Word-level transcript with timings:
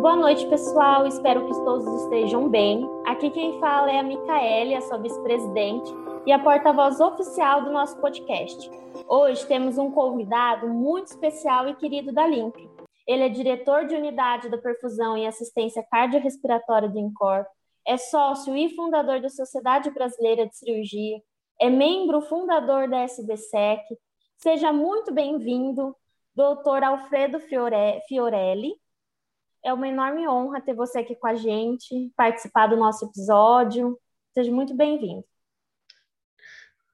Boa 0.00 0.16
noite, 0.16 0.46
pessoal. 0.46 1.06
Espero 1.06 1.44
que 1.44 1.52
todos 1.62 1.86
estejam 2.04 2.48
bem. 2.48 2.88
Aqui 3.04 3.28
quem 3.28 3.60
fala 3.60 3.90
é 3.90 3.98
a 3.98 4.02
Micaele, 4.02 4.74
a 4.74 4.80
sua 4.80 4.96
vice-presidente 4.96 5.92
e 6.24 6.32
a 6.32 6.38
porta-voz 6.38 6.98
oficial 7.00 7.64
do 7.64 7.70
nosso 7.70 8.00
podcast. 8.00 8.70
Hoje 9.06 9.46
temos 9.46 9.76
um 9.76 9.90
convidado 9.90 10.66
muito 10.68 11.08
especial 11.08 11.68
e 11.68 11.74
querido 11.74 12.12
da 12.12 12.26
LIMP. 12.26 12.56
Ele 13.06 13.24
é 13.24 13.28
diretor 13.28 13.84
de 13.84 13.94
unidade 13.94 14.48
da 14.48 14.56
perfusão 14.56 15.18
e 15.18 15.26
assistência 15.26 15.86
cardiorrespiratória 15.90 16.88
do 16.88 16.98
INCOR, 16.98 17.44
é 17.86 17.98
sócio 17.98 18.56
e 18.56 18.74
fundador 18.74 19.20
da 19.20 19.28
Sociedade 19.28 19.90
Brasileira 19.90 20.46
de 20.46 20.56
Cirurgia, 20.56 21.20
é 21.60 21.68
membro 21.68 22.22
fundador 22.22 22.88
da 22.88 23.02
SBSEC. 23.02 23.84
Seja 24.38 24.72
muito 24.72 25.12
bem-vindo, 25.12 25.94
doutor 26.34 26.82
Alfredo 26.82 27.38
Fiorelli. 28.08 28.79
É 29.62 29.72
uma 29.74 29.86
enorme 29.86 30.26
honra 30.26 30.60
ter 30.60 30.74
você 30.74 31.00
aqui 31.00 31.14
com 31.14 31.26
a 31.26 31.34
gente, 31.34 32.10
participar 32.16 32.68
do 32.68 32.76
nosso 32.76 33.04
episódio. 33.04 33.98
Seja 34.32 34.50
muito 34.50 34.74
bem-vindo. 34.74 35.22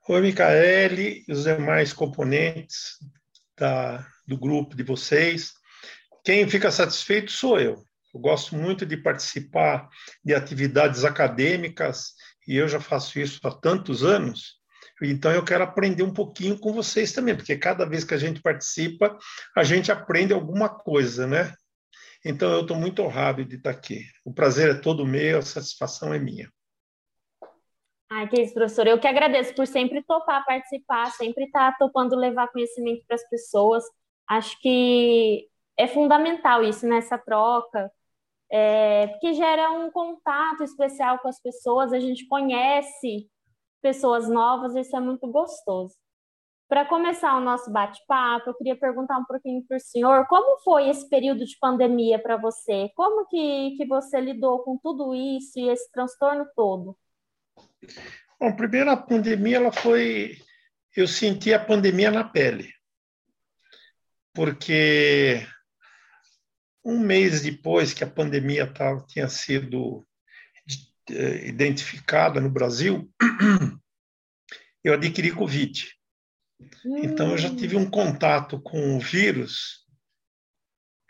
Oi, 0.09 0.21
Micaele 0.21 1.25
e 1.29 1.33
os 1.33 1.45
demais 1.45 1.93
componentes 1.93 2.99
da, 3.57 4.05
do 4.27 4.37
grupo 4.37 4.75
de 4.75 4.83
vocês. 4.83 5.53
Quem 6.25 6.49
fica 6.49 6.73
satisfeito 6.73 7.31
sou 7.31 7.61
eu. 7.61 7.85
Eu 8.13 8.21
gosto 8.21 8.57
muito 8.57 8.85
de 8.85 8.97
participar 8.97 9.89
de 10.25 10.35
atividades 10.35 11.05
acadêmicas 11.05 12.15
e 12.49 12.57
eu 12.57 12.67
já 12.67 12.81
faço 12.81 13.21
isso 13.21 13.41
há 13.47 13.51
tantos 13.53 14.03
anos. 14.03 14.57
Então 15.03 15.31
eu 15.31 15.45
quero 15.45 15.63
aprender 15.63 16.03
um 16.03 16.13
pouquinho 16.13 16.59
com 16.59 16.73
vocês 16.73 17.13
também, 17.13 17.37
porque 17.37 17.57
cada 17.57 17.85
vez 17.85 18.03
que 18.03 18.15
a 18.15 18.19
gente 18.19 18.43
participa, 18.43 19.17
a 19.55 19.63
gente 19.63 19.93
aprende 19.93 20.33
alguma 20.33 20.69
coisa, 20.69 21.27
né? 21.29 21.55
Então, 22.29 22.51
eu 22.53 22.63
estou 22.63 22.77
muito 22.77 23.03
honrado 23.03 23.45
de 23.45 23.55
estar 23.55 23.71
aqui. 23.71 24.01
O 24.25 24.35
prazer 24.35 24.71
é 24.71 24.81
todo 24.81 25.07
meu, 25.07 25.39
a 25.39 25.43
satisfação 25.43 26.13
é 26.13 26.19
minha. 26.19 26.51
Ai, 28.11 28.29
que 28.29 28.43
isso, 28.43 28.53
professor. 28.53 28.85
Eu 28.85 28.99
que 28.99 29.07
agradeço 29.07 29.55
por 29.55 29.65
sempre 29.65 30.03
topar 30.03 30.45
participar, 30.45 31.13
sempre 31.13 31.45
estar 31.45 31.77
topando 31.79 32.17
levar 32.17 32.49
conhecimento 32.49 33.05
para 33.07 33.15
as 33.15 33.29
pessoas. 33.29 33.85
Acho 34.29 34.61
que 34.61 35.49
é 35.77 35.87
fundamental 35.87 36.65
isso 36.65 36.85
nessa 36.85 37.17
troca, 37.17 37.93
é, 38.51 39.07
porque 39.07 39.35
gera 39.35 39.71
um 39.71 39.89
contato 39.91 40.65
especial 40.65 41.21
com 41.21 41.29
as 41.29 41.41
pessoas, 41.41 41.93
a 41.93 42.01
gente 42.01 42.27
conhece 42.27 43.31
pessoas 43.81 44.29
novas, 44.29 44.75
isso 44.75 44.97
é 44.97 45.01
muito 45.01 45.29
gostoso. 45.29 45.95
Para 46.69 46.85
começar 46.85 47.37
o 47.37 47.41
nosso 47.41 47.71
bate-papo, 47.71 48.51
eu 48.51 48.55
queria 48.55 48.77
perguntar 48.77 49.19
um 49.19 49.25
pouquinho 49.25 49.65
para 49.69 49.77
o 49.77 49.81
senhor, 49.81 50.27
como 50.27 50.59
foi 50.63 50.89
esse 50.89 51.09
período 51.09 51.45
de 51.45 51.57
pandemia 51.61 52.19
para 52.19 52.37
você? 52.37 52.91
Como 52.97 53.25
que, 53.29 53.77
que 53.77 53.87
você 53.87 54.21
lidou 54.21 54.65
com 54.65 54.77
tudo 54.77 55.15
isso 55.15 55.59
e 55.61 55.69
esse 55.69 55.91
transtorno 55.93 56.45
todo? 56.57 56.99
Bom, 58.41 58.57
primeiro 58.57 58.91
a 58.91 58.97
pandemia, 58.97 59.59
ela 59.59 59.73
foi... 59.73 60.39
Eu 60.97 61.07
senti 61.07 61.53
a 61.53 61.65
pandemia 61.65 62.11
na 62.11 62.25
pele, 62.25 62.73
porque 64.33 65.47
um 66.83 66.99
mês 66.99 67.43
depois 67.43 67.93
que 67.93 68.03
a 68.03 68.11
pandemia 68.11 68.67
tava, 68.73 69.05
tinha 69.07 69.29
sido 69.29 70.07
eh, 71.11 71.49
identificada 71.49 72.41
no 72.41 72.49
Brasil, 72.49 73.13
eu 74.83 74.95
adquiri 74.95 75.33
Covid. 75.33 75.96
Então, 76.85 77.33
eu 77.33 77.39
já 77.39 77.55
tive 77.55 77.77
um 77.77 77.89
contato 77.89 78.61
com 78.61 78.97
o 78.97 79.01
vírus 79.01 79.85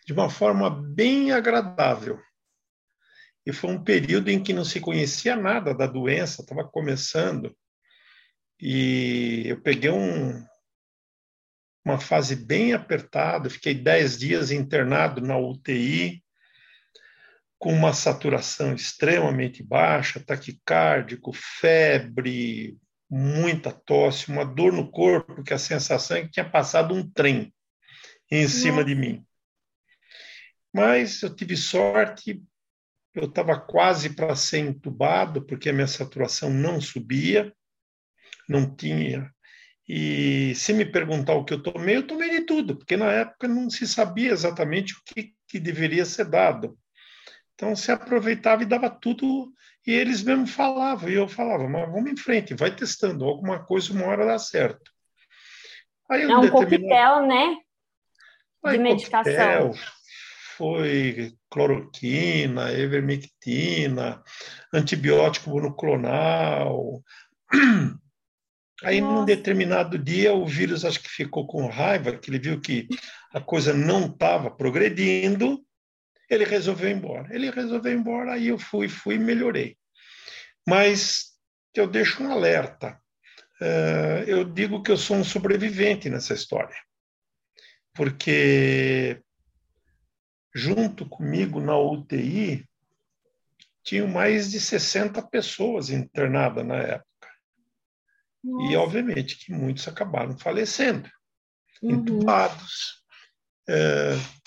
de 0.06 0.12
uma 0.12 0.30
forma 0.30 0.70
bem 0.70 1.32
agradável. 1.32 2.20
E 3.44 3.52
foi 3.52 3.70
um 3.70 3.82
período 3.82 4.28
em 4.28 4.42
que 4.42 4.52
não 4.52 4.64
se 4.64 4.80
conhecia 4.80 5.36
nada 5.36 5.74
da 5.74 5.86
doença, 5.86 6.42
estava 6.42 6.64
começando. 6.66 7.56
E 8.60 9.44
eu 9.46 9.60
peguei 9.60 9.90
um, 9.90 10.44
uma 11.84 12.00
fase 12.00 12.34
bem 12.34 12.72
apertada, 12.72 13.50
fiquei 13.50 13.74
dez 13.74 14.18
dias 14.18 14.50
internado 14.50 15.20
na 15.20 15.38
UTI, 15.38 16.24
com 17.58 17.72
uma 17.72 17.92
saturação 17.92 18.74
extremamente 18.74 19.62
baixa, 19.62 20.18
taquicárdico, 20.18 21.32
febre, 21.32 22.76
muita 23.08 23.70
tosse, 23.72 24.28
uma 24.28 24.44
dor 24.44 24.72
no 24.72 24.90
corpo, 24.90 25.42
que 25.42 25.54
a 25.54 25.58
sensação 25.58 26.16
é 26.16 26.22
que 26.22 26.30
tinha 26.30 26.48
passado 26.48 26.94
um 26.94 27.08
trem 27.08 27.52
em 28.30 28.48
cima 28.48 28.84
de 28.84 28.94
mim. 28.94 29.24
Mas 30.72 31.22
eu 31.22 31.34
tive 31.34 31.56
sorte, 31.56 32.42
eu 33.14 33.24
estava 33.24 33.58
quase 33.58 34.10
para 34.10 34.34
ser 34.36 34.58
entubado, 34.58 35.44
porque 35.46 35.70
a 35.70 35.72
minha 35.72 35.86
saturação 35.86 36.50
não 36.50 36.80
subia, 36.80 37.52
não 38.48 38.74
tinha. 38.74 39.32
E 39.88 40.52
se 40.56 40.72
me 40.72 40.84
perguntar 40.84 41.34
o 41.34 41.44
que 41.44 41.54
eu 41.54 41.62
tomei, 41.62 41.96
eu 41.96 42.06
tomei 42.06 42.28
de 42.28 42.40
tudo, 42.42 42.76
porque 42.76 42.96
na 42.96 43.10
época 43.12 43.46
não 43.46 43.70
se 43.70 43.86
sabia 43.86 44.32
exatamente 44.32 44.94
o 44.94 45.02
que, 45.04 45.32
que 45.48 45.60
deveria 45.60 46.04
ser 46.04 46.28
dado. 46.28 46.76
Então 47.56 47.74
se 47.74 47.90
aproveitava 47.90 48.62
e 48.62 48.66
dava 48.66 48.88
tudo 48.88 49.52
e 49.86 49.92
eles 49.92 50.22
mesmo 50.22 50.46
falavam, 50.46 51.08
e 51.08 51.14
eu 51.14 51.26
falava, 51.26 51.68
mas 51.68 51.90
vamos 51.90 52.10
em 52.10 52.16
frente, 52.16 52.54
vai 52.54 52.74
testando, 52.74 53.24
alguma 53.24 53.64
coisa 53.64 53.92
uma 53.92 54.06
hora 54.06 54.26
dá 54.26 54.38
certo. 54.38 54.92
Aí, 56.10 56.22
é 56.22 56.36
um 56.36 56.40
determinado... 56.40 56.66
coquetel, 56.66 57.26
né? 57.26 57.56
De 58.64 58.78
medicação. 58.78 59.22
Coquetel, 59.22 59.74
foi 60.56 61.34
cloroquina, 61.50 62.72
evermectina, 62.72 64.22
antibiótico 64.72 65.50
monoclonal. 65.50 67.02
Aí, 68.82 69.00
Nossa. 69.00 69.14
num 69.14 69.24
determinado 69.24 69.98
dia, 69.98 70.34
o 70.34 70.46
vírus 70.46 70.84
acho 70.84 71.00
que 71.00 71.08
ficou 71.08 71.46
com 71.46 71.66
raiva, 71.66 72.16
que 72.16 72.30
ele 72.30 72.38
viu 72.38 72.60
que 72.60 72.86
a 73.32 73.40
coisa 73.40 73.72
não 73.72 74.06
estava 74.06 74.50
progredindo, 74.50 75.65
ele 76.28 76.44
resolveu 76.44 76.90
ir 76.90 76.96
embora. 76.96 77.34
Ele 77.34 77.50
resolveu 77.50 77.92
ir 77.92 77.96
embora, 77.96 78.34
aí 78.34 78.48
eu 78.48 78.58
fui, 78.58 78.88
fui 78.88 79.16
e 79.16 79.18
melhorei. 79.18 79.76
Mas 80.66 81.32
eu 81.74 81.86
deixo 81.86 82.22
um 82.22 82.30
alerta. 82.30 83.00
Uh, 83.60 84.22
eu 84.26 84.44
digo 84.44 84.82
que 84.82 84.90
eu 84.90 84.96
sou 84.96 85.16
um 85.16 85.24
sobrevivente 85.24 86.10
nessa 86.10 86.34
história. 86.34 86.76
Porque 87.94 89.22
junto 90.54 91.08
comigo 91.08 91.60
na 91.60 91.78
UTI 91.78 92.66
tinham 93.84 94.08
mais 94.08 94.50
de 94.50 94.58
60 94.58 95.22
pessoas 95.28 95.90
internadas 95.90 96.66
na 96.66 96.76
época. 96.76 97.06
Nossa. 98.42 98.72
E, 98.72 98.76
obviamente, 98.76 99.38
que 99.38 99.52
muitos 99.52 99.86
acabaram 99.86 100.36
falecendo, 100.38 101.08
uhum. 101.82 101.92
entubados, 101.92 103.02
uh, 103.68 104.45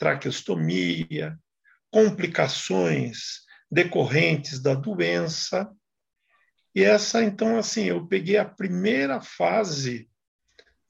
traqueostomia, 0.00 1.38
complicações 1.90 3.42
decorrentes 3.70 4.58
da 4.58 4.74
doença. 4.74 5.70
E 6.74 6.82
essa, 6.82 7.22
então, 7.22 7.58
assim, 7.58 7.84
eu 7.84 8.08
peguei 8.08 8.38
a 8.38 8.44
primeira 8.44 9.20
fase 9.20 10.10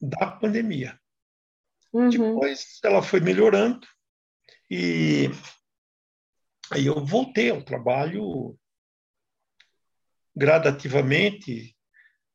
da 0.01 0.31
pandemia. 0.31 0.99
Uhum. 1.93 2.09
Depois 2.09 2.79
ela 2.85 3.03
foi 3.03 3.19
melhorando 3.21 3.87
e 4.71 5.29
aí 6.71 6.87
eu 6.87 7.05
voltei 7.05 7.51
ao 7.51 7.65
trabalho 7.65 8.57
gradativamente, 10.37 11.77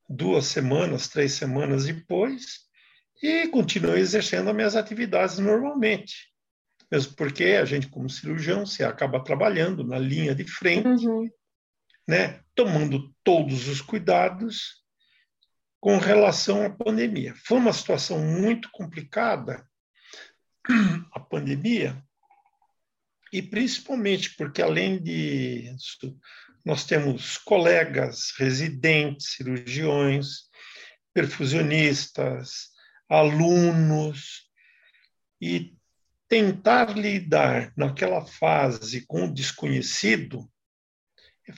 duas 0.10 0.48
semanas, 0.48 1.08
três 1.08 1.32
semanas 1.32 1.86
depois, 1.86 2.66
e 3.24 3.48
continuei 3.48 4.02
exercendo 4.02 4.50
as 4.50 4.56
minhas 4.56 4.76
atividades 4.76 5.40
normalmente 5.40 6.35
mesmo 6.92 7.16
porque 7.16 7.44
a 7.44 7.66
gente, 7.66 7.88
como 7.88 8.10
cirurgião, 8.10 8.66
se 8.66 8.84
acaba 8.84 9.24
trabalhando 9.24 9.84
na 9.84 9.98
linha 9.98 10.36
de 10.36 10.46
frente, 10.46 11.08
uhum. 11.08 11.30
né, 12.08 12.42
tomando 12.54 13.14
todos 13.24 13.68
os 13.68 13.82
cuidados 13.82 14.84
com 15.80 15.98
relação 15.98 16.64
à 16.64 16.70
pandemia. 16.70 17.36
Foi 17.46 17.58
uma 17.58 17.74
situação 17.74 18.20
muito 18.20 18.70
complicada, 18.72 19.68
a 21.14 21.20
pandemia, 21.20 22.02
e 23.32 23.42
principalmente 23.42 24.36
porque, 24.36 24.62
além 24.62 25.02
disso, 25.02 26.18
nós 26.64 26.86
temos 26.86 27.38
colegas, 27.38 28.34
residentes, 28.38 29.34
cirurgiões, 29.34 30.46
perfusionistas, 31.14 32.70
alunos, 33.10 34.46
e 35.40 35.76
tentar 36.28 36.98
lidar 36.98 37.72
naquela 37.76 38.26
fase 38.26 39.06
com 39.06 39.26
o 39.26 39.34
desconhecido 39.34 40.50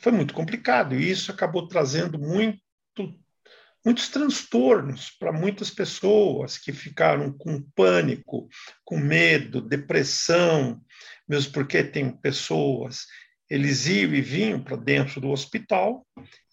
foi 0.01 0.11
muito 0.11 0.33
complicado 0.33 0.95
e 0.95 1.09
isso 1.09 1.31
acabou 1.31 1.67
trazendo 1.67 2.19
muito 2.19 2.59
muitos 3.85 4.09
transtornos 4.09 5.11
para 5.11 5.31
muitas 5.31 5.69
pessoas 5.69 6.57
que 6.57 6.73
ficaram 6.73 7.31
com 7.31 7.61
pânico, 7.73 8.49
com 8.83 8.97
medo, 8.97 9.61
depressão, 9.61 10.81
mesmo 11.25 11.53
porque 11.53 11.81
tem 11.85 12.09
pessoas, 12.09 13.05
eles 13.49 13.87
iam 13.87 14.13
e 14.13 14.21
vinham 14.21 14.61
para 14.61 14.75
dentro 14.75 15.21
do 15.21 15.29
hospital 15.29 16.05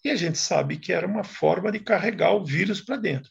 e 0.03 0.09
a 0.09 0.15
gente 0.15 0.37
sabe 0.37 0.77
que 0.77 0.93
era 0.93 1.05
uma 1.05 1.25
forma 1.25 1.69
de 1.73 1.79
carregar 1.81 2.31
o 2.31 2.45
vírus 2.45 2.79
para 2.79 2.95
dentro. 2.95 3.29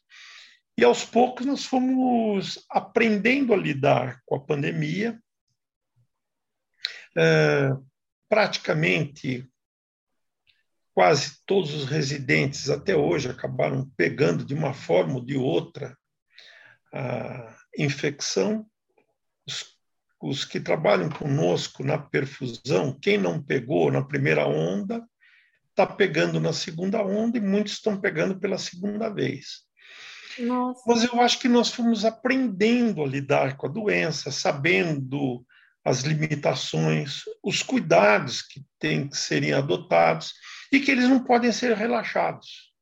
E 0.77 0.85
aos 0.85 1.05
poucos 1.05 1.47
nós 1.47 1.65
fomos 1.65 2.65
aprendendo 2.69 3.55
a 3.55 3.57
lidar 3.57 4.21
com 4.27 4.37
a 4.37 4.41
pandemia. 4.41 5.21
É, 7.17 7.71
praticamente 8.29 9.49
quase 10.93 11.39
todos 11.47 11.73
os 11.75 11.85
residentes 11.85 12.71
até 12.71 12.97
hoje 12.97 13.29
acabaram 13.29 13.89
pegando 13.97 14.45
de 14.45 14.55
uma 14.55 14.73
forma 14.73 15.15
ou 15.15 15.25
de 15.25 15.37
outra 15.37 15.97
a 16.93 17.57
infecção. 17.77 18.67
Os, 19.47 19.77
os 20.23 20.45
que 20.45 20.61
trabalham 20.61 21.11
conosco 21.11 21.85
na 21.85 21.99
perfusão, 21.99 22.99
quem 22.99 23.19
não 23.19 23.43
pegou 23.43 23.91
na 23.91 24.03
primeira 24.03 24.47
onda, 24.47 25.05
está 25.71 25.87
pegando 25.87 26.41
na 26.41 26.53
segunda 26.53 27.05
onda 27.05 27.37
e 27.37 27.41
muitos 27.41 27.75
estão 27.75 28.01
pegando 28.01 28.39
pela 28.39 28.57
segunda 28.57 29.09
vez. 29.09 29.65
Nossa. 30.39 30.83
Mas 30.87 31.05
eu 31.05 31.21
acho 31.21 31.39
que 31.39 31.49
nós 31.49 31.71
fomos 31.71 32.05
aprendendo 32.05 33.03
a 33.03 33.07
lidar 33.07 33.57
com 33.57 33.67
a 33.67 33.71
doença, 33.71 34.31
sabendo 34.31 35.45
as 35.85 36.01
limitações, 36.01 37.25
os 37.43 37.63
cuidados 37.63 38.41
que 38.43 38.65
têm 38.79 39.09
que 39.09 39.17
serem 39.17 39.53
adotados 39.53 40.33
e 40.73 40.81
que 40.81 40.91
eles 40.91 41.09
não 41.09 41.23
podem 41.23 41.53
ser 41.53 41.77
relaxados. 41.77 42.73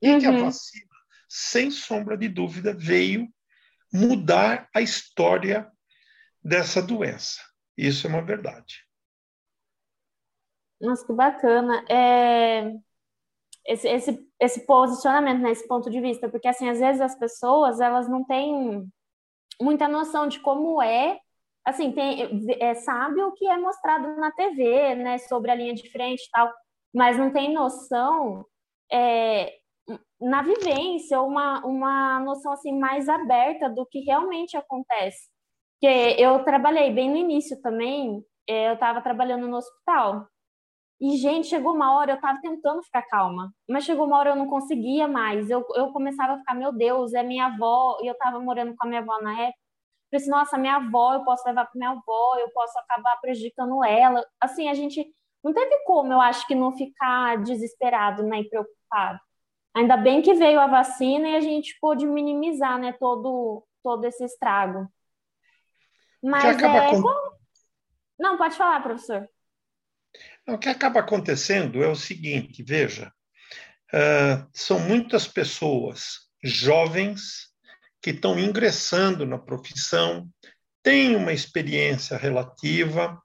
E 0.00 0.10
uhum. 0.10 0.18
que 0.18 0.26
a 0.26 0.30
uhum. 0.30 0.44
vacina, 0.44 0.96
sem 1.28 1.70
sombra 1.70 2.16
de 2.16 2.28
dúvida, 2.28 2.72
veio 2.72 3.28
mudar 3.92 4.68
a 4.74 4.80
história 4.80 5.70
dessa 6.42 6.80
doença. 6.80 7.40
Isso 7.76 8.06
é 8.06 8.10
uma 8.10 8.24
verdade. 8.24 8.84
Nossa, 10.80 11.06
que 11.06 11.12
bacana. 11.12 11.84
É... 11.90 12.72
Esse, 13.68 13.86
esse, 13.86 14.26
esse 14.40 14.66
posicionamento, 14.66 15.40
né, 15.42 15.50
esse 15.50 15.68
ponto 15.68 15.90
de 15.90 16.00
vista, 16.00 16.28
porque 16.28 16.48
assim, 16.48 16.70
às 16.70 16.80
vezes 16.80 17.02
as 17.02 17.18
pessoas 17.18 17.80
elas 17.80 18.08
não 18.08 18.24
têm 18.24 18.88
muita 19.60 19.86
noção 19.86 20.26
de 20.26 20.40
como 20.40 20.80
é, 20.80 21.20
assim, 21.66 21.92
tem, 21.92 22.46
é, 22.60 22.74
sabe 22.74 23.20
o 23.22 23.32
que 23.32 23.46
é 23.46 23.58
mostrado 23.58 24.16
na 24.16 24.32
TV, 24.32 24.94
né, 24.94 25.18
sobre 25.18 25.50
a 25.50 25.54
linha 25.54 25.74
de 25.74 25.90
frente 25.90 26.24
e 26.24 26.30
tal, 26.30 26.50
mas 26.94 27.18
não 27.18 27.30
tem 27.30 27.52
noção 27.52 28.46
é, 28.90 29.52
na 30.20 30.42
vivência, 30.42 31.20
uma, 31.20 31.64
uma 31.64 32.20
noção 32.20 32.52
assim 32.52 32.78
mais 32.78 33.08
aberta 33.08 33.68
do 33.68 33.84
que 33.86 34.00
realmente 34.00 34.56
acontece. 34.56 35.28
Porque 35.74 36.16
eu 36.18 36.42
trabalhei 36.42 36.92
bem 36.92 37.10
no 37.10 37.16
início 37.16 37.60
também, 37.60 38.24
é, 38.48 38.70
eu 38.70 38.74
estava 38.74 39.00
trabalhando 39.02 39.46
no 39.46 39.58
hospital. 39.58 40.26
E, 41.00 41.16
gente, 41.16 41.46
chegou 41.46 41.74
uma 41.74 41.96
hora, 41.96 42.12
eu 42.12 42.16
estava 42.16 42.40
tentando 42.40 42.82
ficar 42.82 43.02
calma, 43.02 43.52
mas 43.68 43.84
chegou 43.84 44.06
uma 44.06 44.18
hora 44.18 44.30
eu 44.30 44.36
não 44.36 44.48
conseguia 44.48 45.06
mais. 45.06 45.48
Eu, 45.48 45.64
eu 45.74 45.92
começava 45.92 46.34
a 46.34 46.38
ficar, 46.38 46.54
meu 46.54 46.72
Deus, 46.72 47.14
é 47.14 47.22
minha 47.22 47.46
avó, 47.46 47.98
e 48.02 48.06
eu 48.08 48.12
estava 48.12 48.40
morando 48.40 48.74
com 48.76 48.86
a 48.86 48.88
minha 48.88 49.00
avó 49.00 49.20
na 49.22 49.32
época. 49.32 49.58
Eu 50.10 50.18
pensei, 50.18 50.30
nossa, 50.30 50.58
minha 50.58 50.76
avó, 50.76 51.14
eu 51.14 51.24
posso 51.24 51.46
levar 51.46 51.66
para 51.66 51.78
minha 51.78 51.90
avó, 51.90 52.36
eu 52.38 52.50
posso 52.50 52.76
acabar 52.78 53.16
prejudicando 53.20 53.84
ela. 53.84 54.24
Assim, 54.40 54.68
a 54.68 54.74
gente 54.74 55.06
não 55.44 55.52
teve 55.54 55.84
como, 55.84 56.12
eu 56.12 56.20
acho, 56.20 56.46
que 56.46 56.54
não 56.54 56.72
ficar 56.72 57.42
desesperado 57.42 58.24
né, 58.24 58.40
e 58.40 58.48
preocupado. 58.48 59.20
Ainda 59.74 59.96
bem 59.96 60.20
que 60.20 60.34
veio 60.34 60.58
a 60.58 60.66
vacina 60.66 61.28
e 61.28 61.36
a 61.36 61.40
gente 61.40 61.78
pôde 61.80 62.04
minimizar 62.06 62.78
né, 62.78 62.92
todo, 62.92 63.64
todo 63.82 64.04
esse 64.04 64.24
estrago. 64.24 64.88
Mas 66.22 66.60
é. 66.60 67.00
Com... 67.00 67.38
Não, 68.18 68.36
pode 68.36 68.56
falar, 68.56 68.82
professor. 68.82 69.28
O 70.46 70.58
que 70.58 70.68
acaba 70.68 71.00
acontecendo 71.00 71.82
é 71.82 71.88
o 71.88 71.96
seguinte: 71.96 72.62
veja, 72.62 73.12
uh, 73.92 74.48
são 74.52 74.78
muitas 74.80 75.26
pessoas 75.28 76.28
jovens 76.42 77.48
que 78.00 78.10
estão 78.10 78.38
ingressando 78.38 79.26
na 79.26 79.38
profissão, 79.38 80.28
têm 80.82 81.16
uma 81.16 81.32
experiência 81.32 82.16
relativa, 82.16 83.20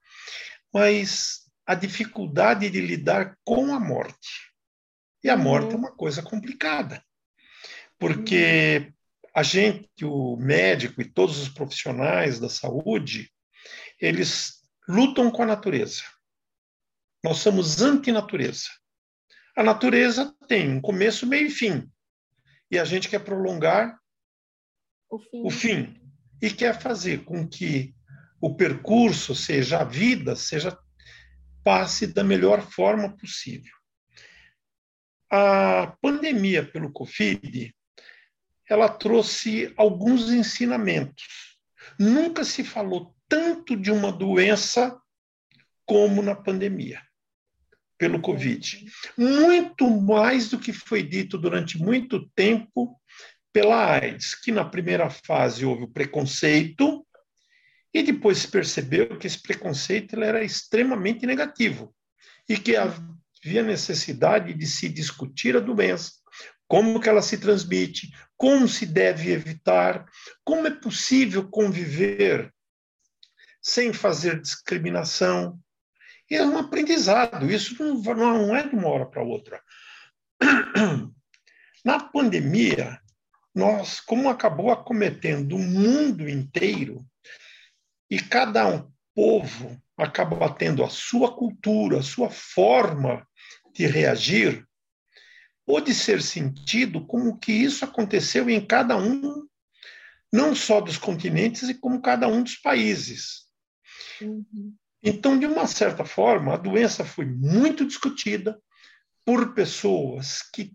mas 0.74 1.44
a 1.66 1.76
dificuldade 1.76 2.70
de 2.70 2.82
lidar 2.82 3.38
com 3.44 3.74
a 3.74 3.80
morte. 3.80 4.52
E 5.24 5.30
a 5.30 5.38
morte 5.38 5.72
é 5.72 5.76
uhum. 5.76 5.78
uma 5.78 5.96
coisa 5.96 6.22
complicada, 6.22 7.02
porque 7.98 8.92
a 9.34 9.42
gente, 9.42 10.04
o 10.04 10.36
médico 10.36 11.02
e 11.02 11.10
todos 11.10 11.40
os 11.40 11.50
profissionais 11.50 12.40
da 12.40 12.50
saúde, 12.50 13.32
eles 14.00 14.62
lutam 14.88 15.32
com 15.32 15.44
a 15.44 15.46
natureza. 15.46 16.04
Nós 17.24 17.38
somos 17.38 17.82
antinatureza. 17.82 18.68
A 19.56 19.64
natureza 19.64 20.36
tem 20.46 20.70
um 20.70 20.82
começo, 20.82 21.26
meio 21.26 21.48
e 21.48 21.50
fim. 21.50 21.90
E 22.70 22.78
a 22.78 22.84
gente 22.84 23.08
quer 23.08 23.20
prolongar 23.20 23.98
o 25.10 25.20
fim. 25.20 25.46
o 25.46 25.50
fim. 25.50 26.02
E 26.42 26.52
quer 26.52 26.78
fazer 26.82 27.24
com 27.24 27.48
que 27.48 27.96
o 28.42 28.56
percurso, 28.56 29.34
seja 29.34 29.80
a 29.80 29.84
vida, 29.86 30.36
seja 30.36 30.78
passe 31.64 32.08
da 32.08 32.26
melhor 32.26 32.62
forma 32.62 33.16
possível. 33.16 33.74
A 35.32 35.96
pandemia 36.02 36.70
pelo 36.70 36.92
Covid, 36.92 37.74
ela 38.70 38.90
trouxe 38.90 39.74
alguns 39.78 40.30
ensinamentos. 40.30 41.58
Nunca 41.98 42.44
se 42.44 42.66
falou 42.66 43.16
tanto 43.30 43.78
de 43.78 43.92
uma 43.92 44.12
doença 44.12 45.00
como 45.86 46.22
na 46.22 46.36
pandemia 46.36 47.02
pelo 48.04 48.20
Covid. 48.20 48.86
Muito 49.18 49.90
mais 49.90 50.50
do 50.50 50.60
que 50.60 50.74
foi 50.74 51.02
dito 51.02 51.38
durante 51.38 51.78
muito 51.78 52.30
tempo 52.36 53.00
pela 53.54 53.98
AIDS, 53.98 54.36
que 54.36 54.52
na 54.52 54.66
primeira 54.66 55.10
fase 55.10 55.66
houve 55.66 55.84
o 55.84 55.88
preconceito 55.88 57.08
e 57.94 58.04
depois 58.04 58.40
se 58.40 58.50
percebeu 58.50 59.18
que 59.18 59.26
esse 59.26 59.42
preconceito 59.42 60.22
era 60.22 60.44
extremamente 60.44 61.26
negativo 61.26 61.96
e 62.50 62.58
que 62.58 62.76
havia 62.76 63.64
necessidade 63.64 64.54
de 64.54 64.68
se 64.68 64.90
discutir 64.90 65.56
a 65.56 65.62
doença, 65.62 66.12
como 66.68 67.00
que 67.00 67.08
ela 67.08 67.22
se 67.22 67.38
transmite, 67.38 68.12
como 68.36 68.68
se 68.68 68.86
deve 68.86 69.32
evitar, 69.32 70.06
como 70.44 70.68
é 70.68 70.72
possível 70.72 71.48
conviver 71.48 72.54
sem 73.62 73.94
fazer 73.94 74.42
discriminação, 74.42 75.58
e 76.30 76.36
é 76.36 76.46
um 76.46 76.58
aprendizado, 76.58 77.52
isso 77.52 77.76
não, 78.16 78.56
é 78.56 78.68
de 78.68 78.76
uma 78.76 78.88
hora 78.88 79.06
para 79.06 79.24
outra. 79.24 79.62
Na 81.86 82.00
pandemia, 82.00 83.00
nós, 83.54 84.00
como 84.00 84.30
acabou 84.30 84.72
acometendo 84.72 85.56
o 85.56 85.60
mundo 85.60 86.28
inteiro, 86.28 87.06
e 88.10 88.20
cada 88.20 88.68
um 88.68 88.92
povo 89.14 89.82
acaba 89.98 90.54
tendo 90.54 90.84
a 90.84 90.90
sua 90.90 91.36
cultura, 91.36 92.00
a 92.00 92.04
sua 92.04 92.30
forma 92.30 93.28
de 93.74 93.86
reagir, 93.86 94.68
pode 95.66 95.94
ser 95.94 96.22
sentido 96.22 97.06
como 97.06 97.38
que 97.38 97.52
isso 97.52 97.86
aconteceu 97.86 98.50
em 98.50 98.66
cada 98.66 98.98
um, 98.98 99.48
não 100.32 100.56
só 100.56 100.82
dos 100.82 100.98
continentes, 100.98 101.70
e 101.70 101.74
como 101.74 102.02
cada 102.02 102.28
um 102.28 102.44
dos 102.44 102.56
países. 102.56 103.48
Uhum. 104.22 104.76
Então, 105.04 105.38
de 105.38 105.46
uma 105.46 105.68
certa 105.68 106.06
forma, 106.06 106.54
a 106.54 106.58
doença 106.58 107.04
foi 107.04 107.26
muito 107.26 107.86
discutida 107.86 108.58
por 109.26 109.54
pessoas 109.54 110.42
que 110.42 110.74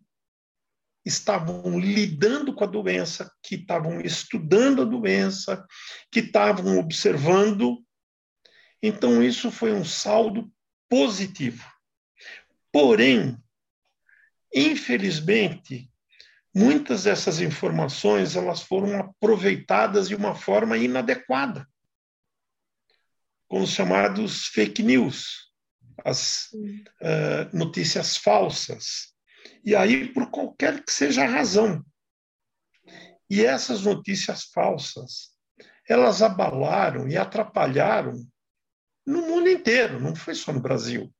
estavam 1.03 1.79
lidando 1.79 2.55
com 2.55 2.65
a 2.65 2.67
doença, 2.67 3.33
que 3.43 3.55
estavam 3.55 4.03
estudando 4.03 4.83
a 4.83 4.85
doença, 4.85 5.65
que 6.13 6.21
estavam 6.21 6.79
observando. 6.79 7.83
Então, 8.83 9.23
isso 9.23 9.51
foi 9.51 9.73
um 9.73 9.85
saldo 9.85 10.53
positivo. 10.91 11.65
Porém, 12.71 13.35
infelizmente, 14.55 15.91
muitas 16.55 17.05
dessas 17.05 17.41
informações 17.41 18.37
elas 18.37 18.61
foram 18.61 19.01
aproveitadas 19.01 20.07
de 20.07 20.15
uma 20.15 20.35
forma 20.35 20.77
inadequada 20.77 21.67
com 23.49 23.61
os 23.63 23.71
chamados 23.71 24.47
fake 24.49 24.83
news, 24.83 25.51
as 26.05 26.51
uh, 26.53 27.57
notícias 27.57 28.17
falsas. 28.17 29.15
E 29.65 29.75
aí, 29.75 30.13
por 30.13 30.31
qualquer 30.31 30.85
que 30.85 30.93
seja 30.93 31.25
a 31.25 31.29
razão. 31.29 31.85
E 33.29 33.45
essas 33.45 33.83
notícias 33.83 34.45
falsas, 34.45 35.31
elas 35.89 36.23
abalaram 36.23 37.09
e 37.09 37.17
atrapalharam 37.17 38.15
no 39.07 39.23
mundo 39.23 39.49
inteiro, 39.49 39.99
não 39.99 40.15
foi 40.15 40.35
só 40.35 40.53
no 40.53 40.61
Brasil. 40.61 41.13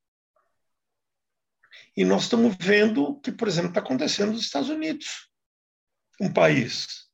E 1.97 2.05
nós 2.05 2.25
estamos 2.25 2.55
vendo 2.61 3.03
o 3.03 3.21
que, 3.21 3.33
por 3.33 3.49
exemplo, 3.49 3.71
está 3.71 3.81
acontecendo 3.81 4.33
nos 4.33 4.43
Estados 4.43 4.69
Unidos. 4.69 5.29
um 6.21 6.33
país 6.33 7.09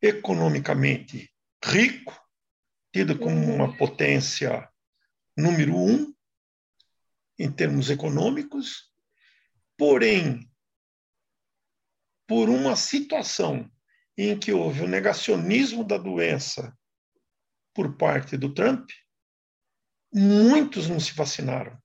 economicamente 0.00 1.30
rico, 1.64 2.18
tido 2.96 3.18
como 3.18 3.36
uhum. 3.36 3.56
uma 3.56 3.76
potência 3.76 4.66
número 5.36 5.76
um 5.76 6.14
em 7.38 7.52
termos 7.52 7.90
econômicos, 7.90 8.90
porém, 9.76 10.50
por 12.26 12.48
uma 12.48 12.74
situação 12.74 13.70
em 14.16 14.38
que 14.38 14.50
houve 14.50 14.80
o 14.82 14.88
negacionismo 14.88 15.84
da 15.84 15.98
doença 15.98 16.74
por 17.74 17.98
parte 17.98 18.34
do 18.34 18.54
Trump, 18.54 18.88
muitos 20.10 20.88
não 20.88 20.98
se 20.98 21.12
vacinaram. 21.12 21.78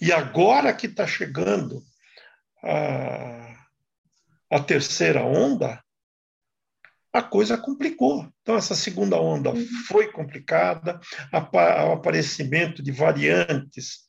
E 0.00 0.12
agora 0.12 0.72
que 0.72 0.86
está 0.86 1.08
chegando 1.08 1.82
a, 2.62 3.66
a 4.48 4.62
terceira 4.62 5.24
onda, 5.24 5.84
a 7.12 7.22
coisa 7.22 7.58
complicou. 7.58 8.28
Então, 8.42 8.56
essa 8.56 8.74
segunda 8.74 9.20
onda 9.20 9.50
uhum. 9.50 9.66
foi 9.86 10.12
complicada, 10.12 11.00
o 11.32 11.92
aparecimento 11.92 12.82
de 12.82 12.92
variantes 12.92 14.00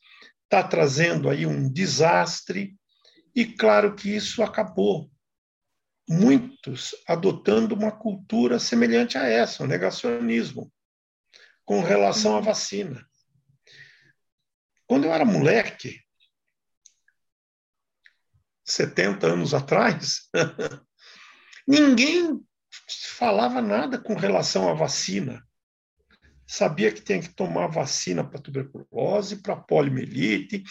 está 0.44 0.62
trazendo 0.62 1.28
aí 1.28 1.46
um 1.46 1.70
desastre, 1.70 2.76
e 3.34 3.46
claro 3.46 3.94
que 3.94 4.14
isso 4.14 4.42
acabou. 4.42 5.10
Muitos 6.08 6.94
adotando 7.06 7.74
uma 7.74 7.90
cultura 7.90 8.58
semelhante 8.58 9.16
a 9.16 9.26
essa, 9.26 9.64
o 9.64 9.66
negacionismo, 9.66 10.70
com 11.64 11.80
relação 11.80 12.34
à 12.34 12.38
uhum. 12.38 12.42
vacina. 12.42 13.06
Quando 14.86 15.04
eu 15.04 15.12
era 15.12 15.24
moleque, 15.24 16.00
70 18.64 19.26
anos 19.26 19.54
atrás, 19.54 20.28
ninguém 21.66 22.44
falava 23.16 23.60
nada 23.60 23.98
com 23.98 24.14
relação 24.14 24.68
à 24.68 24.74
vacina. 24.74 25.46
Sabia 26.46 26.92
que 26.92 27.00
tinha 27.00 27.20
que 27.20 27.34
tomar 27.34 27.68
vacina 27.68 28.24
para 28.28 28.40
tuberculose, 28.40 29.36
para 29.36 29.56
poliomielite, 29.56 30.64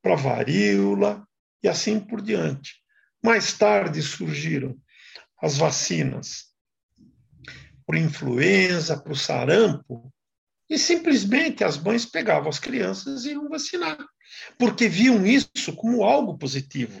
para 0.00 0.16
varíola 0.16 1.26
e 1.62 1.68
assim 1.68 1.98
por 2.00 2.22
diante. 2.22 2.74
Mais 3.22 3.52
tarde 3.52 4.00
surgiram 4.02 4.76
as 5.42 5.56
vacinas 5.58 6.46
para 7.86 7.98
influenza, 7.98 8.96
para 8.96 9.12
o 9.12 9.16
sarampo, 9.16 10.12
e 10.68 10.76
simplesmente 10.76 11.62
as 11.62 11.76
mães 11.76 12.04
pegavam 12.04 12.48
as 12.48 12.58
crianças 12.58 13.24
e 13.24 13.30
iam 13.30 13.48
vacinar, 13.48 13.98
porque 14.58 14.88
viam 14.88 15.24
isso 15.24 15.72
como 15.76 16.02
algo 16.02 16.36
positivo. 16.36 17.00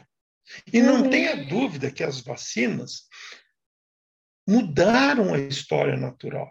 E 0.72 0.80
não 0.80 1.02
uhum. 1.02 1.10
tenha 1.10 1.44
dúvida 1.44 1.90
que 1.90 2.04
as 2.04 2.20
vacinas 2.20 3.08
mudaram 4.46 5.34
a 5.34 5.38
história 5.38 5.96
natural. 5.96 6.50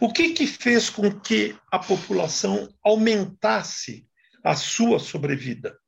O 0.00 0.12
que, 0.12 0.30
que 0.32 0.46
fez 0.46 0.90
com 0.90 1.20
que 1.20 1.56
a 1.70 1.78
população 1.78 2.68
aumentasse 2.82 4.06
a 4.42 4.54
sua 4.54 4.98
sobrevida? 4.98 5.78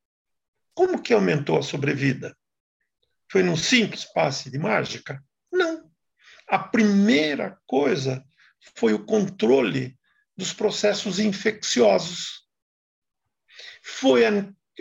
Como 0.75 1.03
que 1.03 1.13
aumentou 1.13 1.59
a 1.59 1.63
sobrevida? 1.63 2.37
Foi 3.31 3.43
num 3.43 3.57
simples 3.57 4.05
passe 4.05 4.51
de 4.51 4.59
mágica? 4.59 5.23
Não. 5.53 5.91
A 6.49 6.59
primeira 6.59 7.59
coisa 7.67 8.25
foi 8.75 8.93
o 8.93 9.05
controle 9.05 9.97
dos 10.37 10.53
processos 10.53 11.19
infecciosos. 11.19 12.47
Foi 13.83 14.25
a, 14.27 14.31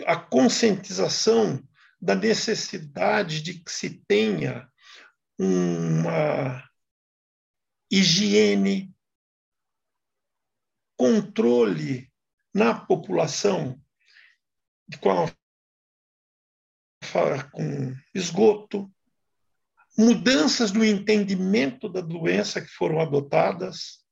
a 0.06 0.16
conscientização 0.16 1.62
da 2.00 2.14
necessidade 2.14 3.42
de 3.42 3.54
que 3.54 3.70
se 3.70 4.02
tenha 4.08 4.68
uma 5.42 6.68
higiene, 7.90 8.94
controle 10.98 12.12
na 12.52 12.74
população 12.74 13.82
com, 15.00 15.10
a, 15.10 15.32
com 17.50 17.96
esgoto, 18.14 18.92
mudanças 19.96 20.72
no 20.72 20.84
entendimento 20.84 21.88
da 21.88 22.02
doença 22.02 22.60
que 22.60 22.68
foram 22.68 23.00
adotadas, 23.00 24.04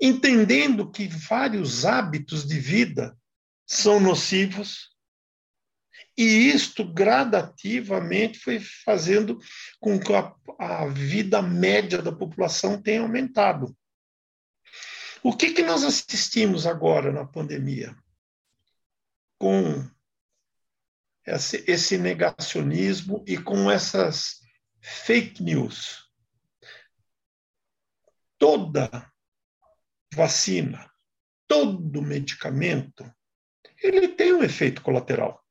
entendendo 0.00 0.90
que 0.90 1.06
vários 1.06 1.84
hábitos 1.84 2.44
de 2.44 2.58
vida 2.58 3.16
são 3.64 4.00
nocivos. 4.00 4.90
E 6.20 6.50
isto 6.50 6.84
gradativamente 6.84 8.40
foi 8.40 8.60
fazendo 8.60 9.40
com 9.80 9.98
que 9.98 10.12
a, 10.12 10.36
a 10.58 10.86
vida 10.86 11.40
média 11.40 12.02
da 12.02 12.12
população 12.12 12.78
tenha 12.78 13.00
aumentado. 13.00 13.74
O 15.22 15.34
que, 15.34 15.54
que 15.54 15.62
nós 15.62 15.82
assistimos 15.82 16.66
agora 16.66 17.10
na 17.10 17.24
pandemia? 17.24 17.96
Com 19.38 19.82
esse, 21.26 21.64
esse 21.66 21.96
negacionismo 21.96 23.24
e 23.26 23.38
com 23.38 23.70
essas 23.70 24.40
fake 24.78 25.42
news. 25.42 26.06
Toda 28.36 29.10
vacina, 30.12 30.92
todo 31.48 32.02
medicamento, 32.02 33.10
ele 33.82 34.08
tem 34.08 34.34
um 34.34 34.42
efeito 34.42 34.82
colateral. 34.82 35.42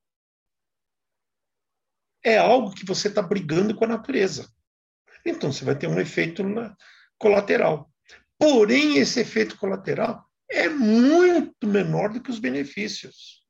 É 2.23 2.38
algo 2.38 2.73
que 2.73 2.85
você 2.85 3.07
está 3.07 3.21
brigando 3.21 3.75
com 3.75 3.85
a 3.85 3.89
natureza. 3.89 4.51
Então, 5.25 5.51
você 5.51 5.63
vai 5.63 5.75
ter 5.75 5.88
um 5.88 5.99
efeito 5.99 6.43
colateral. 7.17 7.91
Porém, 8.38 8.97
esse 8.97 9.19
efeito 9.19 9.57
colateral 9.57 10.25
é 10.49 10.67
muito 10.69 11.67
menor 11.67 12.11
do 12.11 12.21
que 12.21 12.31
os 12.31 12.39
benefícios. 12.39 13.43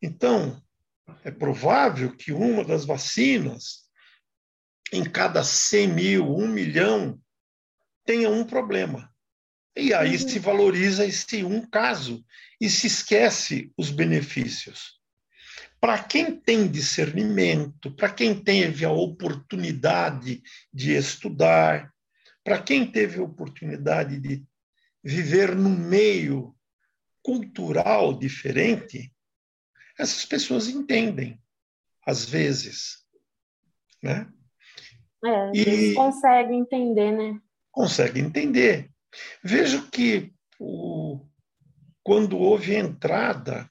Então, 0.00 0.60
é 1.22 1.30
provável 1.30 2.16
que 2.16 2.32
uma 2.32 2.64
das 2.64 2.84
vacinas, 2.84 3.88
em 4.92 5.04
cada 5.04 5.44
100 5.44 5.88
mil, 5.88 6.36
1 6.36 6.48
milhão, 6.48 7.20
tenha 8.04 8.28
um 8.28 8.44
problema. 8.44 9.12
E 9.76 9.94
aí 9.94 10.12
uhum. 10.12 10.28
se 10.28 10.38
valoriza 10.38 11.06
esse 11.06 11.44
um 11.44 11.64
caso 11.66 12.24
e 12.60 12.68
se 12.68 12.86
esquece 12.86 13.72
os 13.76 13.90
benefícios. 13.90 15.00
Para 15.82 15.98
quem 16.04 16.36
tem 16.38 16.70
discernimento, 16.70 17.90
para 17.90 18.08
quem 18.08 18.40
teve 18.40 18.84
a 18.84 18.92
oportunidade 18.92 20.40
de 20.72 20.92
estudar, 20.92 21.92
para 22.44 22.62
quem 22.62 22.88
teve 22.88 23.18
a 23.18 23.24
oportunidade 23.24 24.20
de 24.20 24.46
viver 25.02 25.56
num 25.56 25.76
meio 25.76 26.54
cultural 27.20 28.16
diferente, 28.16 29.12
essas 29.98 30.24
pessoas 30.24 30.68
entendem, 30.68 31.42
às 32.06 32.24
vezes. 32.24 33.04
Né? 34.00 34.32
É, 35.24 35.50
e 35.52 35.94
conseguem 35.94 36.60
entender, 36.60 37.10
né? 37.10 37.40
consegue 37.72 38.20
entender. 38.20 38.88
Vejo 39.42 39.90
que 39.90 40.32
o, 40.60 41.26
quando 42.04 42.38
houve 42.38 42.76
a 42.76 42.78
entrada 42.78 43.68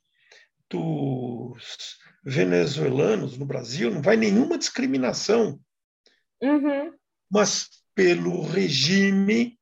dos 0.69 1.30
venezuelanos 2.23 3.37
no 3.37 3.45
Brasil, 3.45 3.91
não 3.91 4.01
vai 4.01 4.15
nenhuma 4.15 4.57
discriminação, 4.57 5.59
uhum. 6.41 6.93
mas 7.29 7.69
pelo 7.95 8.43
regime 8.43 9.59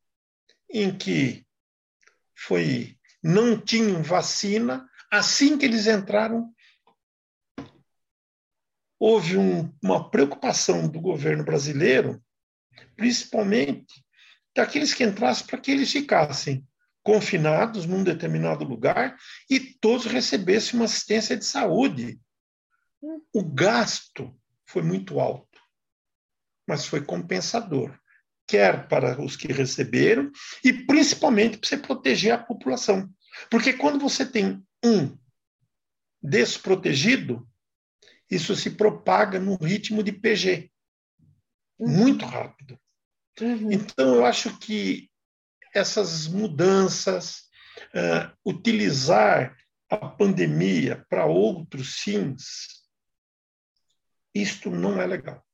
em 0.69 0.95
que 0.95 1.45
foi 2.35 2.97
não 3.21 3.59
tinham 3.59 4.01
vacina, 4.01 4.89
assim 5.11 5.57
que 5.57 5.65
eles 5.65 5.87
entraram, 5.87 6.53
houve 8.99 9.37
um, 9.37 9.73
uma 9.81 10.09
preocupação 10.09 10.87
do 10.87 10.99
governo 10.99 11.43
brasileiro, 11.43 12.21
principalmente 12.95 14.05
daqueles 14.55 14.93
que 14.93 15.03
entrassem 15.03 15.47
para 15.47 15.59
que 15.59 15.71
eles 15.71 15.91
ficassem 15.91 16.65
confinados 17.01 17.85
num 17.85 18.03
determinado 18.03 18.63
lugar 18.63 19.17
e 19.49 19.59
todos 19.59 20.05
recebessem 20.05 20.77
uma 20.77 20.85
assistência 20.85 21.35
de 21.35 21.45
saúde. 21.45 22.19
O 23.33 23.43
gasto 23.43 24.37
foi 24.65 24.81
muito 24.81 25.19
alto, 25.19 25.59
mas 26.67 26.85
foi 26.85 27.03
compensador, 27.03 27.97
quer 28.47 28.87
para 28.87 29.21
os 29.21 29.35
que 29.35 29.51
receberam 29.51 30.31
e 30.63 30.73
principalmente 30.73 31.57
para 31.57 31.69
você 31.69 31.77
proteger 31.77 32.33
a 32.33 32.43
população. 32.43 33.09
Porque 33.49 33.73
quando 33.73 33.99
você 33.99 34.25
tem 34.25 34.63
um 34.83 35.17
desprotegido, 36.21 37.47
isso 38.29 38.55
se 38.55 38.71
propaga 38.71 39.39
num 39.39 39.55
ritmo 39.55 40.03
de 40.03 40.11
PG 40.11 40.69
muito 41.79 42.25
rápido. 42.25 42.77
Uhum. 43.39 43.71
Então, 43.71 44.15
eu 44.15 44.25
acho 44.25 44.57
que 44.59 45.09
essas 45.73 46.27
mudanças, 46.27 47.43
uh, 47.93 48.35
utilizar 48.45 49.55
a 49.89 49.97
pandemia 49.97 51.05
para 51.09 51.25
outros 51.25 51.95
fins, 51.99 52.78
isto 54.41 54.69
não 54.69 55.01
é 55.01 55.05
legal. 55.05 55.45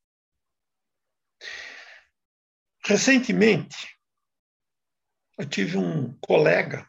Recentemente, 2.83 3.97
eu 5.37 5.45
tive 5.47 5.77
um 5.77 6.17
colega, 6.19 6.87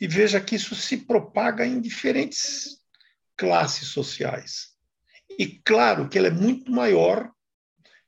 e 0.00 0.08
veja 0.08 0.40
que 0.40 0.56
isso 0.56 0.74
se 0.74 0.96
propaga 0.96 1.66
em 1.66 1.80
diferentes 1.80 2.80
classes 3.36 3.88
sociais. 3.88 4.72
E 5.38 5.60
claro 5.64 6.08
que 6.08 6.18
ele 6.18 6.28
é 6.28 6.30
muito 6.30 6.70
maior 6.70 7.30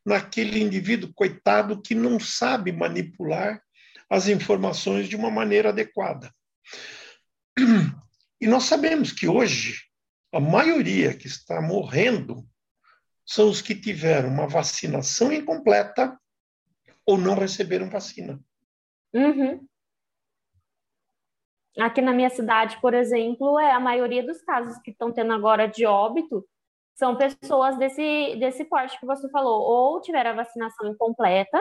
naquele 0.05 0.61
indivíduo 0.61 1.12
coitado 1.14 1.81
que 1.81 1.95
não 1.95 2.21
sabe 2.21 2.73
manipular 2.73 3.62
as 4.11 4.29
informações 4.29 5.09
de 5.09 5.17
uma 5.17 5.31
maneira 5.31 5.71
adequada. 5.71 6.33
E 8.41 8.47
nós 8.47 8.64
sabemos 8.64 9.12
que 9.12 9.26
hoje 9.26 9.85
a 10.33 10.41
maioria 10.41 11.14
que 11.14 11.26
está 11.26 11.62
morrendo 11.62 12.47
são 13.26 13.49
os 13.49 13.62
que 13.62 13.75
tiveram 13.75 14.28
uma 14.28 14.47
vacinação 14.47 15.33
incompleta 15.33 16.19
ou 17.07 17.19
não 17.19 17.35
receberam 17.35 17.88
vacina. 17.88 18.40
Uhum. 19.12 19.66
Aqui 21.78 22.00
na 22.00 22.12
minha 22.12 22.31
cidade, 22.31 22.81
por 22.81 22.95
exemplo, 22.95 23.59
é 23.59 23.73
a 23.73 23.81
maioria 23.81 24.25
dos 24.25 24.40
casos 24.43 24.78
que 24.83 24.90
estão 24.90 25.12
tendo 25.12 25.33
agora 25.33 25.66
de 25.66 25.85
óbito 25.85 26.47
são 26.95 27.16
pessoas 27.16 27.76
desse, 27.76 28.37
desse 28.38 28.64
porte 28.64 28.99
que 29.00 29.07
você 29.07 29.28
falou, 29.31 29.61
ou 29.61 30.00
tiveram 30.00 30.31
a 30.31 30.35
vacinação 30.35 30.88
incompleta, 30.88 31.59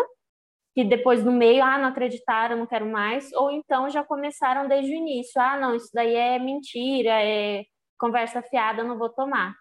que 0.75 0.84
depois 0.84 1.24
no 1.24 1.32
meio, 1.32 1.63
ah, 1.63 1.77
não 1.79 1.89
acreditaram, 1.89 2.58
não 2.58 2.67
quero 2.67 2.86
mais, 2.86 3.32
ou 3.34 3.51
então 3.51 3.89
já 3.89 4.03
começaram 4.03 4.67
desde 4.67 4.91
o 4.91 4.96
início, 4.96 5.41
ah, 5.41 5.58
não, 5.58 5.75
isso 5.75 5.89
daí 5.93 6.15
é 6.15 6.38
mentira, 6.38 7.24
é 7.24 7.63
conversa 7.98 8.43
fiada, 8.43 8.84
não 8.84 8.98
vou 8.98 9.10
tomar. 9.10 9.55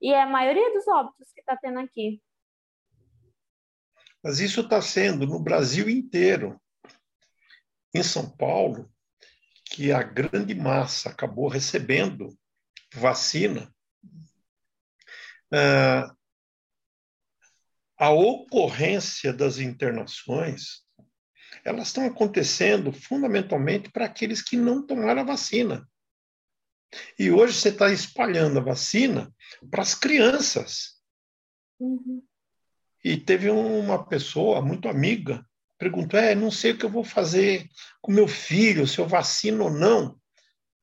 E 0.00 0.12
é 0.12 0.22
a 0.22 0.26
maioria 0.26 0.72
dos 0.72 0.86
óbitos 0.88 1.32
que 1.32 1.40
está 1.40 1.56
tendo 1.56 1.78
aqui. 1.78 2.22
Mas 4.22 4.40
isso 4.40 4.60
está 4.60 4.82
sendo 4.82 5.26
no 5.26 5.38
Brasil 5.38 5.88
inteiro. 5.88 6.60
Em 7.94 8.02
São 8.02 8.28
Paulo, 8.28 8.92
que 9.64 9.92
a 9.92 10.02
grande 10.02 10.54
massa 10.54 11.10
acabou 11.10 11.48
recebendo 11.48 12.36
vacina, 12.94 13.72
ah, 15.52 16.14
a 17.98 18.10
ocorrência 18.10 19.32
das 19.32 19.58
internações 19.58 20.84
elas 21.64 21.88
estão 21.88 22.06
acontecendo 22.06 22.92
fundamentalmente 22.92 23.90
para 23.90 24.04
aqueles 24.04 24.42
que 24.42 24.56
não 24.56 24.86
tomaram 24.86 25.22
a 25.22 25.24
vacina. 25.24 25.88
E 27.18 27.30
hoje 27.30 27.54
você 27.54 27.68
está 27.70 27.92
espalhando 27.92 28.58
a 28.58 28.62
vacina 28.62 29.34
para 29.70 29.82
as 29.82 29.94
crianças. 29.94 31.00
Uhum. 31.78 32.22
E 33.04 33.16
teve 33.16 33.50
uma 33.50 34.06
pessoa 34.06 34.62
muito 34.62 34.88
amiga 34.88 35.44
perguntou: 35.78 36.18
é, 36.18 36.34
não 36.34 36.50
sei 36.50 36.72
o 36.72 36.78
que 36.78 36.84
eu 36.84 36.90
vou 36.90 37.04
fazer 37.04 37.68
com 38.00 38.12
meu 38.12 38.28
filho, 38.28 38.86
se 38.86 38.98
eu 38.98 39.06
vacino 39.06 39.64
ou 39.64 39.70
não. 39.70 40.20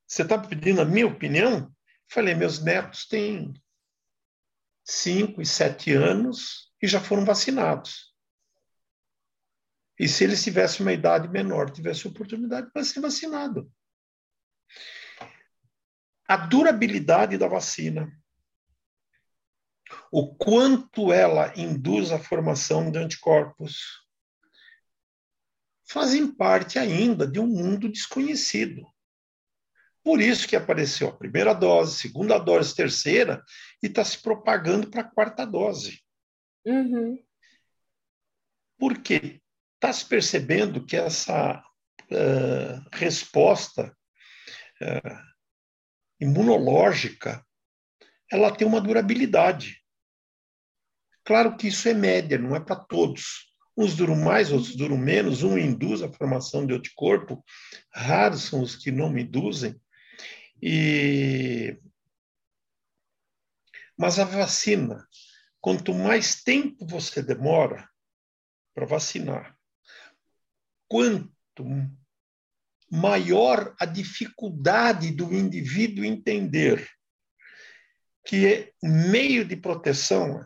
Você 0.08 0.22
está 0.22 0.38
pedindo 0.38 0.82
a 0.82 0.86
minha 0.86 1.08
opinião? 1.08 1.72
Falei: 2.08 2.36
meus 2.36 2.64
netos 2.64 3.08
têm 3.08 3.54
5 4.86 5.42
e 5.42 5.46
7 5.46 5.94
anos 5.94 6.72
e 6.82 6.88
já 6.88 7.00
foram 7.00 7.26
vacinados. 7.26 8.14
E 10.00 10.08
se 10.08 10.24
eles 10.24 10.44
tivessem 10.44 10.86
uma 10.86 10.94
idade 10.94 11.30
menor, 11.30 11.70
tivessem 11.70 12.10
oportunidade 12.10 12.72
para 12.72 12.84
ser 12.84 13.00
vacinado. 13.00 13.72
A 16.28 16.38
durabilidade 16.38 17.38
da 17.38 17.48
vacina, 17.48 18.12
o 20.12 20.34
quanto 20.36 21.12
ela 21.12 21.54
induz 21.58 22.12
a 22.12 22.20
formação 22.20 22.92
de 22.92 22.98
anticorpos, 22.98 24.04
fazem 25.86 26.34
parte 26.34 26.80
ainda 26.80 27.28
de 27.28 27.40
um 27.40 27.48
mundo 27.48 27.92
desconhecido. 27.92 28.88
Por 30.04 30.20
isso 30.20 30.48
que 30.48 30.56
apareceu 30.56 31.08
a 31.10 31.18
primeira 31.18 31.54
dose, 31.54 31.98
segunda 31.98 32.38
dose, 32.38 32.76
terceira, 32.76 33.44
e 33.82 33.88
está 33.88 34.04
se 34.04 34.22
propagando 34.22 34.90
para 34.90 35.02
a 35.02 35.10
quarta 35.10 35.46
dose. 35.46 36.02
Uhum. 36.66 37.24
Por 38.78 38.98
quê? 39.02 39.42
Está 39.76 39.94
se 39.94 40.06
percebendo 40.06 40.86
que 40.86 40.96
essa 40.96 41.64
uh, 42.12 42.90
resposta 42.92 43.96
uh, 44.82 45.33
imunológica 46.24 47.46
ela 48.32 48.56
tem 48.56 48.68
uma 48.68 48.82
durabilidade. 48.82 49.84
Claro 51.24 51.56
que 51.56 51.68
isso 51.68 51.88
é 51.88 51.94
média, 51.94 52.38
não 52.38 52.56
é 52.56 52.60
para 52.60 52.76
todos. 52.76 53.54
Uns 53.78 53.96
duram 53.96 54.16
mais, 54.16 54.52
outros 54.52 54.76
duram 54.76 54.98
menos. 54.98 55.44
Um 55.44 55.58
induz 55.58 56.02
a 56.02 56.12
formação 56.12 56.66
de 56.66 56.74
anticorpo, 56.74 57.44
raros 57.92 58.44
são 58.44 58.62
os 58.62 58.76
que 58.76 58.92
não 58.92 59.16
induzem. 59.18 59.80
E... 60.62 61.78
Mas 63.98 64.18
a 64.18 64.26
vacina, 64.26 65.08
quanto 65.62 65.94
mais 65.94 66.44
tempo 66.44 66.86
você 66.86 67.22
demora 67.22 67.88
para 68.74 68.86
vacinar, 68.86 69.56
quanto 70.88 71.64
maior 72.94 73.76
a 73.80 73.86
dificuldade 73.86 75.12
do 75.12 75.34
indivíduo 75.34 76.06
entender 76.06 76.88
que 78.24 78.46
é 78.46 78.74
meio 78.84 79.44
de 79.44 79.56
proteção 79.56 80.46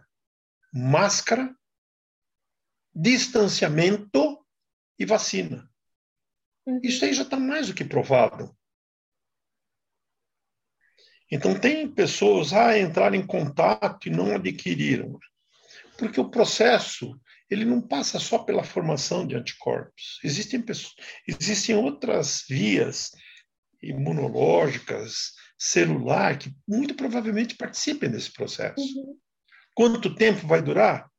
máscara, 0.74 1.54
distanciamento 2.96 4.42
e 4.98 5.06
vacina. 5.06 5.70
Uhum. 6.66 6.80
Isso 6.82 7.04
aí 7.04 7.14
já 7.14 7.24
está 7.24 7.38
mais 7.38 7.68
do 7.68 7.74
que 7.74 7.84
provado. 7.84 8.58
Então, 11.30 11.60
tem 11.60 11.86
pessoas 11.94 12.54
a 12.54 12.70
ah, 12.70 12.80
entrar 12.80 13.14
em 13.14 13.28
contato 13.28 14.08
e 14.08 14.10
não 14.10 14.34
adquiriram. 14.34 15.20
Porque 15.98 16.22
o 16.22 16.30
processo 16.30 17.20
ele 17.50 17.66
não 17.66 17.82
passa 17.82 18.20
só 18.20 18.40
pela 18.40 18.64
formação 18.64 19.26
de 19.26 19.36
anticorpos. 19.36 20.20
Existem, 20.24 20.62
pessoas, 20.62 20.94
existem 21.28 21.76
outras 21.76 22.44
vias 22.48 23.12
imunológicas, 23.82 25.34
celular, 25.58 26.38
que 26.38 26.52
muito 26.68 26.94
provavelmente 26.96 27.56
participem 27.56 28.10
desse 28.10 28.32
processo. 28.32 28.82
Uhum. 28.82 29.18
Quanto 29.74 30.16
tempo 30.16 30.46
vai 30.48 30.62
durar? 30.62 31.10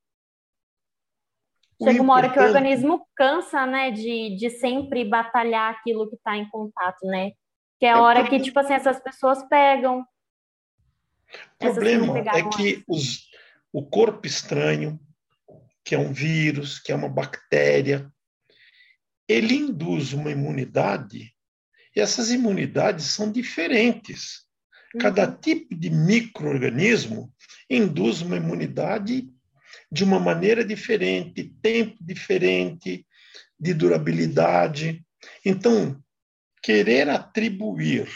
Chega 1.81 2.01
uma 2.01 2.13
hora 2.13 2.29
que 2.29 2.37
o 2.37 2.43
organismo 2.43 3.07
cansa, 3.15 3.65
né, 3.65 3.89
de, 3.91 4.35
de 4.35 4.49
sempre 4.49 5.05
batalhar 5.05 5.73
aquilo 5.73 6.09
que 6.09 6.15
está 6.17 6.35
em 6.35 6.47
contato, 6.49 7.05
né? 7.05 7.31
Que 7.79 7.85
é 7.85 7.93
a 7.93 7.97
é 7.97 8.01
hora 8.01 8.27
que, 8.27 8.39
tipo 8.41 8.59
assim, 8.59 8.73
essas 8.73 8.99
pessoas 8.99 9.41
pegam. 9.47 10.01
O 10.01 11.57
problema 11.57 12.19
é 12.19 12.49
que 12.49 12.83
os, 12.85 13.29
o 13.71 13.85
corpo 13.85 14.27
estranho, 14.27 14.99
que 15.89 15.95
é 15.95 15.97
um 15.97 16.13
vírus, 16.13 16.77
que 16.77 16.91
é 16.91 16.95
uma 16.95 17.09
bactéria, 17.09 18.07
ele 19.27 19.55
induz 19.55 20.13
uma 20.13 20.29
imunidade 20.29 21.33
e 21.95 21.99
essas 21.99 22.29
imunidades 22.29 23.05
são 23.05 23.31
diferentes. 23.31 24.45
Cada 24.99 25.27
uhum. 25.27 25.35
tipo 25.37 25.73
de 25.73 25.89
microorganismo 25.89 27.33
induz 27.67 28.21
uma 28.21 28.37
imunidade 28.37 29.27
de 29.91 30.03
uma 30.03 30.19
maneira 30.19 30.63
diferente, 30.63 31.51
tempo 31.59 31.97
diferente, 31.99 33.03
de 33.59 33.73
durabilidade. 33.73 35.03
Então, 35.43 35.99
querer 36.61 37.09
atribuir 37.09 38.07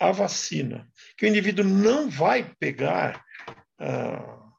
a 0.00 0.10
vacina 0.10 0.90
que 1.16 1.24
o 1.24 1.28
indivíduo 1.28 1.64
não 1.64 2.10
vai 2.10 2.52
pegar 2.58 3.24
uh, 3.80 4.52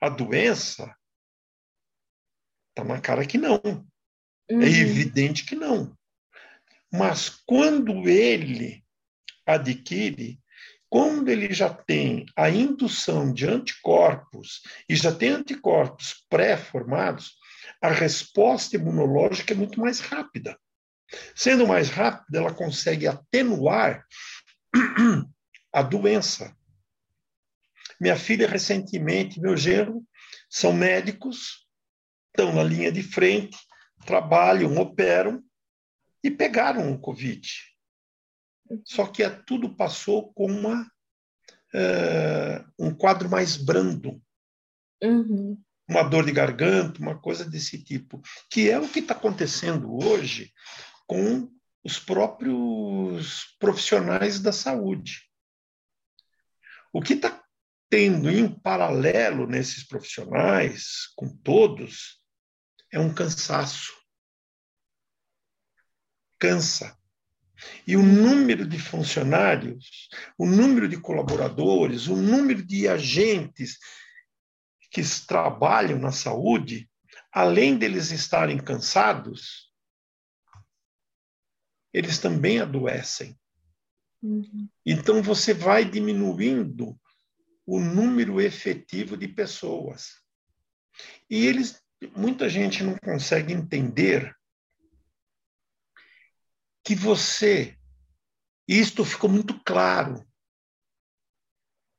a 0.00 0.08
doença, 0.08 0.96
está 2.76 2.84
na 2.84 3.00
cara 3.00 3.24
que 3.24 3.38
não. 3.38 3.56
É 4.48 4.54
uhum. 4.54 4.62
É 4.62 4.68
evidente 4.68 5.46
que 5.46 5.56
não. 5.56 5.96
Mas 6.92 7.30
quando 7.46 8.06
ele 8.06 8.84
adquire, 9.46 10.38
quando 10.88 11.28
ele 11.28 11.52
já 11.52 11.72
tem 11.72 12.26
a 12.36 12.50
indução 12.50 13.32
de 13.32 13.46
anticorpos 13.46 14.60
e 14.88 14.94
já 14.94 15.12
tem 15.12 15.30
anticorpos 15.30 16.24
pré-formados, 16.28 17.32
a 17.80 17.88
resposta 17.88 18.76
imunológica 18.76 19.54
é 19.54 19.56
muito 19.56 19.80
mais 19.80 20.00
rápida. 20.00 20.58
Sendo 21.34 21.66
mais 21.66 21.88
rápida, 21.88 22.38
ela 22.38 22.54
consegue 22.54 23.06
atenuar 23.06 24.04
a 25.72 25.82
doença. 25.82 26.54
Minha 28.00 28.16
filha, 28.16 28.46
recentemente, 28.46 29.40
meu 29.40 29.56
genro, 29.56 30.04
são 30.50 30.72
médicos, 30.72 31.65
estão 32.36 32.52
na 32.52 32.62
linha 32.62 32.92
de 32.92 33.02
frente, 33.02 33.56
trabalham, 34.04 34.76
operam 34.76 35.42
e 36.22 36.30
pegaram 36.30 36.92
o 36.92 36.98
Covid. 36.98 37.48
Só 38.84 39.06
que 39.06 39.22
é, 39.22 39.30
tudo 39.30 39.74
passou 39.74 40.32
com 40.34 40.46
uma, 40.46 40.82
uh, 41.74 42.72
um 42.78 42.94
quadro 42.94 43.30
mais 43.30 43.56
brando. 43.56 44.22
Uhum. 45.02 45.62
uma 45.86 46.02
dor 46.02 46.24
de 46.24 46.32
garganta, 46.32 47.02
uma 47.02 47.20
coisa 47.20 47.44
desse 47.44 47.84
tipo, 47.84 48.22
que 48.50 48.70
é 48.70 48.78
o 48.78 48.88
que 48.88 49.00
está 49.00 49.12
acontecendo 49.12 49.94
hoje 50.02 50.50
com 51.06 51.50
os 51.84 51.98
próprios 51.98 53.54
profissionais 53.60 54.40
da 54.40 54.52
saúde. 54.52 55.20
O 56.92 57.02
que 57.02 57.12
está 57.12 57.44
tendo 57.90 58.30
em 58.30 58.48
paralelo 58.48 59.46
nesses 59.46 59.86
profissionais, 59.86 61.08
com 61.14 61.28
todos, 61.28 62.15
é 62.96 62.98
um 62.98 63.12
cansaço. 63.12 63.92
Cansa. 66.38 66.98
E 67.86 67.94
o 67.94 68.02
número 68.02 68.66
de 68.66 68.78
funcionários, 68.78 70.08
o 70.38 70.46
número 70.46 70.88
de 70.88 70.98
colaboradores, 70.98 72.06
o 72.06 72.16
número 72.16 72.64
de 72.64 72.88
agentes 72.88 73.78
que 74.90 75.02
trabalham 75.26 75.98
na 75.98 76.10
saúde, 76.10 76.90
além 77.30 77.76
deles 77.76 78.10
estarem 78.10 78.56
cansados, 78.56 79.70
eles 81.92 82.18
também 82.18 82.60
adoecem. 82.60 83.38
Uhum. 84.22 84.68
Então 84.86 85.22
você 85.22 85.52
vai 85.52 85.84
diminuindo 85.84 86.98
o 87.66 87.78
número 87.78 88.40
efetivo 88.40 89.18
de 89.18 89.28
pessoas. 89.28 90.22
E 91.28 91.44
eles, 91.44 91.82
muita 92.16 92.48
gente 92.48 92.82
não 92.82 92.96
consegue 92.96 93.52
entender 93.52 94.34
que 96.84 96.94
você, 96.94 97.76
isto 98.68 99.04
ficou 99.04 99.28
muito 99.28 99.58
claro, 99.64 100.24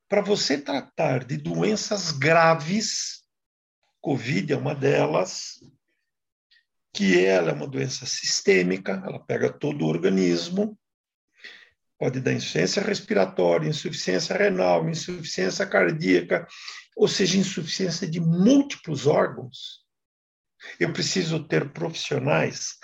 para 0.08 0.22
você 0.22 0.60
tratar 0.60 1.26
de 1.26 1.38
doenças 1.38 2.12
graves, 2.12 3.24
Covid 4.00 4.54
é 4.54 4.58
uma 4.58 4.74
delas, 4.74 5.60
que 6.94 7.24
ela 7.24 7.52
é 7.52 7.54
uma 7.54 7.68
doença 7.68 8.06
sistêmica, 8.06 9.04
ela 9.06 9.20
pega 9.20 9.52
todo 9.52 9.84
o 9.84 9.88
organismo, 9.88 10.80
pode 12.00 12.22
dar 12.22 12.34
insuficiência 12.34 12.82
respiratória, 12.82 13.68
insuficiência 13.68 14.38
renal, 14.38 14.90
insuficiência 14.90 15.66
cardíaca, 15.66 16.48
ou 16.96 17.08
seja, 17.08 17.38
insuficiência 17.38 18.10
de 18.10 18.20
múltiplos 18.20 19.06
órgãos. 19.06 19.87
Eu 20.80 20.92
preciso 20.92 21.48
ter 21.48 21.72
profissionais 21.72 22.78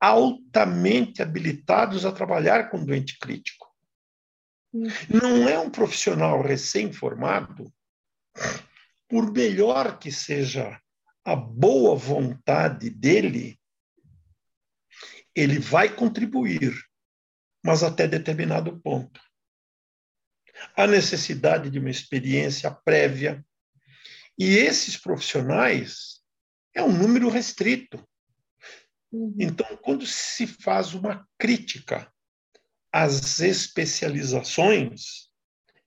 altamente 0.00 1.22
habilitados 1.22 2.06
a 2.06 2.12
trabalhar 2.12 2.70
com 2.70 2.84
doente 2.84 3.18
crítico. 3.18 3.66
Não 5.08 5.48
é 5.48 5.58
um 5.58 5.70
profissional 5.70 6.42
recém-formado, 6.42 7.72
por 9.08 9.32
melhor 9.32 9.98
que 9.98 10.12
seja 10.12 10.80
a 11.24 11.34
boa 11.34 11.96
vontade 11.96 12.90
dele, 12.90 13.58
ele 15.34 15.58
vai 15.58 15.94
contribuir, 15.94 16.74
mas 17.64 17.82
até 17.82 18.06
determinado 18.06 18.78
ponto. 18.80 19.20
A 20.76 20.86
necessidade 20.86 21.70
de 21.70 21.78
uma 21.78 21.90
experiência 21.90 22.70
prévia. 22.70 23.44
E 24.38 24.56
esses 24.56 24.96
profissionais 24.96 26.17
é 26.74 26.82
um 26.82 26.92
número 26.92 27.28
restrito. 27.28 28.02
Uhum. 29.10 29.34
Então, 29.38 29.76
quando 29.78 30.06
se 30.06 30.46
faz 30.46 30.94
uma 30.94 31.26
crítica 31.38 32.12
às 32.92 33.40
especializações, 33.40 35.28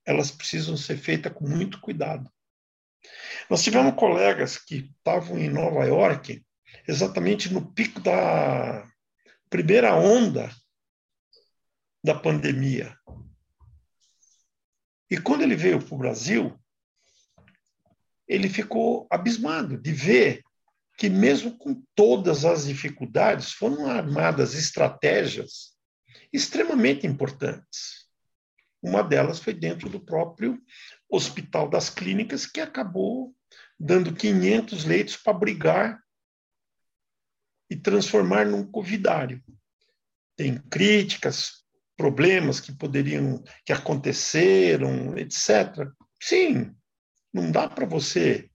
elas 0.06 0.32
precisam 0.32 0.76
ser 0.76 0.98
feitas 0.98 1.34
com 1.34 1.48
muito 1.48 1.80
cuidado. 1.80 2.32
Nós 3.50 3.64
tivemos 3.64 3.96
colegas 3.96 4.58
que 4.58 4.92
estavam 4.98 5.38
em 5.38 5.50
Nova 5.50 5.86
York, 5.86 6.44
exatamente 6.88 7.52
no 7.52 7.74
pico 7.74 8.00
da 8.00 8.88
primeira 9.50 9.96
onda 9.96 10.50
da 12.04 12.16
pandemia. 12.16 12.96
E 15.10 15.18
quando 15.20 15.42
ele 15.42 15.56
veio 15.56 15.82
para 15.84 15.94
o 15.94 15.98
Brasil, 15.98 16.58
ele 18.28 18.48
ficou 18.48 19.08
abismado 19.10 19.78
de 19.78 19.92
ver 19.92 20.42
que, 21.02 21.10
mesmo 21.10 21.58
com 21.58 21.84
todas 21.96 22.46
as 22.46 22.68
dificuldades, 22.68 23.54
foram 23.54 23.88
armadas 23.88 24.54
estratégias 24.54 25.72
extremamente 26.32 27.08
importantes. 27.08 28.08
Uma 28.84 29.02
delas 29.02 29.40
foi 29.40 29.52
dentro 29.52 29.90
do 29.90 30.00
próprio 30.00 30.62
Hospital 31.10 31.68
das 31.68 31.90
Clínicas, 31.90 32.46
que 32.46 32.62
acabou 32.62 33.36
dando 33.80 34.14
500 34.14 34.86
leitos 34.86 35.18
para 35.18 35.34
brigar 35.34 36.00
e 37.68 37.76
transformar 37.76 38.46
num 38.46 38.64
covidário. 38.64 39.44
Tem 40.36 40.56
críticas, 40.70 41.66
problemas 41.98 42.60
que 42.60 42.72
poderiam, 42.72 43.44
que 43.66 43.74
aconteceram, 43.74 45.18
etc. 45.18 45.90
Sim, 46.22 46.76
não 47.34 47.52
dá 47.52 47.68
para 47.68 47.88
você 47.88 48.51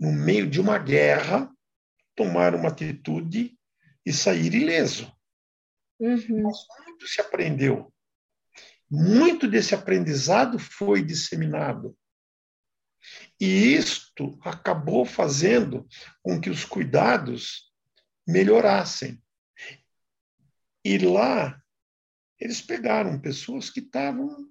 no 0.00 0.10
meio 0.10 0.48
de 0.48 0.58
uma 0.58 0.78
guerra, 0.78 1.54
tomar 2.16 2.54
uma 2.54 2.70
atitude 2.70 3.54
e 4.04 4.12
sair 4.14 4.54
ileso. 4.54 5.14
Uhum. 6.00 6.42
Mas 6.42 6.56
muito 6.86 7.06
se 7.06 7.20
aprendeu. 7.20 7.92
Muito 8.90 9.46
desse 9.46 9.74
aprendizado 9.74 10.58
foi 10.58 11.04
disseminado. 11.04 11.96
E 13.38 13.74
isto 13.74 14.38
acabou 14.42 15.04
fazendo 15.04 15.86
com 16.22 16.40
que 16.40 16.48
os 16.48 16.64
cuidados 16.64 17.70
melhorassem. 18.26 19.22
E 20.82 20.96
lá, 20.96 21.62
eles 22.38 22.62
pegaram 22.62 23.20
pessoas 23.20 23.68
que 23.68 23.80
estavam 23.80 24.50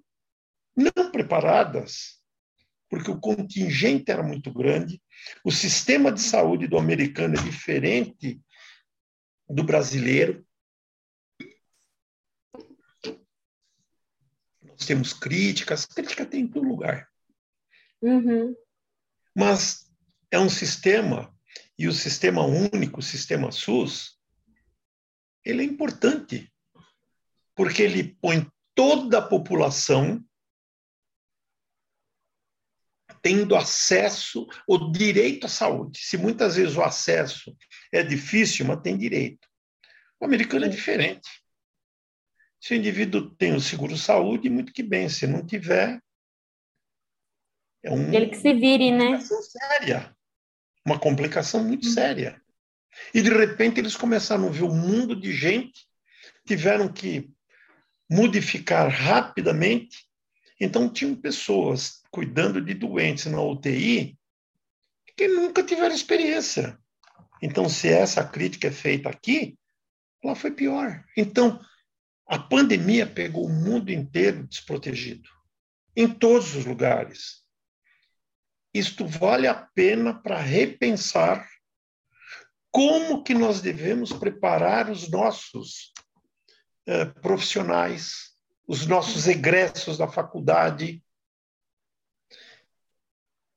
não 0.76 1.10
preparadas 1.10 2.20
porque 2.90 3.10
o 3.10 3.20
contingente 3.20 4.10
era 4.10 4.22
muito 4.22 4.52
grande, 4.52 5.00
o 5.44 5.50
sistema 5.50 6.12
de 6.12 6.20
saúde 6.20 6.66
do 6.66 6.78
americano 6.78 7.34
é 7.34 7.42
diferente 7.42 8.40
do 9.48 9.64
brasileiro. 9.64 10.46
Nós 14.62 14.86
temos 14.86 15.12
críticas, 15.12 15.86
crítica 15.86 16.24
tem 16.24 16.42
em 16.42 16.48
todo 16.48 16.66
lugar. 16.66 17.08
Uhum. 18.02 18.54
Mas 19.34 19.90
é 20.30 20.38
um 20.38 20.48
sistema, 20.48 21.34
e 21.78 21.88
o 21.88 21.92
sistema 21.92 22.44
único, 22.44 23.00
o 23.00 23.02
sistema 23.02 23.50
SUS, 23.50 24.18
ele 25.44 25.62
é 25.62 25.64
importante, 25.64 26.52
porque 27.54 27.82
ele 27.82 28.16
põe 28.20 28.46
toda 28.74 29.18
a 29.18 29.26
população 29.26 30.24
tendo 33.22 33.54
acesso, 33.54 34.46
o 34.66 34.90
direito 34.90 35.46
à 35.46 35.48
saúde. 35.48 35.98
Se 36.00 36.16
muitas 36.16 36.56
vezes 36.56 36.76
o 36.76 36.82
acesso 36.82 37.54
é 37.92 38.02
difícil, 38.02 38.66
mas 38.66 38.80
tem 38.80 38.96
direito. 38.96 39.46
O 40.18 40.24
americano 40.24 40.64
é 40.64 40.68
diferente. 40.68 41.28
Se 42.60 42.74
o 42.74 42.76
indivíduo 42.76 43.34
tem 43.36 43.54
o 43.54 43.60
seguro-saúde, 43.60 44.50
muito 44.50 44.72
que 44.72 44.82
bem. 44.82 45.08
Se 45.08 45.26
não 45.26 45.44
tiver, 45.44 46.00
é 47.82 47.90
um, 47.90 48.12
Ele 48.12 48.26
que 48.26 48.36
se 48.36 48.52
vire, 48.52 48.90
né? 48.90 49.18
séria. 49.20 50.14
Uma 50.84 50.98
complicação 50.98 51.64
muito 51.64 51.86
uhum. 51.86 51.94
séria. 51.94 52.40
E, 53.14 53.22
de 53.22 53.30
repente, 53.30 53.80
eles 53.80 53.96
começaram 53.96 54.48
a 54.48 54.50
ver 54.50 54.64
um 54.64 54.74
mundo 54.74 55.18
de 55.18 55.32
gente, 55.32 55.86
tiveram 56.46 56.92
que 56.92 57.30
modificar 58.10 58.90
rapidamente. 58.90 60.06
Então, 60.60 60.92
tinham 60.92 61.14
pessoas 61.14 61.99
cuidando 62.10 62.60
de 62.60 62.74
doentes 62.74 63.26
na 63.26 63.40
UTI 63.40 64.18
que 65.16 65.28
nunca 65.28 65.62
tiveram 65.62 65.94
experiência. 65.94 66.78
Então, 67.42 67.68
se 67.68 67.88
essa 67.88 68.24
crítica 68.24 68.68
é 68.68 68.72
feita 68.72 69.08
aqui, 69.08 69.58
lá 70.24 70.34
foi 70.34 70.50
pior. 70.50 71.04
Então, 71.16 71.60
a 72.26 72.38
pandemia 72.38 73.06
pegou 73.06 73.46
o 73.46 73.52
mundo 73.52 73.90
inteiro 73.90 74.46
desprotegido, 74.46 75.28
em 75.96 76.08
todos 76.08 76.54
os 76.54 76.64
lugares. 76.64 77.42
Isto 78.72 79.06
vale 79.06 79.46
a 79.46 79.54
pena 79.54 80.14
para 80.14 80.38
repensar 80.38 81.48
como 82.70 83.24
que 83.24 83.34
nós 83.34 83.60
devemos 83.60 84.12
preparar 84.12 84.88
os 84.88 85.10
nossos 85.10 85.92
eh, 86.86 87.04
profissionais, 87.04 88.30
os 88.66 88.86
nossos 88.86 89.26
egressos 89.26 89.98
da 89.98 90.06
faculdade, 90.06 91.02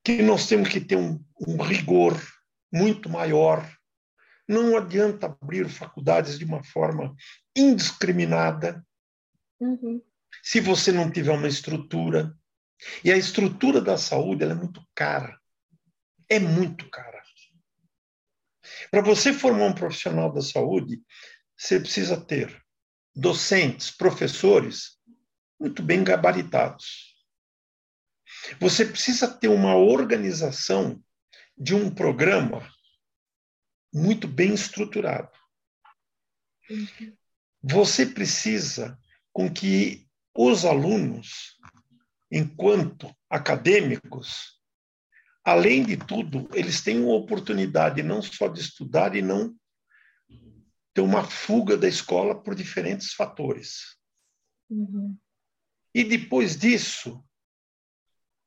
que 0.04 0.22
nós 0.22 0.46
temos 0.46 0.68
que 0.68 0.80
ter 0.80 0.96
um, 0.96 1.24
um 1.48 1.60
rigor 1.62 2.14
muito 2.70 3.08
maior. 3.08 3.68
Não 4.46 4.76
adianta 4.76 5.26
abrir 5.26 5.68
faculdades 5.68 6.38
de 6.38 6.44
uma 6.44 6.62
forma 6.62 7.16
indiscriminada 7.56 8.84
uhum. 9.58 10.02
se 10.42 10.60
você 10.60 10.92
não 10.92 11.10
tiver 11.10 11.32
uma 11.32 11.48
estrutura. 11.48 12.36
E 13.02 13.10
a 13.10 13.16
estrutura 13.16 13.80
da 13.80 13.96
saúde 13.96 14.44
é 14.44 14.54
muito 14.54 14.86
cara. 14.94 15.40
É 16.28 16.38
muito 16.38 16.90
cara. 16.90 17.24
Para 18.90 19.02
você 19.02 19.32
formar 19.32 19.66
um 19.66 19.74
profissional 19.74 20.32
da 20.32 20.40
saúde, 20.40 21.02
você 21.56 21.80
precisa 21.80 22.20
ter 22.20 22.62
docentes, 23.14 23.90
professores 23.90 24.98
muito 25.58 25.82
bem 25.82 26.02
gabaritados. 26.02 27.13
Você 28.60 28.84
precisa 28.84 29.28
ter 29.28 29.48
uma 29.48 29.76
organização 29.76 31.02
de 31.56 31.74
um 31.74 31.90
programa 31.92 32.68
muito 33.92 34.26
bem 34.26 34.54
estruturado. 34.54 35.30
Você 37.62 38.06
precisa 38.06 38.98
com 39.32 39.52
que 39.52 40.06
os 40.34 40.64
alunos, 40.64 41.56
enquanto 42.30 43.14
acadêmicos, 43.30 44.60
além 45.44 45.84
de 45.84 45.96
tudo, 45.96 46.48
eles 46.52 46.82
tenham 46.82 47.08
oportunidade 47.08 48.02
não 48.02 48.20
só 48.20 48.48
de 48.48 48.60
estudar 48.60 49.14
e 49.14 49.22
não 49.22 49.54
ter 50.92 51.00
uma 51.00 51.24
fuga 51.24 51.76
da 51.76 51.88
escola 51.88 52.40
por 52.40 52.54
diferentes 52.54 53.12
fatores. 53.14 53.96
Uhum. 54.70 55.16
E 55.94 56.02
depois 56.02 56.56
disso, 56.56 57.24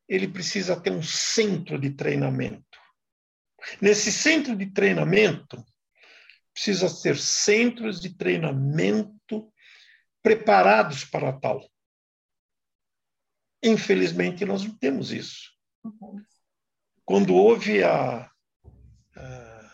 ele 0.07 0.27
precisa 0.27 0.79
ter 0.79 0.91
um 0.91 1.03
centro 1.03 1.79
de 1.79 1.89
treinamento. 1.91 2.65
Nesse 3.81 4.11
centro 4.11 4.55
de 4.55 4.67
treinamento, 4.67 5.63
precisa 6.53 6.87
ter 7.01 7.17
centros 7.17 7.99
de 7.99 8.15
treinamento 8.15 9.51
preparados 10.23 11.03
para 11.03 11.33
tal. 11.33 11.69
Infelizmente, 13.61 14.45
nós 14.45 14.63
não 14.63 14.77
temos 14.77 15.11
isso. 15.11 15.51
Quando 17.03 17.35
houve 17.35 17.83
a, 17.83 18.29
a, 19.15 19.71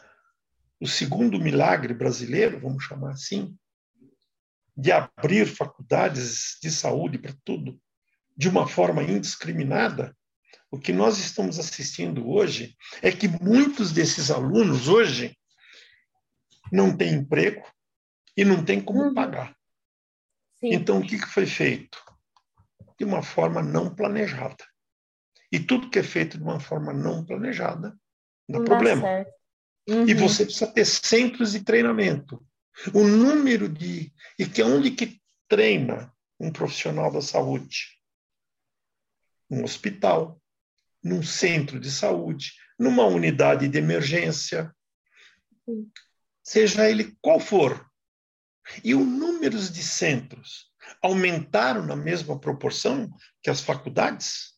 o 0.79 0.87
segundo 0.87 1.39
milagre 1.39 1.93
brasileiro, 1.93 2.59
vamos 2.59 2.83
chamar 2.83 3.11
assim, 3.11 3.57
de 4.75 4.91
abrir 4.91 5.45
faculdades 5.45 6.57
de 6.61 6.71
saúde 6.71 7.17
para 7.17 7.35
tudo 7.43 7.79
de 8.35 8.49
uma 8.49 8.67
forma 8.67 9.03
indiscriminada, 9.03 10.15
o 10.73 10.79
que 10.79 10.91
nós 10.91 11.19
estamos 11.19 11.59
assistindo 11.59 12.27
hoje 12.27 12.75
é 12.99 13.11
que 13.11 13.27
muitos 13.27 13.91
desses 13.91 14.31
alunos 14.31 14.87
hoje 14.87 15.37
não 16.71 16.97
têm 16.97 17.13
emprego 17.13 17.63
e 18.35 18.43
não 18.43 18.65
têm 18.65 18.81
como 18.81 19.03
uhum. 19.03 19.13
pagar. 19.13 19.55
Sim. 20.59 20.73
Então, 20.73 20.97
o 20.97 21.05
que 21.05 21.19
foi 21.27 21.45
feito? 21.45 22.03
De 22.97 23.05
uma 23.05 23.21
forma 23.21 23.61
não 23.61 23.93
planejada. 23.93 24.65
E 25.51 25.59
tudo 25.59 25.91
que 25.91 25.99
é 25.99 26.03
feito 26.03 26.39
de 26.39 26.43
uma 26.43 26.59
forma 26.59 26.91
não 26.91 27.23
planejada 27.23 27.95
dá 28.49 28.57
não 28.57 28.65
problema. 28.65 29.01
Dá 29.03 29.93
uhum. 29.93 30.09
E 30.09 30.15
você 30.15 30.43
precisa 30.43 30.65
ter 30.65 30.85
centros 30.85 31.51
de 31.51 31.63
treinamento. 31.63 32.43
O 32.95 33.03
número 33.03 33.69
de. 33.69 34.11
E 34.39 34.47
que 34.47 34.59
é 34.59 34.65
onde 34.65 34.89
que 34.89 35.21
treina 35.47 36.11
um 36.39 36.51
profissional 36.51 37.11
da 37.11 37.21
saúde? 37.21 37.95
Um 39.51 39.63
hospital, 39.63 40.41
num 41.03 41.21
centro 41.21 41.79
de 41.79 41.91
saúde, 41.91 42.53
numa 42.79 43.05
unidade 43.05 43.67
de 43.67 43.77
emergência, 43.77 44.73
seja 46.41 46.89
ele 46.89 47.15
qual 47.21 47.39
for. 47.39 47.85
E 48.83 48.95
os 48.95 49.05
números 49.05 49.71
de 49.71 49.83
centros 49.83 50.71
aumentaram 51.01 51.85
na 51.85 51.95
mesma 51.95 52.39
proporção 52.39 53.09
que 53.41 53.49
as 53.49 53.61
faculdades? 53.61 54.53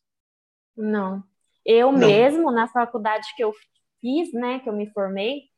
Não. 0.77 1.23
Eu 1.65 1.91
não. 1.91 2.07
mesmo, 2.07 2.51
na 2.51 2.67
faculdade 2.67 3.27
que 3.35 3.43
eu 3.43 3.51
fiz, 3.99 4.31
né, 4.33 4.59
que 4.59 4.69
eu 4.69 4.73
me 4.73 4.91
formei, 4.91 5.49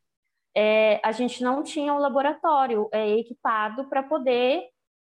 é, 0.56 1.00
a 1.04 1.12
gente 1.12 1.42
não 1.42 1.62
tinha 1.62 1.92
um 1.92 1.98
laboratório 1.98 2.88
é, 2.92 3.18
equipado 3.18 3.88
para 3.88 4.02
poder 4.02 4.62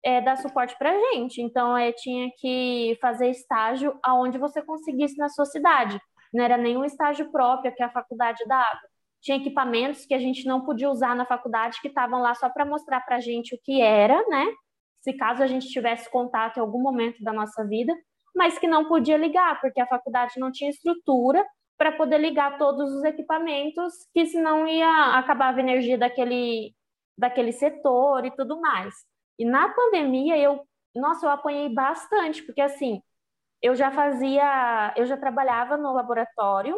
é, 0.03 0.21
dar 0.21 0.37
suporte 0.37 0.75
para 0.77 0.91
a 0.91 0.99
gente. 1.13 1.41
Então, 1.41 1.77
é, 1.77 1.91
tinha 1.91 2.29
que 2.37 2.97
fazer 3.01 3.29
estágio 3.29 3.97
aonde 4.03 4.37
você 4.37 4.61
conseguisse 4.61 5.17
na 5.17 5.29
sua 5.29 5.45
cidade. 5.45 5.99
Não 6.33 6.43
era 6.43 6.57
nenhum 6.57 6.85
estágio 6.85 7.31
próprio 7.31 7.73
que 7.75 7.83
a 7.83 7.89
faculdade 7.91 8.43
dava. 8.47 8.79
Tinha 9.21 9.37
equipamentos 9.37 10.05
que 10.05 10.13
a 10.13 10.19
gente 10.19 10.45
não 10.45 10.61
podia 10.63 10.89
usar 10.89 11.15
na 11.15 11.25
faculdade, 11.25 11.81
que 11.81 11.89
estavam 11.89 12.21
lá 12.21 12.33
só 12.35 12.49
para 12.49 12.65
mostrar 12.65 13.01
para 13.01 13.17
a 13.17 13.19
gente 13.19 13.53
o 13.53 13.59
que 13.63 13.81
era, 13.81 14.15
né? 14.29 14.45
Se 15.01 15.13
caso 15.13 15.43
a 15.43 15.47
gente 15.47 15.67
tivesse 15.67 16.09
contato 16.09 16.57
em 16.57 16.61
algum 16.61 16.81
momento 16.81 17.21
da 17.23 17.33
nossa 17.33 17.65
vida, 17.65 17.93
mas 18.35 18.57
que 18.57 18.67
não 18.67 18.87
podia 18.87 19.17
ligar, 19.17 19.59
porque 19.59 19.81
a 19.81 19.87
faculdade 19.87 20.39
não 20.39 20.51
tinha 20.51 20.69
estrutura 20.69 21.45
para 21.77 21.91
poder 21.93 22.17
ligar 22.19 22.57
todos 22.57 22.91
os 22.93 23.03
equipamentos, 23.03 23.93
que 24.13 24.25
senão 24.25 24.67
ia 24.67 25.17
acabar 25.17 25.55
a 25.55 25.59
energia 25.59 25.97
daquele, 25.97 26.73
daquele 27.17 27.51
setor 27.53 28.25
e 28.25 28.31
tudo 28.31 28.59
mais. 28.59 28.93
E 29.39 29.45
na 29.45 29.69
pandemia 29.69 30.37
eu, 30.37 30.61
nossa, 30.93 31.25
eu 31.25 31.29
apanhei 31.29 31.73
bastante, 31.73 32.43
porque 32.43 32.59
assim, 32.59 33.01
eu 33.61 33.73
já 33.73 33.89
fazia, 33.89 34.93
eu 34.97 35.05
já 35.05 35.17
trabalhava 35.17 35.77
no 35.77 35.93
laboratório 35.93 36.77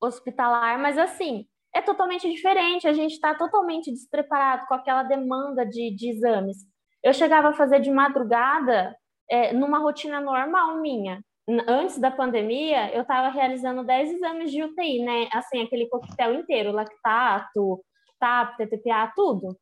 hospitalar, 0.00 0.78
mas 0.78 0.96
assim, 0.96 1.46
é 1.74 1.82
totalmente 1.82 2.30
diferente, 2.30 2.88
a 2.88 2.94
gente 2.94 3.12
está 3.12 3.34
totalmente 3.34 3.90
despreparado 3.90 4.66
com 4.66 4.74
aquela 4.74 5.02
demanda 5.02 5.66
de, 5.66 5.94
de 5.94 6.10
exames. 6.10 6.58
Eu 7.02 7.12
chegava 7.12 7.48
a 7.48 7.54
fazer 7.54 7.80
de 7.80 7.90
madrugada 7.90 8.96
é, 9.30 9.52
numa 9.52 9.78
rotina 9.78 10.18
normal 10.20 10.80
minha. 10.80 11.22
Antes 11.68 11.98
da 11.98 12.10
pandemia, 12.10 12.92
eu 12.94 13.02
estava 13.02 13.28
realizando 13.28 13.84
10 13.84 14.14
exames 14.14 14.50
de 14.50 14.64
UTI, 14.64 15.04
né? 15.04 15.28
Assim, 15.32 15.62
aquele 15.62 15.88
coquetel 15.88 16.34
inteiro, 16.34 16.72
lactato, 16.72 17.84
TAP, 18.18 18.56
TTPA, 18.56 19.12
tudo 19.14 19.56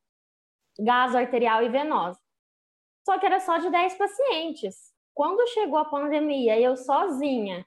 gás 0.79 1.15
arterial 1.15 1.63
e 1.63 1.69
venosa. 1.69 2.19
Só 3.05 3.19
que 3.19 3.27
era 3.27 3.41
só 3.41 3.59
de 3.59 3.71
10 3.71 3.95
pacientes. 3.95 4.77
Quando 5.13 5.47
chegou 5.49 5.79
a 5.79 5.85
pandemia, 5.85 6.59
eu 6.59 6.77
sozinha, 6.77 7.65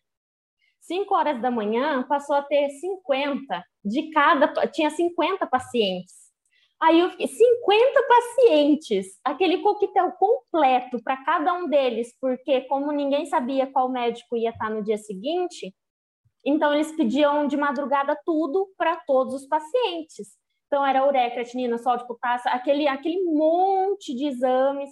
5 0.82 1.14
horas 1.14 1.42
da 1.42 1.52
manhã, 1.52 2.04
passou 2.04 2.36
a 2.36 2.42
ter 2.42 2.70
50 2.70 3.64
de 3.84 4.10
cada, 4.12 4.68
tinha 4.68 4.90
50 4.90 5.46
pacientes. 5.48 6.28
Aí 6.80 7.00
eu 7.00 7.10
fiquei, 7.10 7.28
50 7.28 8.04
pacientes, 8.08 9.20
aquele 9.24 9.60
coquetel 9.60 10.12
completo 10.12 11.02
para 11.04 11.18
cada 11.24 11.54
um 11.54 11.68
deles, 11.68 12.16
porque 12.22 12.62
como 12.62 12.92
ninguém 12.92 13.26
sabia 13.26 13.66
qual 13.66 13.90
médico 13.90 14.38
ia 14.38 14.52
estar 14.52 14.70
no 14.70 14.84
dia 14.84 14.98
seguinte, 14.98 15.74
então 16.46 16.74
eles 16.74 16.96
pediam 16.96 17.48
de 17.48 17.58
madrugada 17.58 18.18
tudo 18.24 18.72
para 18.78 18.96
todos 18.96 19.34
os 19.34 19.48
pacientes. 19.48 20.38
Então, 20.68 20.86
era 20.86 21.06
ureia, 21.08 21.32
creatinina, 21.32 21.78
sol 21.78 21.98
de 21.98 22.06
potássio, 22.08 22.52
aquele, 22.52 22.88
aquele 22.88 23.24
monte 23.24 24.14
de 24.14 24.28
exames. 24.28 24.90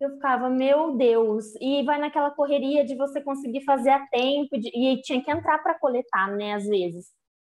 Eu 0.00 0.10
ficava, 0.12 0.50
meu 0.50 0.96
Deus, 0.96 1.54
e 1.60 1.82
vai 1.84 1.98
naquela 1.98 2.30
correria 2.30 2.84
de 2.84 2.94
você 2.96 3.20
conseguir 3.22 3.64
fazer 3.64 3.90
a 3.90 4.06
tempo, 4.08 4.58
de, 4.58 4.68
e 4.68 5.00
tinha 5.00 5.22
que 5.24 5.30
entrar 5.30 5.58
para 5.58 5.78
coletar, 5.78 6.30
né, 6.36 6.54
às 6.54 6.66
vezes. 6.66 7.06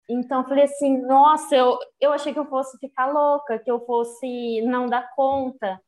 Então, 0.10 0.42
eu 0.42 0.48
falei 0.48 0.66
assim, 0.66 0.98
nossa, 1.06 1.56
eu, 1.56 1.78
eu 2.00 2.12
achei 2.12 2.34
que 2.34 2.40
eu 2.40 2.46
fosse 2.48 2.78
ficar 2.80 3.08
louca, 3.12 3.60
que 3.60 3.72
eu 3.72 3.86
fosse 3.86 4.62
não 4.64 4.88
dar 4.88 5.10
conta. 5.16 5.80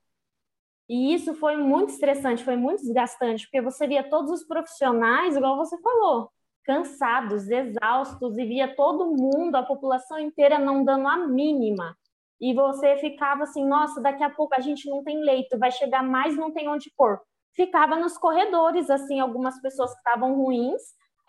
E 0.90 1.14
isso 1.14 1.34
foi 1.36 1.58
muito 1.58 1.90
estressante, 1.90 2.44
foi 2.44 2.56
muito 2.56 2.82
desgastante, 2.82 3.46
porque 3.46 3.62
você 3.62 3.88
via 3.88 4.08
todos 4.10 4.32
os 4.32 4.46
profissionais, 4.46 5.36
igual 5.36 5.58
você 5.58 5.80
falou, 5.82 6.30
cansados, 6.64 7.50
exaustos, 7.50 8.38
e 8.38 8.46
via 8.46 8.76
todo 8.76 9.16
mundo, 9.16 9.56
a 9.56 9.64
população 9.64 10.18
inteira 10.20 10.58
não 10.58 10.84
dando 10.84 11.08
a 11.08 11.18
mínima. 11.18 11.96
E 12.40 12.54
você 12.54 12.98
ficava 12.98 13.44
assim, 13.44 13.66
nossa, 13.66 14.02
daqui 14.02 14.24
a 14.24 14.30
pouco 14.30 14.56
a 14.56 14.60
gente 14.60 14.90
não 14.90 15.04
tem 15.04 15.24
leito, 15.24 15.58
vai 15.58 15.72
chegar 15.72 16.04
mais, 16.04 16.36
não 16.36 16.52
tem 16.52 16.68
onde 16.68 16.92
pôr. 16.98 17.20
Ficava 17.56 17.96
nos 17.96 18.18
corredores, 18.18 18.90
assim, 18.90 19.20
algumas 19.20 19.62
pessoas 19.62 19.92
que 19.92 19.98
estavam 19.98 20.36
ruins, 20.36 20.82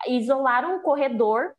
isolaram 0.07 0.77
um 0.77 0.81
corredor 0.81 1.53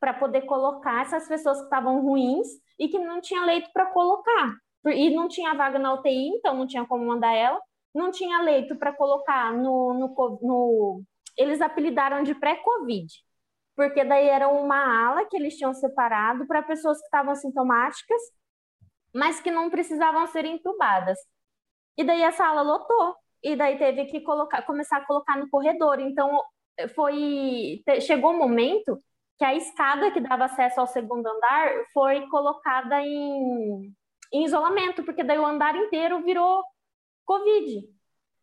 para 0.00 0.14
poder 0.14 0.42
colocar 0.42 1.02
essas 1.02 1.28
pessoas 1.28 1.58
que 1.58 1.64
estavam 1.64 2.00
ruins 2.00 2.48
e 2.78 2.88
que 2.88 2.98
não 2.98 3.20
tinha 3.20 3.44
leito 3.44 3.70
para 3.72 3.86
colocar. 3.86 4.56
E 4.86 5.10
não 5.10 5.28
tinha 5.28 5.54
vaga 5.54 5.78
na 5.78 5.94
UTI, 5.94 6.28
então 6.28 6.56
não 6.56 6.66
tinha 6.66 6.84
como 6.84 7.06
mandar 7.06 7.32
ela. 7.32 7.60
Não 7.94 8.10
tinha 8.10 8.40
leito 8.42 8.74
para 8.76 8.92
colocar 8.92 9.52
no, 9.52 9.94
no, 9.94 10.38
no 10.42 11.02
eles 11.36 11.60
apelidaram 11.60 12.22
de 12.22 12.34
pré-Covid, 12.34 13.06
porque 13.76 14.04
daí 14.04 14.28
era 14.28 14.48
uma 14.48 15.06
ala 15.06 15.26
que 15.26 15.36
eles 15.36 15.56
tinham 15.56 15.74
separado 15.74 16.46
para 16.46 16.62
pessoas 16.62 16.98
que 16.98 17.04
estavam 17.04 17.34
sintomáticas, 17.34 18.20
mas 19.14 19.40
que 19.40 19.50
não 19.50 19.70
precisavam 19.70 20.26
ser 20.26 20.44
entubadas. 20.44 21.18
E 21.96 22.04
daí 22.04 22.22
essa 22.22 22.46
ala 22.46 22.62
lotou, 22.62 23.16
e 23.42 23.56
daí 23.56 23.78
teve 23.78 24.06
que 24.06 24.20
colocar, 24.20 24.62
começar 24.62 24.98
a 24.98 25.06
colocar 25.06 25.36
no 25.36 25.48
corredor. 25.50 26.00
Então 26.00 26.40
foi 26.94 27.82
chegou 28.00 28.32
um 28.32 28.38
momento 28.38 28.98
que 29.38 29.44
a 29.44 29.54
escada 29.54 30.10
que 30.10 30.20
dava 30.20 30.44
acesso 30.44 30.80
ao 30.80 30.86
segundo 30.86 31.26
andar 31.26 31.72
foi 31.92 32.26
colocada 32.28 33.00
em, 33.02 33.92
em 34.32 34.44
isolamento, 34.44 35.04
porque 35.04 35.24
daí 35.24 35.38
o 35.38 35.46
andar 35.46 35.74
inteiro 35.76 36.22
virou 36.22 36.62
Covid 37.24 37.82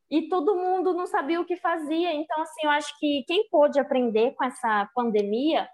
e 0.10 0.28
todo 0.28 0.56
mundo 0.56 0.94
não 0.94 1.06
sabia 1.06 1.40
o 1.40 1.46
que 1.46 1.56
fazia. 1.56 2.14
Então, 2.14 2.42
assim, 2.42 2.62
eu 2.64 2.70
acho 2.72 2.98
que 3.00 3.24
quem 3.28 3.48
pôde 3.50 3.80
aprender 3.80 4.32
com 4.36 4.44
essa 4.44 4.90
pandemia 4.96 5.68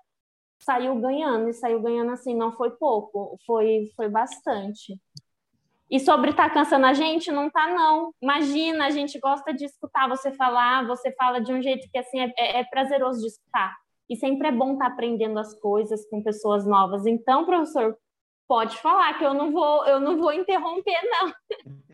saiu 0.59 0.95
ganhando, 0.99 1.49
e 1.49 1.53
saiu 1.53 1.81
ganhando 1.81 2.11
assim, 2.11 2.35
não 2.35 2.51
foi 2.51 2.71
pouco, 2.71 3.37
foi, 3.45 3.91
foi 3.95 4.09
bastante. 4.09 4.99
E 5.89 5.99
sobre 5.99 6.31
estar 6.31 6.49
tá 6.49 6.53
cansando 6.53 6.85
a 6.85 6.93
gente, 6.93 7.31
não 7.31 7.49
tá 7.49 7.67
não. 7.67 8.11
Imagina, 8.21 8.87
a 8.87 8.89
gente 8.89 9.19
gosta 9.19 9.53
de 9.53 9.65
escutar 9.65 10.09
você 10.09 10.31
falar, 10.31 10.87
você 10.87 11.11
fala 11.13 11.39
de 11.39 11.53
um 11.53 11.61
jeito 11.61 11.87
que 11.91 11.97
assim 11.97 12.19
é, 12.19 12.33
é, 12.37 12.59
é 12.59 12.63
prazeroso 12.63 13.21
de 13.21 13.27
escutar. 13.27 13.75
E 14.09 14.15
sempre 14.15 14.47
é 14.47 14.51
bom 14.51 14.73
estar 14.73 14.87
tá 14.87 14.91
aprendendo 14.93 15.37
as 15.39 15.53
coisas 15.59 16.07
com 16.09 16.23
pessoas 16.23 16.65
novas. 16.65 17.05
Então, 17.05 17.45
professor, 17.45 17.95
pode 18.47 18.77
falar 18.77 19.17
que 19.17 19.23
eu 19.23 19.33
não 19.33 19.51
vou, 19.51 19.85
eu 19.85 19.99
não 19.99 20.17
vou 20.17 20.33
interromper 20.33 20.99
não. 21.03 21.33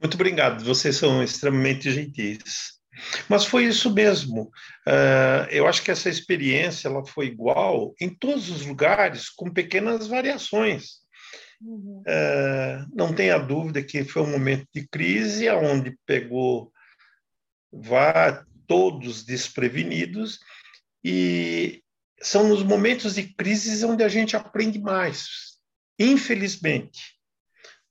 Muito 0.00 0.14
obrigado, 0.14 0.64
vocês 0.64 0.96
são 0.96 1.22
extremamente 1.22 1.90
gentis. 1.90 2.80
Mas 3.28 3.44
foi 3.44 3.64
isso 3.64 3.92
mesmo. 3.92 4.50
Uh, 4.86 5.46
eu 5.50 5.66
acho 5.66 5.82
que 5.82 5.90
essa 5.90 6.08
experiência 6.08 6.88
ela 6.88 7.04
foi 7.04 7.26
igual 7.26 7.94
em 8.00 8.08
todos 8.08 8.50
os 8.50 8.64
lugares, 8.66 9.28
com 9.28 9.50
pequenas 9.50 10.06
variações. 10.06 11.00
Uhum. 11.60 12.02
Uh, 12.06 12.86
não 12.94 13.14
tenha 13.14 13.38
dúvida 13.38 13.82
que 13.82 14.04
foi 14.04 14.22
um 14.22 14.30
momento 14.30 14.66
de 14.74 14.88
crise, 14.88 15.48
onde 15.50 15.96
pegou 16.06 16.72
vá, 17.72 18.44
todos 18.66 19.24
desprevenidos, 19.24 20.40
e 21.04 21.82
são 22.20 22.48
nos 22.48 22.62
momentos 22.62 23.14
de 23.14 23.34
crise 23.34 23.84
onde 23.84 24.02
a 24.02 24.08
gente 24.08 24.36
aprende 24.36 24.78
mais. 24.78 25.26
Infelizmente, 25.98 27.18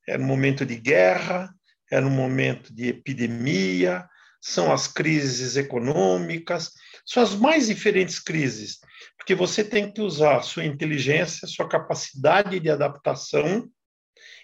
era 0.06 0.20
um 0.20 0.26
momento 0.26 0.66
de 0.66 0.76
guerra, 0.76 1.52
era 1.90 2.06
um 2.06 2.10
momento 2.10 2.72
de 2.72 2.88
epidemia, 2.88 4.08
são 4.40 4.72
as 4.72 4.86
crises 4.86 5.56
econômicas, 5.56 6.72
são 7.04 7.22
as 7.22 7.34
mais 7.34 7.66
diferentes 7.66 8.18
crises, 8.18 8.80
porque 9.16 9.34
você 9.34 9.62
tem 9.62 9.92
que 9.92 10.00
usar 10.00 10.42
sua 10.42 10.64
inteligência, 10.64 11.46
sua 11.46 11.68
capacidade 11.68 12.58
de 12.58 12.70
adaptação 12.70 13.68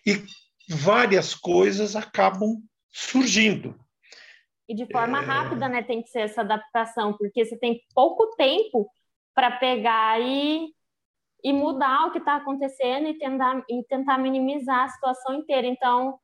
e 0.04 0.22
várias 0.68 1.34
coisas 1.34 1.96
acabam 1.96 2.62
surgindo. 2.92 3.78
E 4.68 4.74
de 4.74 4.86
forma 4.90 5.22
é... 5.22 5.24
rápida, 5.24 5.68
né, 5.68 5.82
tem 5.82 6.02
que 6.02 6.08
ser 6.08 6.20
essa 6.20 6.40
adaptação, 6.40 7.16
porque 7.16 7.44
você 7.44 7.56
tem 7.56 7.80
pouco 7.94 8.34
tempo 8.36 8.90
para 9.34 9.52
pegar 9.52 10.20
e, 10.20 10.68
e 11.44 11.52
mudar 11.52 12.06
o 12.06 12.10
que 12.10 12.18
está 12.18 12.36
acontecendo 12.36 13.08
e 13.08 13.18
tentar, 13.18 13.64
e 13.68 13.84
tentar 13.84 14.18
minimizar 14.18 14.84
a 14.84 14.88
situação 14.88 15.34
inteira. 15.34 15.66
Então, 15.66 16.18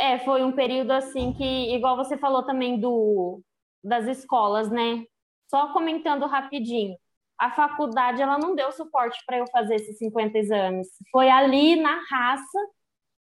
é, 0.00 0.18
foi 0.18 0.42
um 0.42 0.52
período 0.52 0.92
assim 0.92 1.32
que, 1.34 1.74
igual 1.74 1.96
você 1.96 2.16
falou 2.16 2.42
também 2.42 2.80
do 2.80 3.42
das 3.84 4.06
escolas, 4.06 4.70
né? 4.70 5.04
Só 5.48 5.72
comentando 5.72 6.26
rapidinho. 6.26 6.96
A 7.38 7.50
faculdade 7.50 8.22
ela 8.22 8.38
não 8.38 8.54
deu 8.54 8.72
suporte 8.72 9.18
para 9.26 9.38
eu 9.38 9.46
fazer 9.48 9.76
esses 9.76 9.98
50 9.98 10.38
exames. 10.38 10.88
Foi 11.12 11.30
ali 11.30 11.76
na 11.76 12.00
raça 12.10 12.58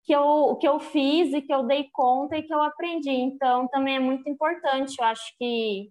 que 0.05 0.13
eu, 0.15 0.57
que 0.57 0.69
eu 0.69 0.81
fiz 0.81 1.33
e 1.35 1.43
que 1.43 1.53
eu 1.53 1.65
dei 1.65 1.89
conta 1.93 2.37
e 2.37 2.43
que 2.43 2.53
eu 2.53 2.63
aprendi. 2.63 3.11
Então, 3.11 3.69
também 3.69 3.97
é 3.97 4.01
muito 4.01 4.29
importante, 4.29 4.97
eu 4.99 5.05
acho 5.05 5.37
que 5.39 5.91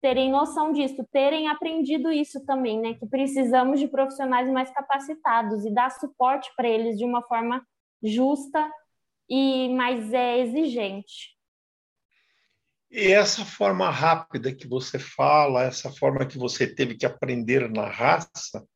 terem 0.00 0.30
noção 0.30 0.72
disso, 0.72 1.06
terem 1.12 1.48
aprendido 1.48 2.10
isso 2.12 2.44
também, 2.44 2.80
né? 2.80 2.94
Que 2.94 3.06
precisamos 3.06 3.78
de 3.80 3.88
profissionais 3.88 4.50
mais 4.50 4.70
capacitados 4.70 5.64
e 5.64 5.72
dar 5.72 5.90
suporte 5.90 6.50
para 6.56 6.68
eles 6.68 6.98
de 6.98 7.04
uma 7.04 7.22
forma 7.22 7.64
justa 8.02 8.68
e 9.28 9.68
mais 9.70 10.12
é 10.12 10.40
exigente. 10.40 11.32
E 12.90 13.10
essa 13.10 13.44
forma 13.44 13.88
rápida 13.90 14.54
que 14.54 14.68
você 14.68 14.98
fala, 14.98 15.64
essa 15.64 15.90
forma 15.90 16.26
que 16.26 16.36
você 16.36 16.66
teve 16.66 16.94
que 16.94 17.06
aprender 17.06 17.70
na 17.70 17.88
raça, 17.88 18.66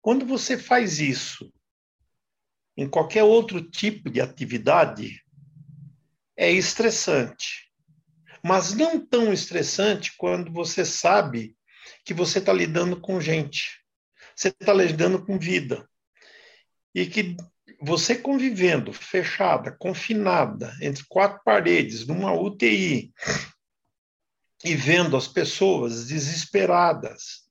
quando 0.00 0.24
você 0.24 0.56
faz 0.56 1.00
isso 1.00 1.52
em 2.76 2.88
qualquer 2.88 3.24
outro 3.24 3.60
tipo 3.60 4.08
de 4.08 4.20
atividade, 4.20 5.20
é 6.36 6.52
estressante. 6.52 7.68
Mas 8.44 8.72
não 8.72 9.04
tão 9.04 9.32
estressante 9.32 10.14
quando 10.16 10.52
você 10.52 10.84
sabe 10.84 11.56
que 12.04 12.14
você 12.14 12.38
está 12.38 12.52
lidando 12.52 13.00
com 13.00 13.20
gente, 13.20 13.84
você 14.36 14.48
está 14.48 14.72
lidando 14.72 15.26
com 15.26 15.36
vida. 15.36 15.90
E 16.94 17.04
que 17.04 17.36
você 17.80 18.16
convivendo 18.16 18.92
fechada, 18.92 19.70
confinada, 19.70 20.76
entre 20.80 21.04
quatro 21.08 21.40
paredes, 21.44 22.06
numa 22.06 22.32
UTI, 22.32 23.12
e 24.64 24.74
vendo 24.74 25.16
as 25.16 25.28
pessoas 25.28 26.06
desesperadas, 26.06 27.48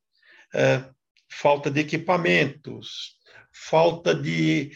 é, 0.53 0.89
falta 1.29 1.71
de 1.71 1.79
equipamentos, 1.79 3.17
falta 3.51 4.13
de, 4.13 4.71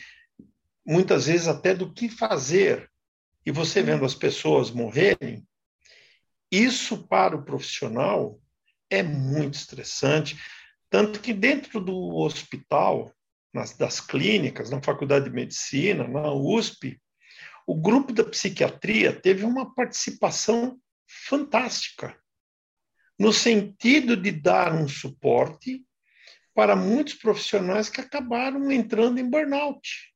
muitas 0.86 1.26
vezes, 1.28 1.48
até 1.48 1.74
do 1.74 1.94
que 1.94 2.08
fazer, 2.08 2.90
e 3.46 3.52
você 3.52 3.82
vendo 3.82 4.06
as 4.06 4.16
pessoas 4.16 4.72
morrerem, 4.72 5.46
isso 6.50 7.08
para 7.08 7.36
o 7.36 7.44
profissional 7.44 8.40
é 8.90 9.02
muito 9.02 9.56
estressante. 9.56 10.38
Tanto 10.90 11.22
que 11.22 11.34
dentro 11.34 11.80
do 11.80 12.16
hospital, 12.18 13.14
nas, 13.54 13.76
das 13.76 14.00
clínicas, 14.00 14.70
na 14.70 14.82
Faculdade 14.82 15.26
de 15.26 15.32
Medicina, 15.32 16.08
na 16.08 16.32
USP, 16.32 17.00
o 17.68 17.76
grupo 17.76 18.12
da 18.12 18.24
psiquiatria 18.24 19.14
teve 19.14 19.46
uma 19.46 19.74
participação 19.74 20.80
fantástica, 21.28 22.18
no 23.20 23.32
sentido 23.32 24.16
de 24.18 24.32
dar 24.32 24.74
um 24.74 24.88
suporte 24.88 25.86
para 26.54 26.76
muitos 26.76 27.14
profissionais 27.14 27.90
que 27.90 28.02
acabaram 28.02 28.72
entrando 28.72 29.20
em 29.20 29.30
burnout. 29.30 30.12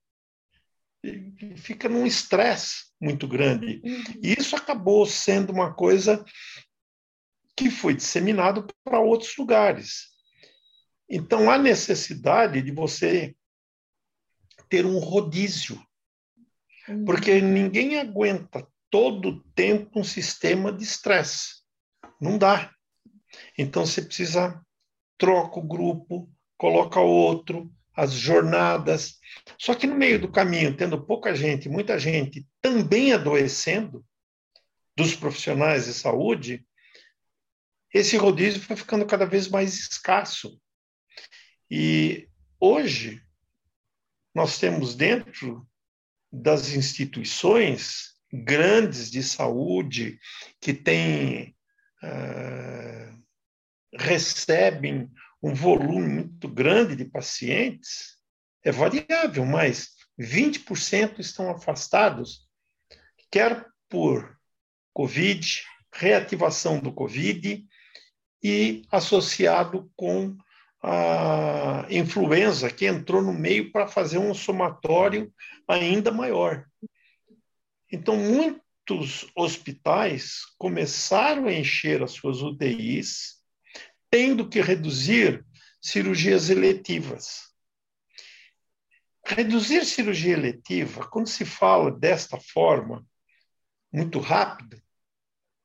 E 1.04 1.56
fica 1.58 1.88
num 1.88 2.06
estresse 2.06 2.86
muito 3.00 3.28
grande. 3.28 3.80
Uhum. 3.84 4.04
E 4.24 4.34
isso 4.34 4.56
acabou 4.56 5.06
sendo 5.06 5.54
uma 5.54 5.74
coisa 5.74 6.26
que 7.56 7.70
foi 7.70 7.94
disseminado 7.94 8.68
para 8.84 9.00
outros 9.00 9.38
lugares. 9.38 10.15
Então, 11.10 11.50
há 11.50 11.58
necessidade 11.58 12.62
de 12.62 12.72
você 12.72 13.36
ter 14.70 14.86
um 14.86 14.98
rodízio, 14.98 15.80
porque 17.06 17.40
uhum. 17.40 17.48
ninguém 17.52 18.00
aguenta 18.00 18.68
todo 18.90 19.30
o 19.30 19.44
tempo 19.54 20.00
um 20.00 20.04
sistema 20.04 20.72
de 20.72 20.84
estresse. 20.84 21.64
Não 22.20 22.38
dá. 22.38 22.72
Então, 23.58 23.86
você 23.86 24.02
precisa 24.02 24.62
troca 25.18 25.60
o 25.60 25.68
grupo, 25.68 26.30
coloca 26.58 27.00
outro, 27.00 27.72
as 27.96 28.14
jornadas. 28.14 29.20
Só 29.58 29.74
que 29.74 29.88
no 29.88 29.96
meio 29.96 30.20
do 30.20 30.32
caminho, 30.32 30.76
tendo 30.76 31.06
pouca 31.06 31.34
gente, 31.34 31.70
muita 31.70 31.98
gente 31.98 32.46
também 32.62 33.14
adoecendo, 33.14 34.06
dos 34.98 35.14
profissionais 35.14 35.86
de 35.86 35.94
saúde, 35.94 36.66
esse 37.94 38.16
rodízio 38.18 38.62
foi 38.62 38.76
ficando 38.76 39.06
cada 39.06 39.26
vez 39.26 39.48
mais 39.48 39.74
escasso. 39.76 40.60
E 41.70 42.30
hoje 42.60 43.22
nós 44.34 44.58
temos 44.58 44.96
dentro 44.96 45.68
das 46.32 46.70
instituições 46.70 48.16
grandes 48.32 49.10
de 49.10 49.24
saúde 49.24 50.20
que 50.60 50.74
têm 50.74 51.56
uh, 52.04 53.24
recebem 53.98 55.10
um 55.42 55.54
volume 55.54 56.08
muito 56.08 56.48
grande 56.48 56.96
de 56.96 57.06
pacientes 57.06 58.16
é 58.66 58.72
variável, 58.72 59.46
mas 59.46 59.92
20% 60.20 61.20
estão 61.20 61.52
afastados, 61.52 62.50
quer 63.32 63.64
por 63.88 64.36
Covid, 64.92 65.64
reativação 65.94 66.80
do 66.80 66.92
Covid 66.92 67.64
e 68.44 68.82
associado 68.92 69.92
com 69.96 70.36
a 70.82 71.86
influenza 71.90 72.70
que 72.70 72.86
entrou 72.86 73.22
no 73.22 73.34
meio 73.34 73.72
para 73.72 73.88
fazer 73.88 74.18
um 74.18 74.34
somatório 74.34 75.34
ainda 75.68 76.12
maior. 76.12 76.66
Então, 77.92 78.16
muitos 78.18 79.26
hospitais 79.36 80.42
começaram 80.58 81.48
a 81.48 81.54
encher 81.54 82.04
as 82.04 82.12
suas 82.12 82.42
UTIs, 82.42 83.42
tendo 84.10 84.48
que 84.48 84.62
reduzir 84.62 85.46
cirurgias 85.82 86.50
eletivas. 86.50 87.54
Reduzir 89.26 89.86
cirurgia 89.86 90.34
eletiva, 90.34 91.08
quando 91.08 91.28
se 91.28 91.46
fala 91.46 91.92
desta 91.92 92.40
forma, 92.40 93.04
muito 93.92 94.20
rápida, 94.20 94.80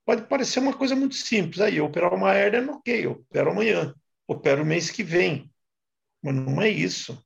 pode 0.06 0.22
parecer 0.22 0.60
uma 0.60 0.72
coisa 0.72 0.96
muito 0.96 1.14
simples. 1.14 1.60
Aí, 1.60 1.78
operar 1.80 2.14
uma 2.14 2.34
hernia, 2.34 2.72
ok, 2.72 3.04
eu 3.04 3.12
opero 3.12 3.50
amanhã 3.50 3.94
opera 4.30 4.62
o 4.62 4.66
mês 4.66 4.90
que 4.90 5.02
vem. 5.02 5.52
Mas 6.22 6.34
não 6.34 6.62
é 6.62 6.68
isso. 6.68 7.20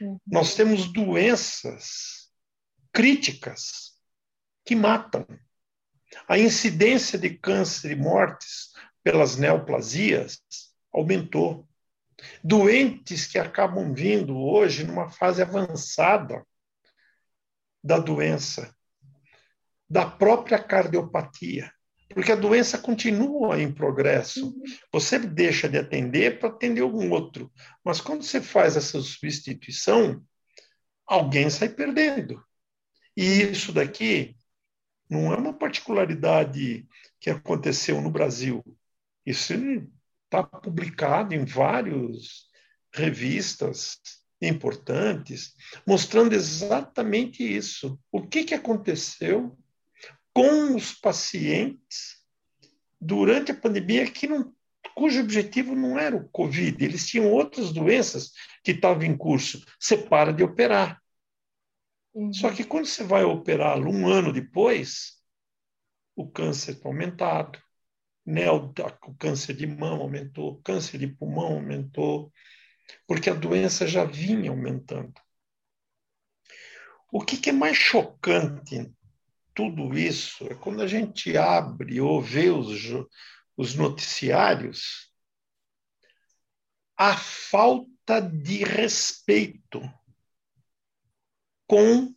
Uhum. 0.00 0.20
Nós 0.26 0.54
temos 0.54 0.92
doenças 0.92 2.30
críticas 2.92 3.94
que 4.64 4.74
matam. 4.74 5.26
A 6.28 6.38
incidência 6.38 7.18
de 7.18 7.30
câncer 7.30 7.92
e 7.92 7.96
mortes 7.96 8.72
pelas 9.02 9.36
neoplasias 9.36 10.42
aumentou. 10.92 11.66
Doentes 12.42 13.26
que 13.26 13.38
acabam 13.38 13.94
vindo 13.94 14.36
hoje 14.36 14.84
numa 14.84 15.08
fase 15.08 15.40
avançada 15.42 16.44
da 17.82 17.98
doença, 17.98 18.74
da 19.88 20.10
própria 20.10 20.62
cardiopatia, 20.62 21.72
porque 22.14 22.32
a 22.32 22.36
doença 22.36 22.78
continua 22.78 23.60
em 23.60 23.72
progresso. 23.72 24.46
Uhum. 24.46 24.62
Você 24.92 25.18
deixa 25.18 25.68
de 25.68 25.78
atender 25.78 26.38
para 26.38 26.48
atender 26.48 26.82
algum 26.82 27.10
outro, 27.10 27.52
mas 27.84 28.00
quando 28.00 28.22
você 28.22 28.40
faz 28.40 28.76
essa 28.76 29.00
substituição, 29.00 30.22
alguém 31.06 31.50
sai 31.50 31.68
perdendo. 31.68 32.42
E 33.16 33.42
isso 33.42 33.72
daqui 33.72 34.36
não 35.08 35.32
é 35.32 35.36
uma 35.36 35.52
particularidade 35.52 36.86
que 37.20 37.30
aconteceu 37.30 38.00
no 38.00 38.10
Brasil. 38.10 38.62
Isso 39.24 39.54
está 40.24 40.42
publicado 40.42 41.34
em 41.34 41.44
várias 41.44 42.46
revistas 42.92 43.98
importantes, 44.40 45.54
mostrando 45.86 46.34
exatamente 46.34 47.42
isso. 47.42 47.98
O 48.12 48.26
que, 48.26 48.44
que 48.44 48.54
aconteceu 48.54 49.56
com 50.36 50.76
os 50.76 50.92
pacientes 50.92 52.22
durante 53.00 53.52
a 53.52 53.56
pandemia 53.56 54.10
que 54.10 54.26
não, 54.26 54.54
cujo 54.94 55.22
objetivo 55.22 55.74
não 55.74 55.98
era 55.98 56.14
o 56.14 56.28
Covid, 56.28 56.84
eles 56.84 57.08
tinham 57.08 57.32
outras 57.32 57.72
doenças 57.72 58.32
que 58.62 58.72
estavam 58.72 59.04
em 59.04 59.16
curso. 59.16 59.64
Você 59.80 59.96
para 59.96 60.34
de 60.34 60.44
operar. 60.44 61.02
Uhum. 62.12 62.34
Só 62.34 62.52
que 62.52 62.64
quando 62.64 62.84
você 62.84 63.02
vai 63.02 63.24
operá-lo 63.24 63.90
um 63.90 64.06
ano 64.06 64.30
depois, 64.30 65.22
o 66.14 66.28
câncer 66.30 66.72
está 66.72 66.86
aumentado, 66.86 67.58
né? 68.22 68.50
o, 68.50 68.74
o 69.06 69.14
câncer 69.14 69.56
de 69.56 69.66
mama 69.66 70.02
aumentou, 70.02 70.52
o 70.52 70.60
câncer 70.60 70.98
de 70.98 71.06
pulmão 71.06 71.54
aumentou, 71.54 72.30
porque 73.06 73.30
a 73.30 73.34
doença 73.34 73.86
já 73.86 74.04
vinha 74.04 74.50
aumentando. 74.50 75.14
O 77.10 77.24
que, 77.24 77.38
que 77.38 77.48
é 77.48 77.54
mais 77.54 77.78
chocante 77.78 78.94
tudo 79.56 79.98
isso 79.98 80.46
é 80.50 80.54
quando 80.54 80.82
a 80.82 80.86
gente 80.86 81.34
abre 81.34 81.98
ou 81.98 82.20
vê 82.20 82.50
os, 82.50 82.82
os 83.56 83.74
noticiários, 83.74 85.10
a 86.94 87.16
falta 87.16 88.20
de 88.20 88.62
respeito 88.62 89.80
com 91.66 92.14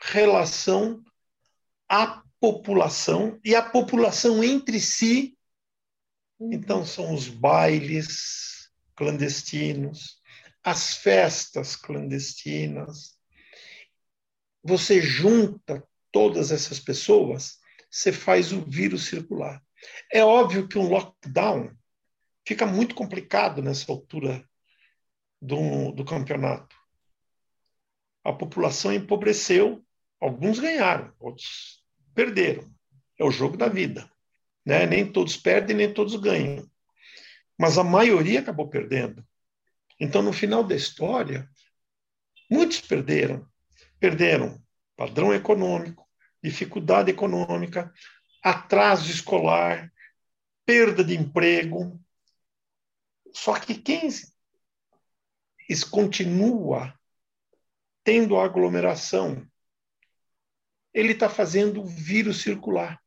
relação 0.00 1.04
à 1.86 2.22
população 2.40 3.38
e 3.44 3.54
a 3.54 3.62
população 3.62 4.42
entre 4.42 4.80
si. 4.80 5.36
Então, 6.40 6.86
são 6.86 7.12
os 7.12 7.28
bailes 7.28 8.70
clandestinos, 8.96 10.22
as 10.64 10.94
festas 10.94 11.76
clandestinas. 11.76 13.18
Você 14.62 15.02
junta 15.02 15.86
todas 16.18 16.50
essas 16.50 16.80
pessoas, 16.80 17.58
você 17.90 18.12
faz 18.12 18.52
o 18.52 18.60
vírus 18.60 19.06
circular. 19.06 19.62
É 20.12 20.24
óbvio 20.24 20.66
que 20.66 20.78
um 20.78 20.88
lockdown 20.88 21.70
fica 22.46 22.66
muito 22.66 22.94
complicado 22.94 23.62
nessa 23.62 23.92
altura 23.92 24.44
do, 25.40 25.92
do 25.92 26.04
campeonato 26.04 26.78
a 28.28 28.32
população 28.32 28.92
empobreceu, 28.92 29.82
alguns 30.20 30.58
ganharam, 30.58 31.12
outros 31.18 31.82
perderam. 32.14 32.70
É 33.18 33.24
o 33.24 33.30
jogo 33.30 33.56
da 33.56 33.68
vida. 33.68 34.10
Né? 34.64 34.86
Nem 34.86 35.10
todos 35.10 35.36
perdem, 35.36 35.76
nem 35.76 35.92
todos 35.92 36.14
ganham. 36.16 36.68
Mas 37.58 37.78
a 37.78 37.84
maioria 37.84 38.40
acabou 38.40 38.68
perdendo. 38.68 39.26
Então, 39.98 40.22
no 40.22 40.32
final 40.32 40.62
da 40.62 40.76
história, 40.76 41.48
muitos 42.50 42.80
perderam. 42.80 43.48
Perderam 43.98 44.62
padrão 44.96 45.32
econômico, 45.32 46.07
dificuldade 46.42 47.10
econômica, 47.10 47.92
atraso 48.42 49.10
escolar, 49.10 49.92
perda 50.64 51.02
de 51.02 51.16
emprego. 51.16 52.00
Só 53.32 53.58
que 53.58 53.74
quem 53.74 54.08
continua 55.90 56.94
tendo 58.04 58.38
aglomeração, 58.38 59.46
ele 60.94 61.12
está 61.12 61.28
fazendo 61.28 61.82
o 61.82 61.86
vírus 61.86 62.42
circular. 62.42 63.00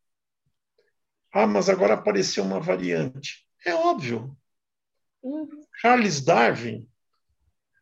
Ah, 1.34 1.48
mas 1.48 1.70
agora 1.70 1.96
apareceu 1.96 2.44
uma 2.44 2.60
variante. 2.60 3.48
É 3.66 3.74
óbvio. 3.74 4.38
Uhum. 5.24 5.66
Charles 5.80 6.22
Darwin, 6.22 6.88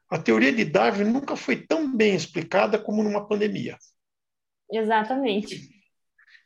a 0.10 0.18
teoria 0.18 0.52
de 0.52 0.66
Darwin 0.66 1.06
nunca 1.06 1.36
foi 1.36 1.66
tão 1.66 1.96
bem 1.96 2.16
explicada 2.16 2.80
como 2.80 3.04
numa 3.04 3.28
pandemia. 3.28 3.78
Exatamente. 4.72 5.70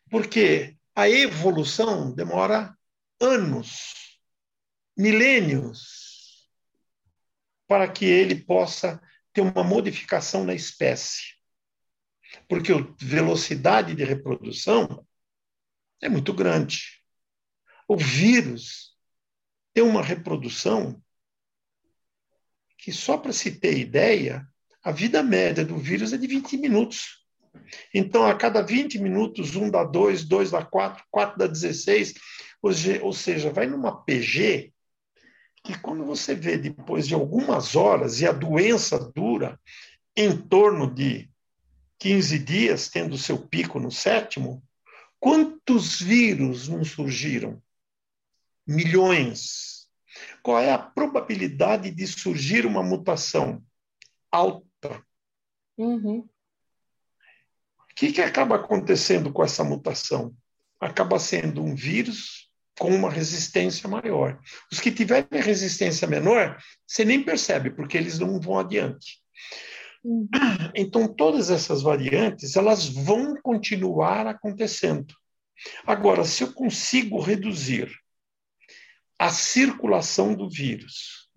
Porque 0.09 0.77
a 0.95 1.09
evolução 1.09 2.13
demora 2.13 2.77
anos, 3.19 4.19
milênios, 4.97 6.49
para 7.67 7.91
que 7.91 8.05
ele 8.05 8.35
possa 8.35 9.01
ter 9.33 9.41
uma 9.41 9.63
modificação 9.63 10.43
na 10.43 10.53
espécie. 10.53 11.33
Porque 12.47 12.71
a 12.71 12.77
velocidade 12.99 13.95
de 13.95 14.03
reprodução 14.03 15.05
é 16.01 16.09
muito 16.09 16.33
grande. 16.33 17.01
O 17.87 17.97
vírus 17.97 18.95
tem 19.73 19.83
uma 19.83 20.03
reprodução 20.03 21.01
que, 22.77 22.91
só 22.91 23.17
para 23.17 23.33
se 23.33 23.59
ter 23.59 23.77
ideia, 23.77 24.47
a 24.83 24.91
vida 24.91 25.23
média 25.23 25.63
do 25.65 25.77
vírus 25.77 26.13
é 26.13 26.17
de 26.17 26.27
20 26.27 26.57
minutos. 26.57 27.22
Então, 27.93 28.25
a 28.25 28.35
cada 28.35 28.61
20 28.61 28.99
minutos, 28.99 29.55
um 29.55 29.69
dá 29.69 29.83
2, 29.83 30.25
2 30.25 30.51
dá 30.51 30.63
4, 30.63 31.03
4 31.09 31.37
dá 31.37 31.47
16, 31.47 32.13
ou 33.01 33.13
seja, 33.13 33.51
vai 33.51 33.67
numa 33.67 34.03
PG 34.03 34.73
que 35.63 35.79
quando 35.79 36.03
você 36.03 36.35
vê 36.35 36.57
depois 36.57 37.07
de 37.07 37.13
algumas 37.13 37.75
horas 37.75 38.19
e 38.19 38.27
a 38.27 38.33
doença 38.33 38.99
dura 38.99 39.59
em 40.15 40.35
torno 40.35 40.93
de 40.93 41.29
15 41.99 42.39
dias, 42.39 42.89
tendo 42.89 43.17
seu 43.17 43.47
pico 43.47 43.79
no 43.79 43.89
sétimo, 43.89 44.61
quantos 45.19 46.01
vírus 46.01 46.67
não 46.67 46.83
surgiram? 46.83 47.61
Milhões. 48.67 49.87
Qual 50.41 50.59
é 50.59 50.71
a 50.71 50.77
probabilidade 50.77 51.89
de 51.91 52.05
surgir 52.05 52.65
uma 52.65 52.83
mutação? 52.83 53.63
Alta. 54.29 55.01
Uhum. 55.77 56.27
O 57.93 57.95
que, 57.95 58.11
que 58.11 58.21
acaba 58.21 58.55
acontecendo 58.55 59.31
com 59.31 59.43
essa 59.43 59.63
mutação? 59.63 60.35
Acaba 60.79 61.19
sendo 61.19 61.63
um 61.63 61.75
vírus 61.75 62.49
com 62.79 62.89
uma 62.89 63.09
resistência 63.09 63.87
maior. 63.87 64.39
Os 64.71 64.79
que 64.79 64.91
tiverem 64.91 65.27
resistência 65.31 66.07
menor, 66.07 66.57
você 66.87 67.05
nem 67.05 67.23
percebe, 67.23 67.69
porque 67.69 67.95
eles 67.95 68.17
não 68.17 68.39
vão 68.39 68.57
adiante. 68.57 69.21
Uhum. 70.03 70.27
Então, 70.73 71.07
todas 71.07 71.51
essas 71.51 71.83
variantes, 71.83 72.55
elas 72.55 72.87
vão 72.87 73.39
continuar 73.39 74.25
acontecendo. 74.25 75.13
Agora, 75.85 76.25
se 76.25 76.43
eu 76.43 76.51
consigo 76.51 77.21
reduzir 77.21 77.91
a 79.19 79.29
circulação 79.29 80.33
do 80.33 80.49
vírus, 80.49 81.29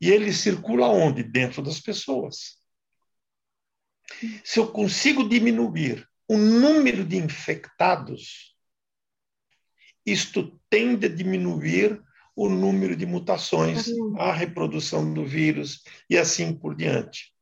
e 0.00 0.08
ele 0.08 0.32
circula 0.32 0.86
onde? 0.86 1.24
Dentro 1.24 1.60
das 1.60 1.80
pessoas. 1.80 2.57
Se 4.44 4.58
eu 4.58 4.70
consigo 4.70 5.28
diminuir 5.28 6.08
o 6.26 6.36
número 6.36 7.04
de 7.04 7.16
infectados, 7.16 8.56
isto 10.04 10.60
tende 10.70 11.06
a 11.06 11.08
diminuir 11.08 12.02
o 12.34 12.48
número 12.48 12.94
de 12.94 13.04
mutações, 13.04 13.88
a 14.18 14.32
reprodução 14.32 15.12
do 15.12 15.26
vírus 15.26 15.82
e 16.08 16.16
assim 16.16 16.54
por 16.54 16.74
diante. 16.74 17.34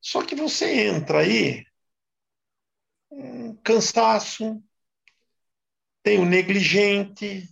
Só 0.00 0.24
que 0.24 0.34
você 0.34 0.88
entra 0.88 1.20
aí, 1.20 1.64
um 3.10 3.54
cansaço, 3.56 4.62
tem 6.02 6.18
o 6.18 6.24
negligente, 6.24 7.48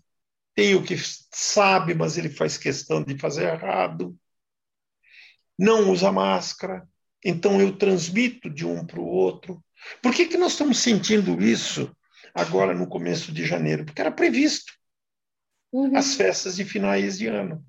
tem 0.54 0.74
o 0.74 0.82
que 0.82 0.96
sabe, 0.98 1.94
mas 1.94 2.16
ele 2.16 2.30
faz 2.30 2.56
questão 2.56 3.02
de 3.02 3.18
fazer 3.18 3.44
errado, 3.44 4.18
não 5.58 5.90
usa 5.90 6.10
máscara, 6.10 6.88
então 7.28 7.60
eu 7.60 7.76
transmito 7.76 8.48
de 8.48 8.64
um 8.64 8.86
para 8.86 9.00
o 9.00 9.04
outro. 9.04 9.60
Por 10.00 10.14
que, 10.14 10.26
que 10.26 10.36
nós 10.36 10.52
estamos 10.52 10.78
sentindo 10.78 11.42
isso 11.42 11.94
agora 12.32 12.72
no 12.72 12.86
começo 12.86 13.32
de 13.32 13.44
janeiro, 13.44 13.84
porque 13.84 14.00
era 14.00 14.12
previsto 14.12 14.72
uhum. 15.72 15.96
as 15.96 16.14
festas 16.14 16.54
de 16.54 16.64
finais 16.64 17.18
de 17.18 17.26
ano. 17.26 17.64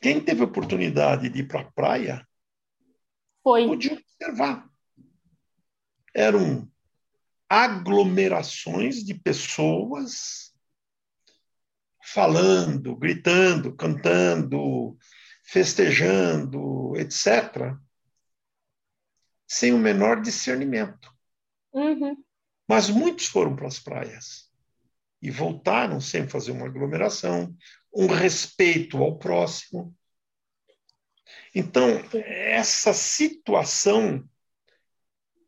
Quem 0.00 0.20
teve 0.20 0.44
oportunidade 0.44 1.28
de 1.28 1.40
ir 1.40 1.48
para 1.48 1.60
a 1.60 1.72
praia 1.72 2.28
Foi. 3.42 3.66
podia 3.66 3.94
observar. 3.94 4.68
Eram 6.14 6.70
aglomerações 7.48 9.04
de 9.04 9.14
pessoas 9.14 10.54
falando, 12.04 12.94
gritando, 12.94 13.74
cantando, 13.74 14.96
festejando, 15.42 16.96
etc., 16.96 17.76
sem 19.46 19.72
o 19.72 19.78
menor 19.78 20.20
discernimento. 20.20 21.14
Uhum. 21.72 22.16
Mas 22.68 22.88
muitos 22.88 23.26
foram 23.26 23.54
para 23.54 23.68
as 23.68 23.78
praias 23.78 24.50
e 25.22 25.30
voltaram 25.30 26.00
sem 26.00 26.28
fazer 26.28 26.52
uma 26.52 26.66
aglomeração, 26.66 27.56
um 27.94 28.06
respeito 28.06 28.98
ao 28.98 29.18
próximo. 29.18 29.96
Então, 31.54 31.88
essa 32.12 32.92
situação 32.92 34.28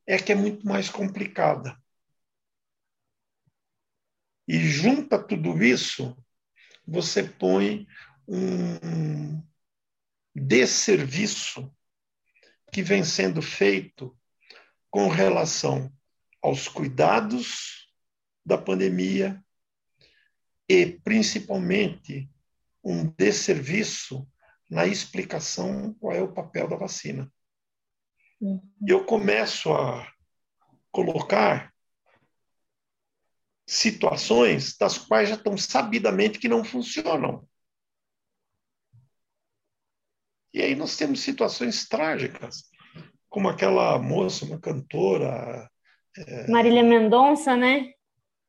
é 0.06 0.16
que 0.18 0.32
é 0.32 0.34
muito 0.34 0.66
mais 0.66 0.88
complicada. 0.88 1.76
E 4.46 4.58
junta 4.58 5.22
tudo 5.22 5.62
isso, 5.62 6.16
você 6.86 7.22
põe 7.22 7.86
um 8.26 9.42
desserviço 10.34 11.70
que 12.72 12.82
vem 12.82 13.04
sendo 13.04 13.40
feito 13.42 14.16
com 14.90 15.08
relação 15.08 15.92
aos 16.42 16.68
cuidados 16.68 17.92
da 18.44 18.56
pandemia 18.56 19.42
e, 20.68 20.86
principalmente, 20.86 22.30
um 22.82 23.06
desserviço 23.06 24.26
na 24.70 24.86
explicação 24.86 25.94
qual 25.94 26.14
é 26.14 26.22
o 26.22 26.32
papel 26.32 26.68
da 26.68 26.76
vacina. 26.76 27.30
Uhum. 28.40 28.60
Eu 28.86 29.04
começo 29.04 29.72
a 29.72 30.10
colocar 30.90 31.72
situações 33.66 34.76
das 34.78 34.96
quais 34.96 35.28
já 35.28 35.34
estão 35.34 35.56
sabidamente 35.56 36.38
que 36.38 36.48
não 36.48 36.64
funcionam. 36.64 37.46
E 40.52 40.62
aí 40.62 40.74
nós 40.74 40.96
temos 40.96 41.20
situações 41.20 41.86
trágicas, 41.86 42.64
como 43.28 43.48
aquela 43.48 43.98
moça, 43.98 44.44
uma 44.44 44.58
cantora. 44.58 45.70
É... 46.16 46.50
Marília 46.50 46.82
Mendonça, 46.82 47.56
né? 47.56 47.92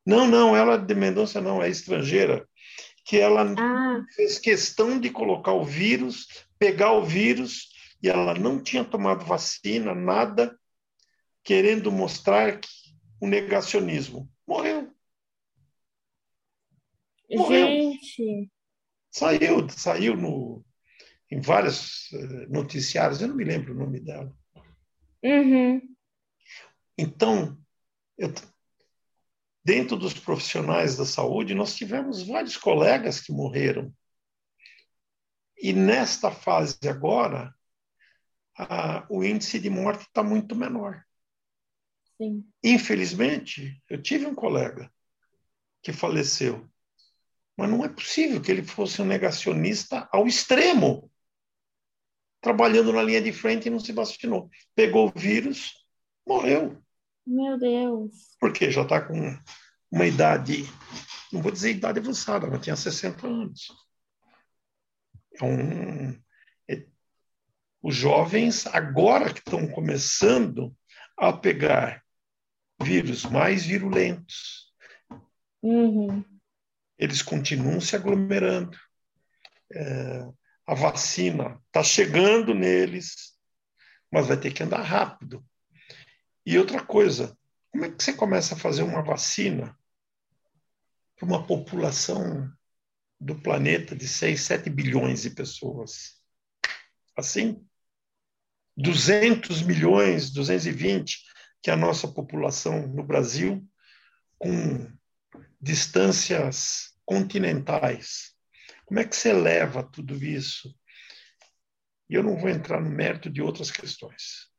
Não, 0.05 0.25
não, 0.25 0.55
ela 0.55 0.77
de 0.77 0.95
Mendonça 0.95 1.41
não, 1.41 1.61
é 1.61 1.69
estrangeira, 1.69 2.47
que 3.05 3.17
ela 3.17 3.53
ah. 3.57 4.03
fez 4.15 4.39
questão 4.39 4.99
de 4.99 5.09
colocar 5.09 5.53
o 5.53 5.63
vírus, 5.63 6.27
pegar 6.57 6.93
o 6.93 7.03
vírus, 7.03 7.69
e 8.01 8.09
ela 8.09 8.33
não 8.33 8.61
tinha 8.61 8.83
tomado 8.83 9.25
vacina, 9.25 9.93
nada, 9.93 10.57
querendo 11.43 11.91
mostrar 11.91 12.59
que 12.59 12.69
o 13.21 13.27
negacionismo. 13.27 14.29
Morreu. 14.47 14.89
Morreu. 17.29 17.67
Gente. 17.67 18.49
Saiu, 19.11 19.69
saiu 19.69 20.15
no, 20.15 20.63
em 21.31 21.39
vários 21.39 22.11
eh, 22.13 22.47
noticiários, 22.47 23.21
eu 23.21 23.27
não 23.27 23.35
me 23.35 23.43
lembro 23.43 23.73
o 23.73 23.77
nome 23.77 23.99
dela. 23.99 24.35
Uhum. 25.23 25.95
Então, 26.97 27.57
eu, 28.17 28.33
dentro 29.63 29.95
dos 29.95 30.13
profissionais 30.13 30.97
da 30.97 31.05
saúde, 31.05 31.53
nós 31.53 31.75
tivemos 31.75 32.23
vários 32.23 32.57
colegas 32.57 33.21
que 33.21 33.31
morreram. 33.31 33.93
E 35.57 35.73
nesta 35.73 36.31
fase 36.31 36.77
agora, 36.87 37.53
a, 38.57 39.05
o 39.09 39.23
índice 39.23 39.59
de 39.59 39.69
morte 39.69 40.01
está 40.01 40.23
muito 40.23 40.55
menor. 40.55 41.03
Sim. 42.17 42.45
Infelizmente, 42.63 43.81
eu 43.89 44.01
tive 44.01 44.25
um 44.25 44.35
colega 44.35 44.91
que 45.81 45.93
faleceu, 45.93 46.69
mas 47.55 47.69
não 47.69 47.85
é 47.85 47.89
possível 47.89 48.41
que 48.41 48.51
ele 48.51 48.63
fosse 48.63 49.01
um 49.01 49.05
negacionista 49.05 50.09
ao 50.11 50.27
extremo 50.27 51.08
trabalhando 52.41 52.93
na 52.93 53.03
linha 53.03 53.21
de 53.21 53.31
frente 53.31 53.67
e 53.67 53.69
não 53.69 53.79
se 53.79 53.91
vacinou. 53.91 54.49
Pegou 54.75 55.07
o 55.07 55.19
vírus, 55.19 55.73
morreu. 56.27 56.81
Meu 57.25 57.57
Deus. 57.57 58.35
Porque 58.39 58.71
já 58.71 58.83
está 58.83 59.01
com 59.01 59.37
uma 59.91 60.05
idade, 60.05 60.63
não 61.31 61.41
vou 61.41 61.51
dizer 61.51 61.71
idade 61.71 61.99
avançada, 61.99 62.47
mas 62.47 62.61
tinha 62.61 62.75
60 62.75 63.27
anos. 63.27 63.67
É 65.41 65.45
um, 65.45 66.11
é, 66.69 66.85
os 67.81 67.95
jovens, 67.95 68.65
agora 68.67 69.33
que 69.33 69.39
estão 69.39 69.67
começando 69.67 70.75
a 71.17 71.33
pegar 71.33 72.03
vírus 72.81 73.25
mais 73.25 73.65
virulentos, 73.65 74.73
uhum. 75.61 76.23
eles 76.97 77.21
continuam 77.21 77.81
se 77.81 77.95
aglomerando. 77.95 78.77
É, 79.71 80.27
a 80.69 80.75
vacina 80.75 81.59
está 81.65 81.83
chegando 81.83 82.53
neles, 82.53 83.35
mas 84.11 84.27
vai 84.27 84.37
ter 84.39 84.53
que 84.53 84.61
andar 84.61 84.83
rápido. 84.83 85.43
E 86.45 86.59
outra 86.59 86.79
coisa, 86.85 87.35
como 87.71 87.85
é 87.85 87.89
que 87.89 88.03
você 88.03 88.13
começa 88.13 88.53
a 88.53 88.57
fazer 88.57 88.83
uma 88.83 89.01
vacina 89.01 89.75
para 91.15 91.25
uma 91.25 91.43
população 91.43 92.53
do 93.19 93.33
planeta 93.33 93.95
de 93.95 94.07
6, 94.07 94.39
7 94.41 94.69
bilhões 94.69 95.23
de 95.23 95.31
pessoas? 95.31 96.21
Assim? 97.17 97.65
200 98.77 99.63
milhões, 99.63 100.29
220, 100.29 101.23
que 101.63 101.71
é 101.71 101.73
a 101.73 101.77
nossa 101.77 102.07
população 102.07 102.85
no 102.85 103.03
Brasil, 103.03 103.67
com 104.37 104.87
distâncias 105.59 106.93
continentais. 107.05 108.35
Como 108.89 108.99
é 108.99 109.05
que 109.05 109.15
você 109.15 109.31
leva 109.31 109.83
tudo 109.83 110.15
isso? 110.15 110.75
E 112.09 112.15
eu 112.15 112.23
não 112.23 112.35
vou 112.35 112.49
entrar 112.49 112.81
no 112.81 112.89
mérito 112.89 113.29
de 113.29 113.39
outras 113.39 113.69
questões, 113.69 114.49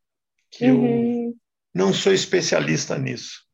que 0.53 0.71
uhum. 0.71 1.31
eu 1.31 1.37
não 1.75 1.93
sou 1.93 2.13
especialista 2.13 2.97
nisso. 2.97 3.45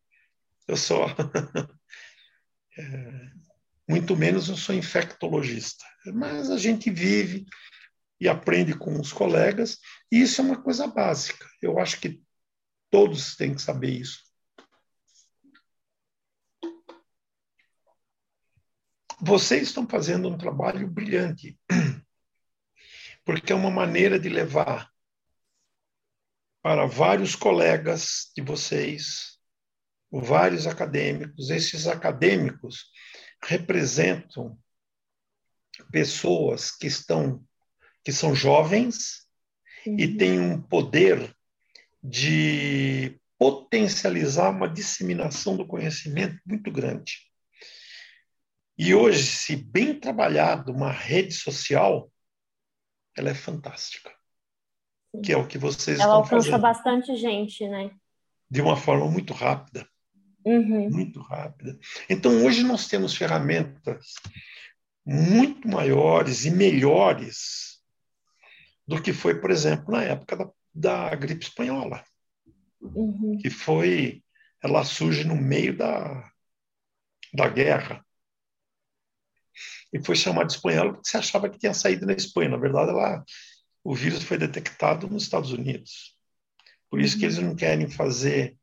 Eu 0.69 0.77
sou. 0.77 1.07
é, 2.79 3.31
muito 3.89 4.15
menos 4.15 4.51
eu 4.51 4.57
sou 4.59 4.75
infectologista. 4.75 5.87
Mas 6.13 6.51
a 6.51 6.59
gente 6.59 6.91
vive 6.91 7.47
e 8.21 8.29
aprende 8.29 8.77
com 8.77 9.01
os 9.01 9.15
colegas, 9.15 9.79
e 10.13 10.21
isso 10.21 10.43
é 10.43 10.45
uma 10.45 10.63
coisa 10.63 10.87
básica. 10.87 11.49
Eu 11.63 11.79
acho 11.79 11.99
que 12.01 12.23
todos 12.91 13.35
têm 13.35 13.55
que 13.55 13.63
saber 13.63 13.93
isso. 13.93 14.26
Vocês 19.21 19.69
estão 19.69 19.89
fazendo 19.89 20.29
um 20.29 20.37
trabalho 20.37 20.89
brilhante, 20.89 21.59
porque 23.25 23.53
é 23.53 23.57
uma 23.57 23.71
maneira 23.71 24.19
de 24.19 24.29
levar 24.29 24.91
para 26.63 26.87
vários 26.87 27.35
colegas 27.35 28.31
de 28.37 28.43
vocês, 28.43 29.39
vários 30.11 30.67
acadêmicos. 30.67 31.51
Esses 31.51 31.87
acadêmicos 31.87 32.91
representam 33.43 34.59
pessoas 35.91 36.71
que 36.71 36.87
estão 36.87 37.45
que 38.05 38.13
são 38.13 38.35
jovens 38.35 39.27
uhum. 39.85 39.97
e 39.99 40.17
têm 40.17 40.39
um 40.39 40.63
poder 40.63 41.35
de 42.01 43.21
potencializar 43.37 44.51
uma 44.51 44.69
disseminação 44.69 45.57
do 45.57 45.67
conhecimento 45.67 46.41
muito 46.47 46.71
grande. 46.71 47.26
E 48.79 48.95
hoje, 48.95 49.25
se 49.25 49.57
bem 49.57 49.99
trabalhado, 49.99 50.73
uma 50.73 50.93
rede 50.93 51.33
social, 51.33 52.11
ela 53.17 53.31
é 53.31 53.35
fantástica. 53.35 54.15
Que 55.25 55.33
é 55.33 55.37
o 55.37 55.47
que 55.47 55.57
vocês 55.57 55.99
ela 55.99 56.21
estão 56.21 56.25
fazendo. 56.25 56.55
Ela 56.55 56.69
alcança 56.69 56.83
bastante 56.83 57.17
gente, 57.17 57.67
né? 57.69 57.91
De 58.51 58.61
uma 58.61 58.77
forma 58.77 59.11
muito 59.11 59.33
rápida. 59.33 59.89
Uhum. 60.45 60.91
Muito 60.91 61.21
rápida. 61.21 61.79
Então, 62.09 62.45
hoje 62.45 62.63
nós 62.63 62.87
temos 62.87 63.17
ferramentas 63.17 64.13
muito 65.05 65.67
maiores 65.67 66.45
e 66.45 66.51
melhores 66.51 67.81
do 68.87 69.01
que 69.01 69.13
foi, 69.13 69.41
por 69.41 69.51
exemplo, 69.51 69.93
na 69.93 70.03
época 70.03 70.37
da, 70.37 70.51
da 70.75 71.15
gripe 71.15 71.45
espanhola. 71.45 72.05
Uhum. 72.81 73.39
Que 73.41 73.49
foi. 73.49 74.23
Ela 74.63 74.85
surge 74.85 75.25
no 75.25 75.35
meio 75.35 75.77
da, 75.77 76.31
da 77.33 77.49
guerra 77.49 78.06
e 79.97 80.05
foi 80.05 80.15
chamada 80.15 80.47
de 80.47 80.53
espanhola 80.53 80.93
porque 80.93 81.09
se 81.09 81.17
achava 81.17 81.49
que 81.49 81.59
tinha 81.59 81.73
saído 81.73 82.05
na 82.05 82.13
Espanha. 82.13 82.51
Na 82.51 82.59
verdade, 82.59 82.91
ela, 82.91 83.25
o 83.83 83.95
vírus 83.95 84.23
foi 84.23 84.37
detectado 84.37 85.09
nos 85.09 85.23
Estados 85.23 85.53
Unidos. 85.53 86.15
Por 86.91 87.01
isso 87.01 87.19
que 87.19 87.25
eles 87.25 87.39
não 87.39 87.57
querem 87.57 87.89
fazer, 87.89 88.57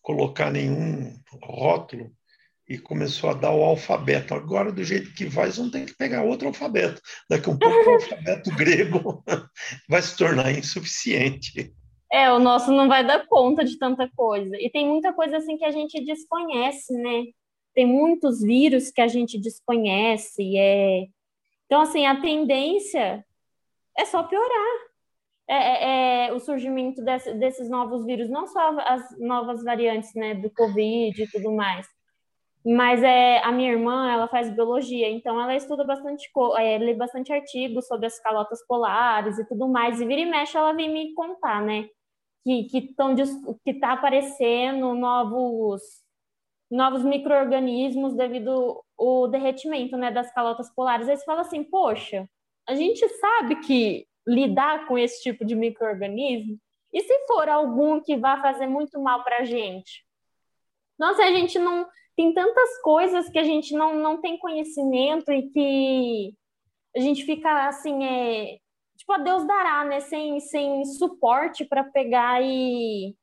colocar 0.00 0.50
nenhum 0.50 1.12
rótulo 1.42 2.12
e 2.68 2.78
começou 2.78 3.30
a 3.30 3.34
dar 3.34 3.50
o 3.50 3.62
alfabeto. 3.62 4.32
Agora, 4.32 4.70
do 4.70 4.84
jeito 4.84 5.12
que 5.12 5.26
vai, 5.26 5.50
vão 5.50 5.70
ter 5.70 5.86
que 5.86 5.96
pegar 5.96 6.22
outro 6.22 6.48
alfabeto. 6.48 7.00
Daqui 7.28 7.50
um 7.50 7.58
pouco, 7.58 7.90
o 7.90 7.94
alfabeto 7.94 8.50
grego 8.54 9.24
vai 9.88 10.02
se 10.02 10.16
tornar 10.16 10.52
insuficiente. 10.52 11.74
É, 12.12 12.30
o 12.30 12.38
nosso 12.38 12.70
não 12.70 12.86
vai 12.86 13.04
dar 13.04 13.26
conta 13.26 13.64
de 13.64 13.76
tanta 13.76 14.08
coisa. 14.14 14.56
E 14.56 14.70
tem 14.70 14.86
muita 14.86 15.12
coisa 15.12 15.38
assim 15.38 15.56
que 15.56 15.64
a 15.64 15.72
gente 15.72 16.04
desconhece, 16.04 16.92
né? 16.94 17.24
Tem 17.76 17.86
muitos 17.86 18.40
vírus 18.40 18.90
que 18.90 19.02
a 19.02 19.06
gente 19.06 19.38
desconhece. 19.38 20.56
É... 20.56 21.06
Então, 21.66 21.82
assim, 21.82 22.06
a 22.06 22.18
tendência 22.18 23.24
é 23.96 24.04
só 24.06 24.22
piorar. 24.22 24.86
É, 25.48 25.54
é, 25.54 26.26
é 26.28 26.32
o 26.32 26.40
surgimento 26.40 27.04
desse, 27.04 27.32
desses 27.34 27.70
novos 27.70 28.04
vírus, 28.04 28.28
não 28.28 28.48
só 28.48 28.80
as 28.80 29.16
novas 29.18 29.62
variantes 29.62 30.12
né, 30.14 30.34
do 30.34 30.50
Covid 30.50 31.22
e 31.22 31.30
tudo 31.30 31.52
mais, 31.52 31.86
mas 32.64 33.00
é 33.04 33.38
a 33.44 33.52
minha 33.52 33.70
irmã 33.70 34.10
ela 34.10 34.26
faz 34.26 34.50
biologia 34.50 35.08
então 35.08 35.40
ela 35.40 35.54
estuda 35.54 35.84
bastante 35.84 36.28
é, 36.58 36.78
lê 36.78 36.94
bastante 36.94 37.32
artigos 37.32 37.86
sobre 37.86 38.06
as 38.06 38.18
calotas 38.18 38.66
polares 38.66 39.38
e 39.38 39.46
tudo 39.46 39.68
mais 39.68 40.00
e 40.00 40.04
vira 40.04 40.22
e 40.22 40.26
mexe 40.26 40.56
ela 40.56 40.72
vem 40.72 40.92
me 40.92 41.14
contar 41.14 41.62
né 41.62 41.88
que 42.42 42.64
que 42.64 42.78
estão 42.78 43.14
que 43.14 43.70
está 43.70 43.92
aparecendo 43.92 44.94
novos 44.94 45.80
novos 46.70 47.02
microorganismos 47.02 48.14
devido 48.14 48.82
ao 48.98 49.28
derretimento 49.28 49.96
né 49.96 50.10
das 50.10 50.32
calotas 50.32 50.72
polares 50.74 51.08
aí 51.08 51.16
você 51.16 51.24
fala 51.24 51.42
assim 51.42 51.62
poxa 51.62 52.28
a 52.68 52.74
gente 52.74 53.06
sabe 53.08 53.56
que 53.60 54.06
lidar 54.26 54.86
com 54.86 54.98
esse 54.98 55.22
tipo 55.22 55.44
de 55.44 55.54
microorganismo 55.54 56.58
e 56.92 57.00
se 57.00 57.26
for 57.26 57.48
algum 57.48 58.00
que 58.00 58.16
vá 58.16 58.40
fazer 58.40 58.66
muito 58.66 59.00
mal 59.00 59.22
para 59.22 59.38
a 59.38 59.44
gente 59.44 60.04
nossa 60.98 61.22
a 61.22 61.32
gente 61.32 61.58
não 61.58 61.86
tem 62.16 62.32
tantas 62.32 62.80
coisas 62.80 63.28
que 63.28 63.38
a 63.38 63.44
gente 63.44 63.74
não, 63.74 63.94
não 63.94 64.20
tem 64.20 64.38
conhecimento 64.38 65.30
e 65.30 65.50
que 65.50 66.34
a 66.96 67.00
gente 67.00 67.24
fica 67.24 67.68
assim, 67.68 68.02
é, 68.04 68.58
tipo, 68.96 69.12
a 69.12 69.18
Deus 69.18 69.46
dará, 69.46 69.84
né? 69.84 70.00
Sem, 70.00 70.40
sem 70.40 70.82
suporte 70.86 71.64
para 71.66 71.84
pegar 71.84 72.42
e, 72.42 73.14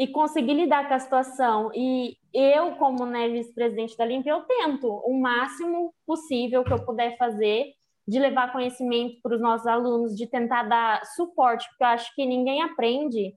e 0.00 0.08
conseguir 0.08 0.54
lidar 0.54 0.88
com 0.88 0.94
a 0.94 0.98
situação. 0.98 1.70
E 1.74 2.16
eu, 2.32 2.72
como 2.76 3.04
né, 3.04 3.28
vice-presidente 3.28 3.98
da 3.98 4.06
Limpa, 4.06 4.30
eu 4.30 4.40
tento 4.44 4.88
o 4.88 5.20
máximo 5.20 5.92
possível 6.06 6.64
que 6.64 6.72
eu 6.72 6.82
puder 6.86 7.18
fazer 7.18 7.66
de 8.08 8.18
levar 8.18 8.50
conhecimento 8.50 9.20
para 9.22 9.34
os 9.34 9.42
nossos 9.42 9.66
alunos, 9.66 10.16
de 10.16 10.26
tentar 10.26 10.62
dar 10.62 11.04
suporte, 11.04 11.68
porque 11.68 11.84
eu 11.84 11.88
acho 11.88 12.14
que 12.14 12.24
ninguém 12.24 12.62
aprende 12.62 13.34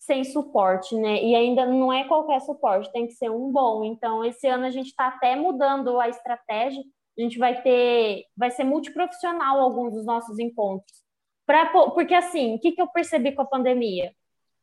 sem 0.00 0.24
suporte, 0.24 0.96
né? 0.96 1.22
E 1.22 1.32
ainda 1.36 1.64
não 1.64 1.92
é 1.92 2.02
qualquer 2.08 2.40
suporte, 2.40 2.90
tem 2.90 3.06
que 3.06 3.12
ser 3.12 3.30
um 3.30 3.52
bom. 3.52 3.84
Então, 3.84 4.24
esse 4.24 4.48
ano 4.48 4.64
a 4.64 4.70
gente 4.70 4.88
está 4.88 5.06
até 5.06 5.36
mudando 5.36 6.00
a 6.00 6.08
estratégia. 6.08 6.82
A 7.16 7.22
gente 7.22 7.38
vai 7.38 7.62
ter, 7.62 8.24
vai 8.36 8.50
ser 8.50 8.64
multiprofissional 8.64 9.60
alguns 9.60 9.92
dos 9.92 10.04
nossos 10.04 10.40
encontros. 10.40 11.04
Pra, 11.46 11.66
porque 11.66 12.14
assim, 12.14 12.56
o 12.56 12.58
que, 12.58 12.72
que 12.72 12.82
eu 12.82 12.88
percebi 12.88 13.30
com 13.30 13.42
a 13.42 13.46
pandemia? 13.46 14.12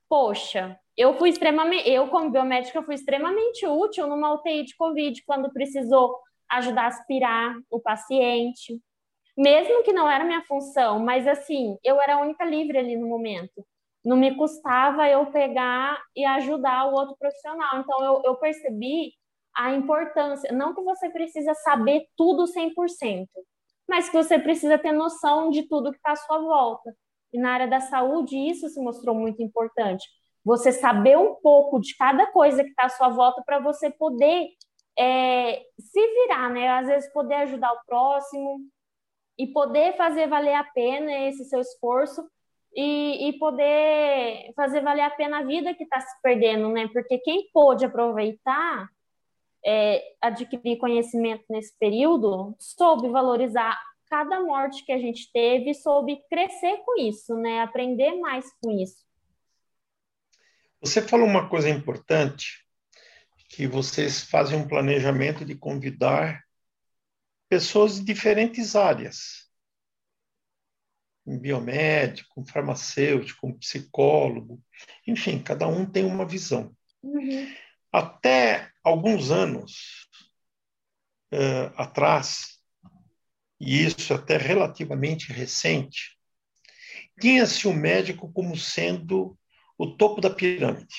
Poxa, 0.10 0.80
eu 0.96 1.18
fui 1.18 1.30
extremamente, 1.30 1.90
eu 1.90 2.08
como 2.08 2.32
biomédica 2.32 2.82
fui 2.84 2.96
extremamente 2.96 3.66
útil 3.68 4.08
numa 4.08 4.34
UTI 4.34 4.64
de 4.64 4.76
Covid 4.76 5.24
quando 5.26 5.52
precisou 5.52 6.20
ajudar 6.50 6.84
a 6.84 6.88
aspirar 6.88 7.56
o 7.70 7.80
paciente, 7.80 8.80
mesmo 9.38 9.84
que 9.84 9.94
não 9.94 10.10
era 10.10 10.24
minha 10.24 10.44
função, 10.46 11.00
mas 11.00 11.28
assim, 11.28 11.78
eu 11.84 12.02
era 12.02 12.16
a 12.16 12.22
única 12.22 12.46
livre 12.46 12.78
ali 12.78 12.96
no 12.96 13.08
momento 13.08 13.66
não 14.08 14.16
me 14.16 14.34
custava 14.36 15.10
eu 15.10 15.26
pegar 15.28 16.02
e 16.16 16.24
ajudar 16.24 16.86
o 16.88 16.94
outro 16.94 17.16
profissional. 17.18 17.80
Então, 17.80 18.02
eu, 18.04 18.22
eu 18.24 18.36
percebi 18.36 19.12
a 19.54 19.74
importância, 19.74 20.50
não 20.54 20.74
que 20.74 20.82
você 20.82 21.10
precisa 21.10 21.54
saber 21.56 22.06
tudo 22.16 22.48
100%, 22.48 23.28
mas 23.88 24.08
que 24.08 24.16
você 24.16 24.40
precisa 24.40 24.78
ter 24.78 24.94
noção 24.94 25.50
de 25.50 25.68
tudo 25.68 25.92
que 25.92 25.98
está 25.98 26.14
à 26.14 26.16
sua 26.16 26.40
volta. 26.40 26.96
E 27.34 27.40
na 27.40 27.52
área 27.52 27.68
da 27.68 27.80
saúde, 27.80 28.38
isso 28.38 28.70
se 28.70 28.80
mostrou 28.80 29.16
muito 29.16 29.42
importante. 29.42 30.08
Você 30.44 30.72
saber 30.72 31.18
um 31.18 31.36
pouco 31.36 31.80
de 31.80 31.96
cada 31.98 32.26
coisa 32.28 32.64
que 32.64 32.70
está 32.70 32.86
à 32.86 32.90
sua 32.90 33.10
volta 33.10 33.44
para 33.46 33.60
você 33.60 33.90
poder 33.90 34.48
é, 34.98 35.62
se 35.80 36.08
virar, 36.08 36.50
né? 36.50 36.68
Às 36.70 36.88
vezes 36.88 37.14
poder 37.14 37.36
ajudar 37.36 37.72
o 37.74 37.86
próximo 37.86 38.60
e 39.38 39.48
poder 39.48 39.96
fazer 39.96 40.28
valer 40.28 40.56
a 40.56 40.64
pena 40.64 41.12
esse 41.28 41.46
seu 41.46 41.60
esforço 41.60 42.28
e, 42.76 43.30
e 43.30 43.40
poder 43.40 44.54
fazer 44.56 44.82
valer 44.82 45.02
a 45.02 45.10
pena 45.10 45.40
a 45.40 45.44
vida 45.44 45.74
que 45.74 45.84
está 45.84 46.00
se 46.00 46.22
perdendo, 46.22 46.70
né? 46.70 46.88
Porque 46.92 47.18
quem 47.20 47.50
pôde 47.54 47.86
aproveitar, 47.86 48.88
é, 49.66 50.02
adquirir 50.22 50.78
conhecimento 50.78 51.44
nesse 51.50 51.78
período, 51.78 52.56
soube 52.60 53.10
valorizar 53.10 53.78
cada 54.10 54.42
morte 54.42 54.84
que 54.86 54.92
a 54.92 54.98
gente 54.98 55.32
teve, 55.32 55.74
soube 55.74 56.22
crescer 56.30 56.78
com 56.86 57.00
isso, 57.02 57.36
né? 57.36 57.62
Aprender 57.62 58.16
mais 58.20 58.46
com 58.62 58.72
isso. 58.72 59.06
Você 60.82 61.02
falou 61.02 61.28
uma 61.28 61.50
coisa 61.50 61.70
importante, 61.70 62.66
que 63.50 63.68
vocês 63.68 64.24
fazem 64.24 64.58
um 64.58 64.68
planejamento 64.68 65.44
de 65.44 65.56
convidar 65.56 66.44
pessoas 67.50 67.96
de 67.96 68.06
diferentes 68.06 68.76
áreas 68.76 69.48
um 71.28 71.38
biomédico, 71.38 72.40
um 72.40 72.46
farmacêutico, 72.46 73.48
um 73.48 73.58
psicólogo, 73.58 74.64
enfim, 75.06 75.44
cada 75.44 75.68
um 75.68 75.86
tem 75.86 76.06
uma 76.06 76.26
visão. 76.26 76.74
Uhum. 77.04 77.54
Até 77.92 78.72
alguns 78.82 79.30
anos 79.30 80.08
uh, 81.34 81.74
atrás, 81.76 82.57
e 83.60 83.86
isso 83.86 84.14
até 84.14 84.38
relativamente 84.38 85.32
recente, 85.32 86.18
tinha-se 87.20 87.68
o 87.68 87.74
médico 87.74 88.32
como 88.32 88.56
sendo 88.56 89.38
o 89.78 89.96
topo 89.96 90.22
da 90.22 90.30
pirâmide. 90.30 90.96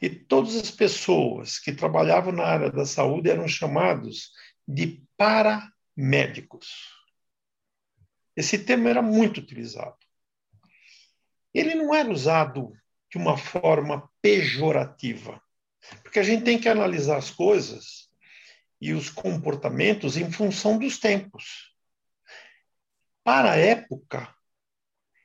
E 0.00 0.10
todas 0.10 0.56
as 0.56 0.70
pessoas 0.70 1.58
que 1.58 1.72
trabalhavam 1.72 2.32
na 2.32 2.44
área 2.44 2.70
da 2.70 2.84
saúde 2.84 3.30
eram 3.30 3.48
chamados 3.48 4.30
de 4.66 5.02
paramédicos. 5.16 6.68
Esse 8.34 8.58
termo 8.58 8.88
era 8.88 9.00
muito 9.00 9.38
utilizado. 9.38 9.96
Ele 11.54 11.74
não 11.74 11.94
era 11.94 12.10
usado 12.10 12.72
de 13.10 13.16
uma 13.16 13.38
forma 13.38 14.10
pejorativa, 14.20 15.40
porque 16.02 16.18
a 16.18 16.22
gente 16.22 16.44
tem 16.44 16.58
que 16.58 16.68
analisar 16.68 17.16
as 17.16 17.30
coisas 17.30 18.05
e 18.80 18.92
os 18.92 19.08
comportamentos 19.08 20.16
em 20.16 20.30
função 20.30 20.78
dos 20.78 20.98
tempos. 20.98 21.74
Para 23.24 23.52
a 23.52 23.56
época, 23.56 24.32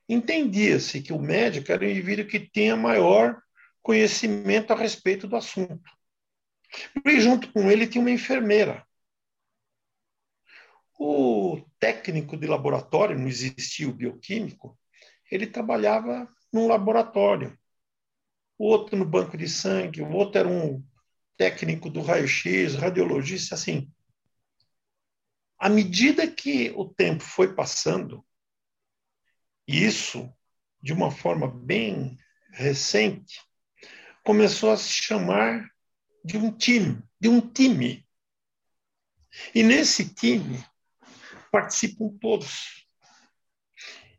entendia-se 0.08 1.02
que 1.02 1.14
o 1.14 1.20
médico 1.20 1.72
era 1.72 1.84
o 1.84 1.90
indivíduo 1.90 2.28
que 2.28 2.40
tinha 2.40 2.76
maior 2.76 3.42
conhecimento 3.82 4.72
a 4.72 4.76
respeito 4.76 5.28
do 5.28 5.36
assunto. 5.36 5.90
E 7.06 7.20
junto 7.20 7.52
com 7.52 7.70
ele 7.70 7.88
tinha 7.88 8.02
uma 8.02 8.12
enfermeira. 8.12 8.86
O 10.98 11.62
técnico 11.80 12.38
de 12.38 12.48
laboratório, 12.48 13.18
não 13.18 13.28
existia 13.28 13.90
o 13.90 13.94
bioquímico, 13.94 14.78
ele 15.32 15.48
trabalhava 15.48 16.28
num 16.54 16.68
laboratório. 16.68 17.58
O 18.58 18.68
outro 18.68 18.96
no 18.96 19.06
banco 19.06 19.36
de 19.36 19.50
sangue, 19.50 20.02
o 20.02 20.12
outro 20.12 20.40
era 20.40 20.48
um 20.48 20.84
técnico 21.38 21.90
do 21.90 22.02
raio-x, 22.02 22.76
radiologista, 22.76 23.56
assim. 23.56 23.92
À 25.58 25.70
medida 25.70 26.30
que 26.30 26.72
o 26.76 26.86
tempo 26.86 27.24
foi 27.24 27.54
passando, 27.54 28.26
e 29.68 29.86
isso 29.86 30.32
de 30.82 30.92
uma 30.92 31.12
forma 31.12 31.48
bem 31.48 32.18
recente, 32.52 33.40
começou 34.24 34.72
a 34.72 34.78
se 34.78 34.90
chamar 34.90 35.70
de 36.26 36.38
um 36.38 36.52
time, 36.52 37.02
de 37.20 37.30
um 37.30 37.40
time. 37.40 38.08
E 39.54 39.64
nesse 39.64 40.14
time 40.14 40.64
participam 41.52 42.10
todos. 42.20 42.88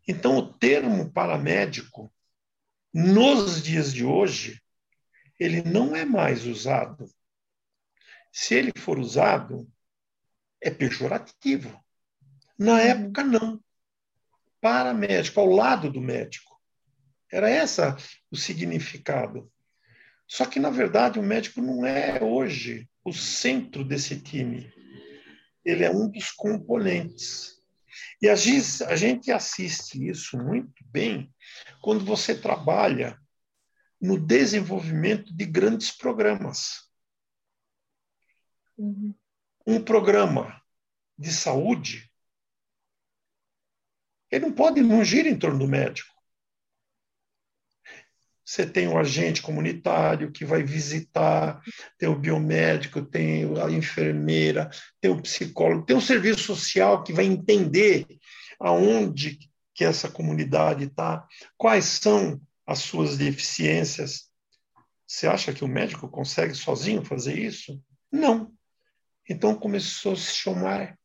Então, 0.06 0.36
o 0.36 0.52
termo 0.52 1.12
paramédico, 1.12 2.12
nos 2.94 3.62
dias 3.62 3.92
de 3.92 4.04
hoje, 4.04 4.61
ele 5.42 5.62
não 5.62 5.94
é 5.96 6.04
mais 6.04 6.46
usado. 6.46 7.06
Se 8.30 8.54
ele 8.54 8.72
for 8.76 8.98
usado, 8.98 9.70
é 10.60 10.70
pejorativo. 10.70 11.82
Na 12.58 12.80
época, 12.80 13.24
não. 13.24 13.62
Paramédico, 14.60 15.40
ao 15.40 15.46
lado 15.46 15.90
do 15.90 16.00
médico. 16.00 16.60
Era 17.30 17.48
essa 17.48 17.96
o 18.30 18.36
significado. 18.36 19.50
Só 20.26 20.46
que, 20.46 20.60
na 20.60 20.70
verdade, 20.70 21.18
o 21.18 21.22
médico 21.22 21.60
não 21.60 21.84
é 21.84 22.22
hoje 22.22 22.88
o 23.04 23.12
centro 23.12 23.84
desse 23.84 24.20
time 24.20 24.72
ele 25.64 25.84
é 25.84 25.90
um 25.90 26.08
dos 26.08 26.30
componentes. 26.30 27.60
E 28.20 28.28
a 28.28 28.34
gente 28.34 29.30
assiste 29.30 30.08
isso 30.08 30.36
muito 30.38 30.84
bem 30.86 31.32
quando 31.80 32.04
você 32.04 32.34
trabalha 32.34 33.18
no 34.02 34.18
desenvolvimento 34.18 35.32
de 35.32 35.46
grandes 35.46 35.92
programas. 35.92 36.90
Uhum. 38.76 39.14
Um 39.64 39.80
programa 39.80 40.60
de 41.16 41.32
saúde, 41.32 42.10
ele 44.28 44.46
não 44.46 44.52
pode 44.52 44.82
não 44.82 45.04
gira 45.04 45.28
em 45.28 45.38
torno 45.38 45.60
do 45.60 45.68
médico. 45.68 46.12
você 48.44 48.66
tem 48.66 48.88
o 48.88 48.98
agente 48.98 49.40
comunitário 49.40 50.32
que 50.32 50.44
vai 50.44 50.64
visitar, 50.64 51.62
tem 51.96 52.08
o 52.08 52.18
biomédico, 52.18 53.02
tem 53.02 53.44
a 53.62 53.70
enfermeira, 53.70 54.68
tem 55.00 55.12
o 55.12 55.22
psicólogo, 55.22 55.86
tem 55.86 55.96
o 55.96 56.00
serviço 56.00 56.42
social 56.42 57.04
que 57.04 57.12
vai 57.12 57.24
entender 57.24 58.04
aonde 58.58 59.38
que 59.72 59.84
essa 59.84 60.10
comunidade 60.10 60.84
está, 60.84 61.24
quais 61.56 61.84
são 61.84 62.40
as 62.66 62.80
suas 62.80 63.16
deficiências. 63.16 64.30
Você 65.06 65.26
acha 65.26 65.52
que 65.52 65.64
o 65.64 65.68
médico 65.68 66.08
consegue 66.08 66.54
sozinho 66.54 67.04
fazer 67.04 67.38
isso? 67.38 67.82
Não. 68.10 68.52
Então 69.28 69.54
começou 69.54 70.12
a 70.12 70.16
se 70.16 70.34
chamar 70.34 70.98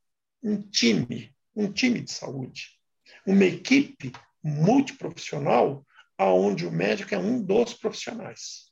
um 0.43 0.61
time, 0.61 1.35
um 1.55 1.71
time 1.71 2.01
de 2.01 2.11
saúde, 2.11 2.79
uma 3.25 3.45
equipe 3.45 4.11
multiprofissional 4.43 5.85
aonde 6.17 6.65
o 6.65 6.71
médico 6.71 7.13
é 7.13 7.17
um 7.17 7.43
dos 7.43 7.73
profissionais. 7.73 8.71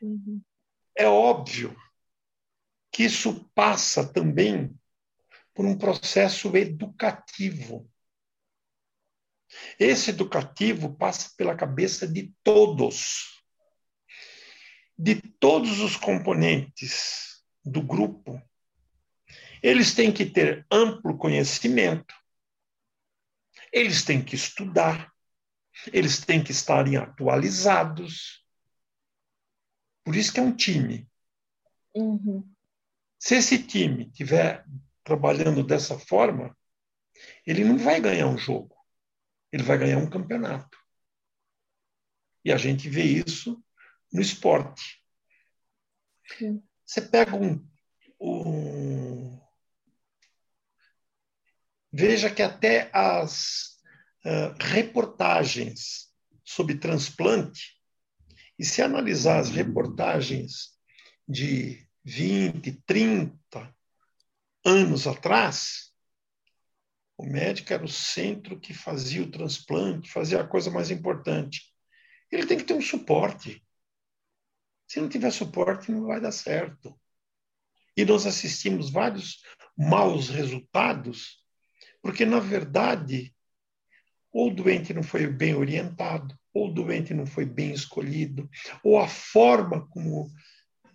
Uhum. 0.00 0.40
É 0.96 1.06
óbvio 1.06 1.76
que 2.90 3.04
isso 3.04 3.50
passa 3.54 4.06
também 4.06 4.72
por 5.52 5.66
um 5.66 5.76
processo 5.76 6.56
educativo. 6.56 7.90
Esse 9.78 10.10
educativo 10.10 10.94
passa 10.96 11.30
pela 11.36 11.54
cabeça 11.54 12.06
de 12.06 12.32
todos, 12.42 13.42
de 14.96 15.16
todos 15.16 15.80
os 15.80 15.96
componentes 15.96 17.42
do 17.64 17.82
grupo. 17.82 18.40
Eles 19.62 19.94
têm 19.94 20.12
que 20.12 20.26
ter 20.26 20.66
amplo 20.70 21.16
conhecimento, 21.16 22.14
eles 23.72 24.04
têm 24.04 24.22
que 24.22 24.34
estudar, 24.34 25.12
eles 25.92 26.24
têm 26.24 26.42
que 26.42 26.52
estarem 26.52 26.96
atualizados. 26.96 28.44
Por 30.04 30.14
isso 30.14 30.32
que 30.32 30.38
é 30.38 30.42
um 30.42 30.54
time. 30.54 31.08
Uhum. 31.94 32.46
Se 33.18 33.36
esse 33.36 33.62
time 33.62 34.06
estiver 34.06 34.66
trabalhando 35.02 35.62
dessa 35.62 35.98
forma, 35.98 36.56
ele 37.46 37.64
não 37.64 37.78
vai 37.78 38.00
ganhar 38.00 38.26
um 38.26 38.36
jogo, 38.36 38.73
ele 39.54 39.62
vai 39.62 39.78
ganhar 39.78 39.98
um 39.98 40.10
campeonato. 40.10 40.76
E 42.44 42.50
a 42.50 42.56
gente 42.56 42.88
vê 42.88 43.04
isso 43.04 43.64
no 44.12 44.20
esporte. 44.20 45.00
Sim. 46.36 46.60
Você 46.84 47.00
pega 47.00 47.36
um, 47.36 47.64
um. 48.20 49.40
Veja 51.92 52.28
que 52.34 52.42
até 52.42 52.90
as 52.92 53.76
uh, 54.24 54.56
reportagens 54.60 56.12
sobre 56.44 56.76
transplante, 56.76 57.80
e 58.58 58.64
se 58.64 58.82
analisar 58.82 59.38
as 59.38 59.50
reportagens 59.50 60.76
de 61.28 61.88
20, 62.04 62.72
30 62.84 63.76
anos 64.64 65.06
atrás, 65.06 65.93
o 67.16 67.24
médico 67.24 67.72
era 67.72 67.84
o 67.84 67.88
centro 67.88 68.58
que 68.58 68.74
fazia 68.74 69.22
o 69.22 69.30
transplante, 69.30 70.10
fazia 70.10 70.40
a 70.40 70.46
coisa 70.46 70.70
mais 70.70 70.90
importante. 70.90 71.72
Ele 72.30 72.46
tem 72.46 72.58
que 72.58 72.64
ter 72.64 72.74
um 72.74 72.80
suporte. 72.80 73.64
Se 74.88 75.00
não 75.00 75.08
tiver 75.08 75.30
suporte, 75.30 75.92
não 75.92 76.06
vai 76.06 76.20
dar 76.20 76.32
certo. 76.32 76.98
E 77.96 78.04
nós 78.04 78.26
assistimos 78.26 78.90
vários 78.90 79.42
maus 79.76 80.28
resultados, 80.28 81.44
porque, 82.02 82.24
na 82.24 82.40
verdade, 82.40 83.34
ou 84.32 84.50
o 84.50 84.54
doente 84.54 84.92
não 84.92 85.02
foi 85.02 85.28
bem 85.28 85.54
orientado, 85.54 86.36
ou 86.52 86.68
o 86.68 86.72
doente 86.72 87.14
não 87.14 87.24
foi 87.24 87.44
bem 87.44 87.72
escolhido, 87.72 88.50
ou 88.82 88.98
a 88.98 89.06
forma 89.06 89.86
como 89.88 90.28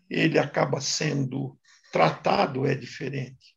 ele 0.10 0.38
acaba 0.38 0.82
sendo 0.82 1.58
tratado 1.92 2.66
é 2.66 2.76
diferente. 2.76 3.56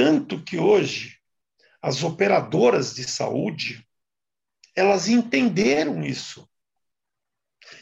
Tanto 0.00 0.42
que 0.42 0.56
hoje 0.56 1.20
as 1.82 2.02
operadoras 2.02 2.94
de 2.94 3.04
saúde 3.04 3.86
elas 4.74 5.08
entenderam 5.08 6.02
isso. 6.02 6.50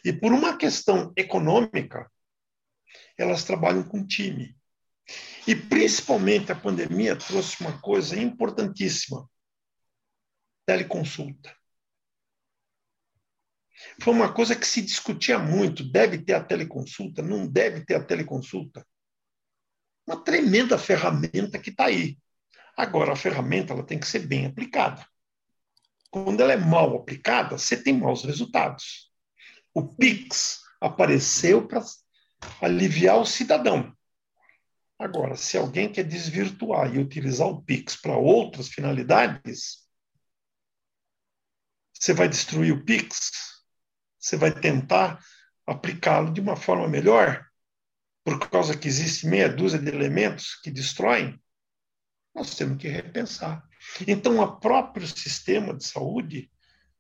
E 0.05 0.13
por 0.13 0.33
uma 0.33 0.57
questão 0.57 1.13
econômica, 1.17 2.11
elas 3.17 3.45
trabalham 3.45 3.85
com 3.85 4.05
time. 4.05 4.59
E 5.47 5.55
principalmente 5.55 6.51
a 6.51 6.57
pandemia 6.57 7.15
trouxe 7.15 7.61
uma 7.61 7.81
coisa 7.81 8.19
importantíssima, 8.19 9.31
teleconsulta. 10.67 11.57
Foi 14.03 14.13
uma 14.13 14.35
coisa 14.35 14.57
que 14.57 14.67
se 14.67 14.83
discutia 14.83 15.39
muito: 15.39 15.89
deve 15.89 16.19
ter 16.19 16.35
a 16.35 16.43
teleconsulta, 16.43 17.23
não 17.23 17.47
deve 17.47 17.85
ter 17.85 17.95
a 17.95 18.05
teleconsulta. 18.05 18.85
Uma 20.09 20.25
tremenda 20.25 20.79
ferramenta 20.79 21.59
que 21.59 21.69
está 21.69 21.85
aí. 21.85 22.17
Agora, 22.75 23.13
a 23.13 23.17
ferramenta 23.17 23.75
ela 23.75 23.85
tem 23.85 24.01
que 24.01 24.07
ser 24.07 24.21
bem 24.21 24.47
aplicada. 24.47 25.07
Quando 26.11 26.41
ela 26.41 26.55
é 26.55 26.57
mal 26.57 26.97
aplicada, 26.97 27.59
você 27.59 27.77
tem 27.77 27.93
maus 27.93 28.25
resultados. 28.25 29.13
O 29.75 29.87
PIX 29.87 30.61
apareceu 30.81 31.69
para 31.69 31.85
aliviar 32.63 33.19
o 33.19 33.27
cidadão. 33.27 33.95
Agora, 34.99 35.37
se 35.37 35.59
alguém 35.59 35.93
quer 35.93 36.05
desvirtuar 36.05 36.95
e 36.95 36.99
utilizar 36.99 37.47
o 37.47 37.63
PIX 37.63 37.97
para 37.97 38.17
outras 38.17 38.69
finalidades, 38.69 39.87
você 41.93 42.15
vai 42.15 42.31
destruir 42.31 42.73
o 42.73 42.83
Pix? 42.83 43.31
Você 44.19 44.39
vai 44.39 44.59
tentar 44.59 45.23
aplicá-lo 45.67 46.33
de 46.33 46.41
uma 46.41 46.57
forma 46.57 46.89
melhor? 46.89 47.48
Por 48.29 48.51
causa 48.51 48.77
que 48.77 48.87
existe 48.87 49.27
meia 49.27 49.49
dúzia 49.49 49.79
de 49.79 49.89
elementos 49.89 50.55
que 50.61 50.71
destroem? 50.71 51.41
Nós 52.35 52.55
temos 52.55 52.77
que 52.77 52.87
repensar. 52.87 53.67
Então, 54.07 54.39
o 54.39 54.61
próprio 54.61 55.07
sistema 55.07 55.75
de 55.75 55.83
saúde 55.83 56.51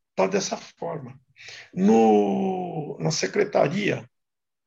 está 0.08 0.26
dessa 0.26 0.56
forma. 0.56 1.20
No, 1.74 2.96
na 2.98 3.10
Secretaria 3.10 4.08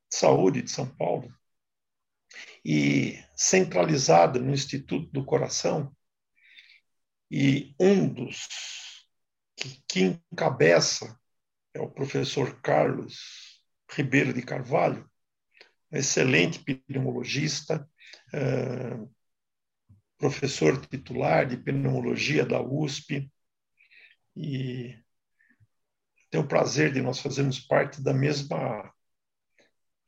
de 0.08 0.16
Saúde 0.16 0.62
de 0.62 0.70
São 0.70 0.86
Paulo, 0.86 1.34
e 2.64 3.20
centralizada 3.36 4.40
no 4.40 4.54
Instituto 4.54 5.12
do 5.12 5.26
Coração, 5.26 5.92
e 7.32 7.74
um 7.80 8.08
dos 8.08 8.48
que, 9.56 9.84
que 9.88 10.20
encabeça 10.32 11.20
é 11.74 11.82
o 11.82 11.90
professor 11.90 12.62
Carlos 12.62 13.60
Ribeiro 13.90 14.32
de 14.32 14.44
Carvalho, 14.44 15.11
excelente 15.92 16.60
pneumologista, 16.60 17.90
é, 18.34 18.98
professor 20.18 20.80
titular 20.86 21.48
de 21.48 21.58
pneumologia 21.58 22.46
da 22.46 22.62
USP, 22.62 23.32
e 24.36 24.98
tenho 26.30 26.44
o 26.44 26.48
prazer 26.48 26.94
de 26.94 27.02
nós 27.02 27.20
fazermos 27.20 27.60
parte 27.60 28.02
da 28.02 28.14
mesma 28.14 28.94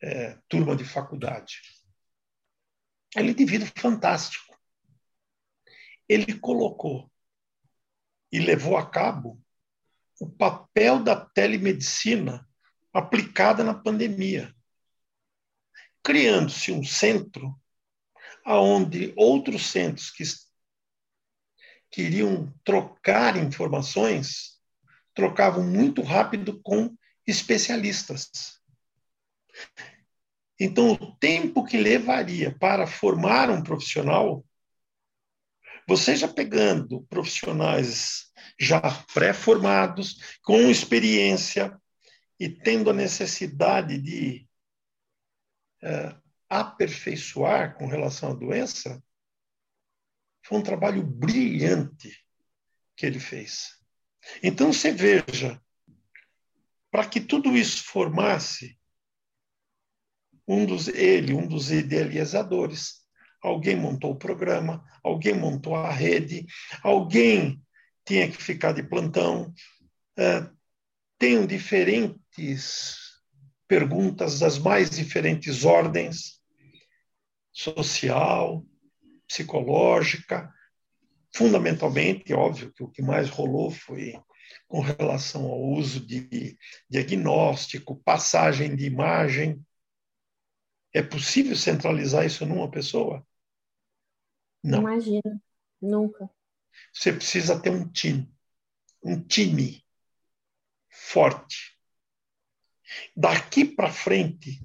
é, 0.01 0.37
turma 0.47 0.75
de 0.75 0.85
faculdade. 0.85 1.61
Ele 3.15 3.27
é 3.27 3.29
um 3.29 3.33
indivíduo 3.33 3.67
fantástico. 3.77 4.57
Ele 6.07 6.39
colocou 6.39 7.11
e 8.31 8.39
levou 8.39 8.77
a 8.77 8.89
cabo 8.89 9.41
o 10.19 10.29
papel 10.29 11.03
da 11.03 11.15
telemedicina 11.15 12.47
aplicada 12.93 13.63
na 13.63 13.73
pandemia, 13.73 14.53
criando-se 16.03 16.71
um 16.71 16.83
centro 16.83 17.55
aonde 18.45 19.13
outros 19.15 19.67
centros 19.67 20.11
que 20.11 20.23
queriam 21.89 22.53
trocar 22.63 23.37
informações 23.37 24.59
trocavam 25.13 25.63
muito 25.63 26.01
rápido 26.01 26.59
com 26.61 26.95
especialistas. 27.25 28.59
Então, 30.59 30.91
o 30.91 31.15
tempo 31.15 31.63
que 31.63 31.77
levaria 31.77 32.55
para 32.57 32.85
formar 32.85 33.49
um 33.49 33.63
profissional 33.63 34.43
você 35.87 36.15
já 36.15 36.27
pegando 36.27 37.03
profissionais 37.09 38.31
já 38.59 38.81
pré-formados, 39.13 40.37
com 40.41 40.69
experiência 40.69 41.77
e 42.39 42.49
tendo 42.49 42.89
a 42.89 42.93
necessidade 42.93 43.99
de 43.99 44.47
é, 45.83 46.15
aperfeiçoar 46.49 47.75
com 47.75 47.87
relação 47.87 48.31
à 48.31 48.33
doença, 48.33 49.03
foi 50.45 50.57
um 50.57 50.63
trabalho 50.63 51.03
brilhante 51.03 52.25
que 52.95 53.05
ele 53.05 53.19
fez. 53.19 53.79
Então 54.41 54.71
você 54.71 54.91
veja, 54.91 55.61
para 56.89 57.07
que 57.07 57.19
tudo 57.19 57.55
isso 57.57 57.83
formasse 57.83 58.79
um 60.47 60.65
dos 60.65 60.87
ele, 60.87 61.33
um 61.33 61.47
dos 61.47 61.71
idealizadores, 61.71 63.03
alguém 63.41 63.75
montou 63.75 64.11
o 64.11 64.17
programa, 64.17 64.85
alguém 65.03 65.33
montou 65.33 65.75
a 65.75 65.91
rede, 65.91 66.45
alguém 66.81 67.61
tinha 68.05 68.29
que 68.29 68.37
ficar 68.37 68.73
de 68.73 68.83
plantão. 68.83 69.53
É, 70.17 70.49
tenham 71.17 71.45
diferentes 71.45 73.02
perguntas 73.67 74.39
das 74.39 74.57
mais 74.57 74.89
diferentes 74.89 75.65
ordens 75.65 76.41
social, 77.51 78.65
psicológica, 79.27 80.53
fundamentalmente, 81.35 82.33
óbvio 82.33 82.71
que 82.71 82.83
o 82.83 82.89
que 82.89 83.01
mais 83.01 83.29
rolou 83.29 83.71
foi 83.71 84.13
com 84.67 84.79
relação 84.79 85.45
ao 85.45 85.61
uso 85.61 86.05
de 86.05 86.57
diagnóstico, 86.89 88.01
passagem 88.03 88.75
de 88.75 88.85
imagem. 88.85 89.63
É 90.93 91.01
possível 91.01 91.55
centralizar 91.55 92.25
isso 92.25 92.45
numa 92.45 92.69
pessoa? 92.69 93.25
Não. 94.63 94.79
Imagina, 94.79 95.41
nunca. 95.81 96.29
Você 96.93 97.11
precisa 97.11 97.59
ter 97.59 97.69
um 97.69 97.87
time, 97.87 98.31
um 99.03 99.21
time 99.21 99.83
forte. 100.89 101.72
Daqui 103.15 103.65
para 103.65 103.91
frente, 103.91 104.61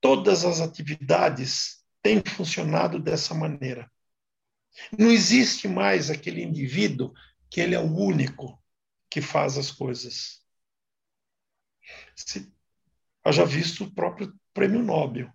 todas 0.00 0.44
as 0.44 0.60
atividades 0.60 1.84
têm 2.02 2.22
funcionado 2.22 2.98
dessa 2.98 3.34
maneira. 3.34 3.90
Não 4.96 5.10
existe 5.10 5.66
mais 5.66 6.10
aquele 6.10 6.42
indivíduo 6.42 7.12
que 7.50 7.60
ele 7.60 7.74
é 7.74 7.80
o 7.80 7.94
único 7.94 8.62
que 9.10 9.20
faz 9.20 9.56
as 9.58 9.70
coisas. 9.70 10.40
Se, 12.14 12.52
já 13.32 13.44
visto 13.44 13.84
o 13.84 13.94
próprio 13.94 14.32
prêmio 14.52 14.82
Nobel. 14.82 15.30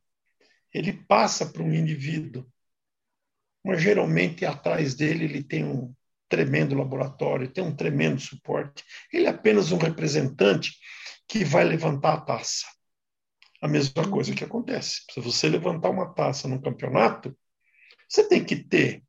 Ele 0.74 0.94
passa 0.94 1.46
para 1.46 1.64
um 1.64 1.74
indivíduo, 1.74 2.46
mas 3.64 3.82
geralmente 3.82 4.46
atrás 4.46 4.96
dele 4.96 5.26
ele 5.26 5.44
tem 5.44 5.64
um 5.64 5.94
tremendo 6.28 6.76
laboratório, 6.76 7.52
tem 7.52 7.64
um 7.64 7.76
tremendo 7.76 8.20
suporte. 8.20 8.84
Ele 9.12 9.28
é 9.28 9.30
apenas 9.30 9.72
um 9.72 9.78
representante 9.78 10.76
que 11.28 11.44
vai 11.44 11.64
levantar 11.64 12.14
a 12.14 12.22
taça. 12.22 12.66
A 13.62 13.68
mesma 13.68 14.10
coisa 14.10 14.36
que 14.36 14.44
acontece. 14.44 15.02
Se 15.12 15.20
você 15.20 15.48
levantar 15.48 15.90
uma 15.90 16.14
taça 16.14 16.48
no 16.48 16.62
campeonato, 16.62 17.36
você 18.08 18.28
tem 18.28 18.44
que 18.44 18.58
ter 18.58 19.04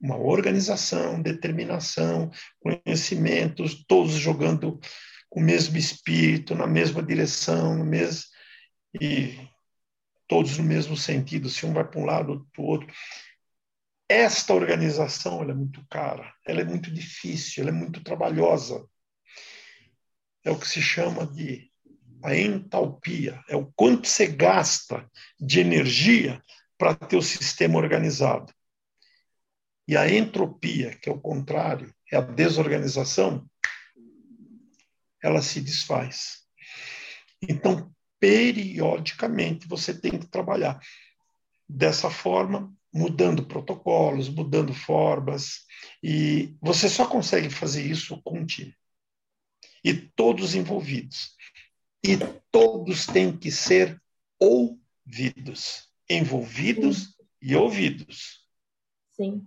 uma 0.00 0.16
organização, 0.16 1.20
determinação, 1.20 2.30
conhecimentos, 2.60 3.84
todos 3.86 4.12
jogando 4.12 4.78
com 5.28 5.40
o 5.40 5.42
mesmo 5.42 5.76
espírito, 5.76 6.54
na 6.54 6.66
mesma 6.66 7.02
direção, 7.02 7.76
no 7.76 7.84
mesmo 7.84 8.28
e 9.00 9.48
todos 10.26 10.58
no 10.58 10.64
mesmo 10.64 10.96
sentido, 10.96 11.48
se 11.48 11.66
um 11.66 11.72
vai 11.72 11.84
para 11.84 12.00
um 12.00 12.04
lado, 12.04 12.30
outro 12.30 12.48
para 12.52 12.62
o 12.62 12.66
outro. 12.66 12.94
Esta 14.08 14.54
organização 14.54 15.42
é 15.42 15.54
muito 15.54 15.84
cara, 15.90 16.32
ela 16.46 16.60
é 16.60 16.64
muito 16.64 16.90
difícil, 16.90 17.62
ela 17.62 17.70
é 17.70 17.74
muito 17.74 18.02
trabalhosa. 18.02 18.86
É 20.44 20.50
o 20.50 20.58
que 20.58 20.68
se 20.68 20.80
chama 20.80 21.26
de 21.26 21.68
a 22.22 22.34
entalpia, 22.34 23.42
é 23.48 23.56
o 23.56 23.66
quanto 23.76 24.08
você 24.08 24.26
gasta 24.26 25.08
de 25.38 25.60
energia 25.60 26.42
para 26.76 26.94
ter 26.94 27.16
o 27.16 27.22
sistema 27.22 27.78
organizado. 27.78 28.52
E 29.86 29.96
a 29.96 30.12
entropia, 30.12 30.96
que 30.96 31.08
é 31.08 31.12
o 31.12 31.20
contrário, 31.20 31.94
é 32.12 32.16
a 32.16 32.20
desorganização, 32.20 33.48
ela 35.22 35.40
se 35.42 35.60
desfaz. 35.60 36.40
Então, 37.40 37.90
periodicamente, 38.20 39.66
você 39.68 39.98
tem 39.98 40.18
que 40.18 40.26
trabalhar 40.26 40.80
dessa 41.68 42.10
forma, 42.10 42.72
mudando 42.92 43.46
protocolos, 43.46 44.28
mudando 44.28 44.74
formas, 44.74 45.60
e 46.02 46.56
você 46.60 46.88
só 46.88 47.06
consegue 47.06 47.50
fazer 47.50 47.82
isso 47.82 48.20
com 48.22 48.40
um 48.40 48.46
time. 48.46 48.74
E 49.84 49.94
todos 49.94 50.54
envolvidos. 50.54 51.36
E 52.04 52.16
todos 52.50 53.06
têm 53.06 53.36
que 53.36 53.50
ser 53.50 54.00
ouvidos, 54.38 55.88
envolvidos 56.08 57.04
Sim. 57.04 57.12
e 57.42 57.56
ouvidos. 57.56 58.46
Sim. 59.12 59.46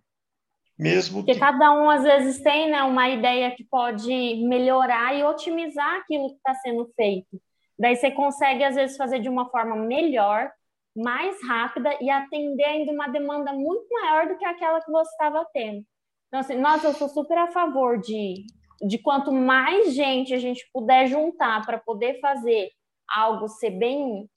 Mesmo 0.77 1.19
Porque 1.19 1.33
que... 1.33 1.39
cada 1.39 1.71
um, 1.73 1.89
às 1.89 2.03
vezes, 2.03 2.41
tem 2.41 2.71
né, 2.71 2.81
uma 2.83 3.07
ideia 3.07 3.51
que 3.55 3.63
pode 3.63 4.09
melhorar 4.47 5.15
e 5.15 5.23
otimizar 5.23 5.97
aquilo 5.97 6.29
que 6.29 6.37
está 6.37 6.55
sendo 6.55 6.91
feito. 6.95 7.39
Daí 7.77 7.95
você 7.95 8.11
consegue, 8.11 8.63
às 8.63 8.75
vezes, 8.75 8.97
fazer 8.97 9.19
de 9.19 9.29
uma 9.29 9.49
forma 9.49 9.75
melhor, 9.75 10.51
mais 10.95 11.37
rápida 11.47 11.95
e 12.01 12.09
atender 12.09 12.63
ainda 12.63 12.91
uma 12.91 13.07
demanda 13.07 13.53
muito 13.53 13.87
maior 13.91 14.27
do 14.27 14.37
que 14.37 14.45
aquela 14.45 14.81
que 14.81 14.91
você 14.91 15.09
estava 15.11 15.45
tendo. 15.53 15.85
Então, 16.27 16.39
assim, 16.39 16.55
nossa, 16.55 16.87
eu 16.87 16.93
sou 16.93 17.09
super 17.09 17.37
a 17.37 17.51
favor 17.51 17.99
de, 17.99 18.45
de 18.81 18.97
quanto 18.97 19.31
mais 19.31 19.93
gente 19.93 20.33
a 20.33 20.39
gente 20.39 20.67
puder 20.73 21.07
juntar 21.07 21.65
para 21.65 21.77
poder 21.77 22.19
fazer 22.19 22.71
algo 23.07 23.47
ser 23.47 23.71
bem 23.71 24.29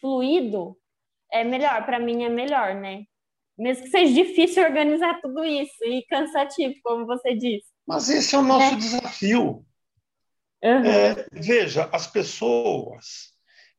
fluido, 0.00 0.76
é 1.30 1.44
melhor. 1.44 1.84
Para 1.84 1.98
mim 1.98 2.24
é 2.24 2.28
melhor, 2.28 2.74
né? 2.74 3.04
Mesmo 3.56 3.84
que 3.84 3.90
seja 3.90 4.12
difícil 4.12 4.64
organizar 4.64 5.20
tudo 5.20 5.44
isso 5.44 5.84
e 5.84 6.04
cansativo, 6.06 6.74
como 6.82 7.06
você 7.06 7.34
disse. 7.34 7.66
Mas 7.86 8.08
esse 8.08 8.34
é 8.34 8.38
o 8.38 8.42
nosso 8.42 8.74
é. 8.74 8.76
desafio. 8.76 9.64
Uhum. 10.62 10.84
É, 10.84 11.26
veja, 11.32 11.88
as 11.92 12.06
pessoas 12.06 13.32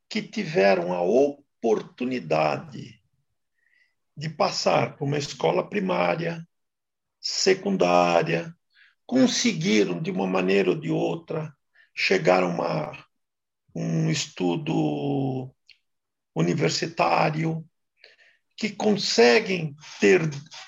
que 0.07 0.21
tiveram 0.21 0.93
a 0.93 1.01
oportunidade 1.01 3.01
de 4.15 4.29
passar 4.29 4.95
por 4.95 5.05
uma 5.05 5.17
escola 5.17 5.67
primária, 5.67 6.47
secundária, 7.19 8.55
conseguiram, 9.05 10.01
de 10.01 10.11
uma 10.11 10.27
maneira 10.27 10.71
ou 10.71 10.79
de 10.79 10.89
outra, 10.89 11.55
chegar 11.93 12.43
a 12.43 12.47
uma, 12.47 13.07
um 13.73 14.09
estudo 14.09 15.53
universitário, 16.35 17.67
que 18.57 18.69
conseguem 18.69 19.75
ter 19.99 20.21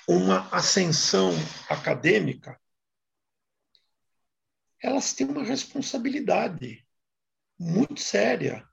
uma 0.08 0.48
ascensão 0.54 1.32
acadêmica, 1.68 2.60
elas 4.82 5.12
têm 5.12 5.26
uma 5.26 5.42
responsabilidade 5.42 6.86
muito 7.58 8.00
séria 8.00 8.68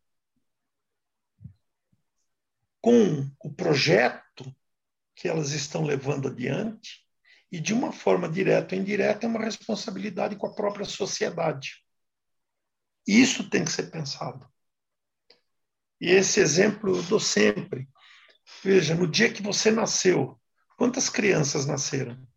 com 2.81 3.27
o 3.39 3.51
projeto 3.51 4.55
que 5.15 5.27
elas 5.27 5.51
estão 5.51 5.83
levando 5.83 6.27
adiante 6.27 7.04
e, 7.51 7.59
de 7.59 7.73
uma 7.73 7.91
forma 7.91 8.27
direta 8.29 8.75
ou 8.75 8.81
indireta, 8.81 9.25
é 9.25 9.29
uma 9.29 9.43
responsabilidade 9.43 10.35
com 10.35 10.47
a 10.47 10.53
própria 10.53 10.85
sociedade. 10.85 11.83
Isso 13.07 13.49
tem 13.49 13.63
que 13.63 13.71
ser 13.71 13.91
pensado. 13.91 14.47
E 16.01 16.09
esse 16.09 16.39
exemplo 16.39 16.95
eu 16.95 17.03
dou 17.03 17.19
sempre. 17.19 17.87
Veja, 18.63 18.95
no 18.95 19.07
dia 19.07 19.31
que 19.31 19.41
você 19.41 19.71
nasceu, 19.71 20.39
quantas 20.77 21.09
crianças 21.09 21.65
nasceram? 21.65 22.27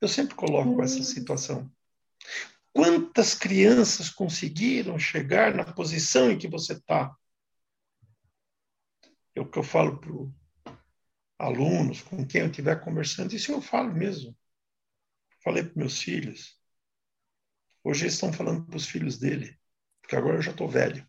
Eu 0.00 0.08
sempre 0.08 0.34
coloco 0.34 0.82
essa 0.82 1.02
situação. 1.02 1.70
Quantas 2.72 3.34
crianças 3.34 4.08
conseguiram 4.08 4.98
chegar 4.98 5.54
na 5.54 5.64
posição 5.64 6.30
em 6.30 6.38
que 6.38 6.48
você 6.48 6.72
está? 6.72 7.14
É 9.34 9.40
o 9.40 9.48
que 9.48 9.58
eu 9.58 9.62
falo 9.62 9.98
alunos, 11.42 12.02
com 12.02 12.24
quem 12.24 12.42
eu 12.42 12.46
estiver 12.46 12.80
conversando, 12.80 13.34
isso 13.34 13.50
eu 13.50 13.60
falo 13.60 13.92
mesmo. 13.92 14.36
Falei 15.42 15.64
para 15.64 15.72
meus 15.76 16.00
filhos. 16.00 16.56
Hoje 17.82 18.04
eles 18.04 18.14
estão 18.14 18.32
falando 18.32 18.64
para 18.64 18.76
os 18.76 18.86
filhos 18.86 19.18
dele, 19.18 19.58
porque 20.00 20.14
agora 20.14 20.36
eu 20.36 20.42
já 20.42 20.52
estou 20.52 20.68
velho. 20.68 21.06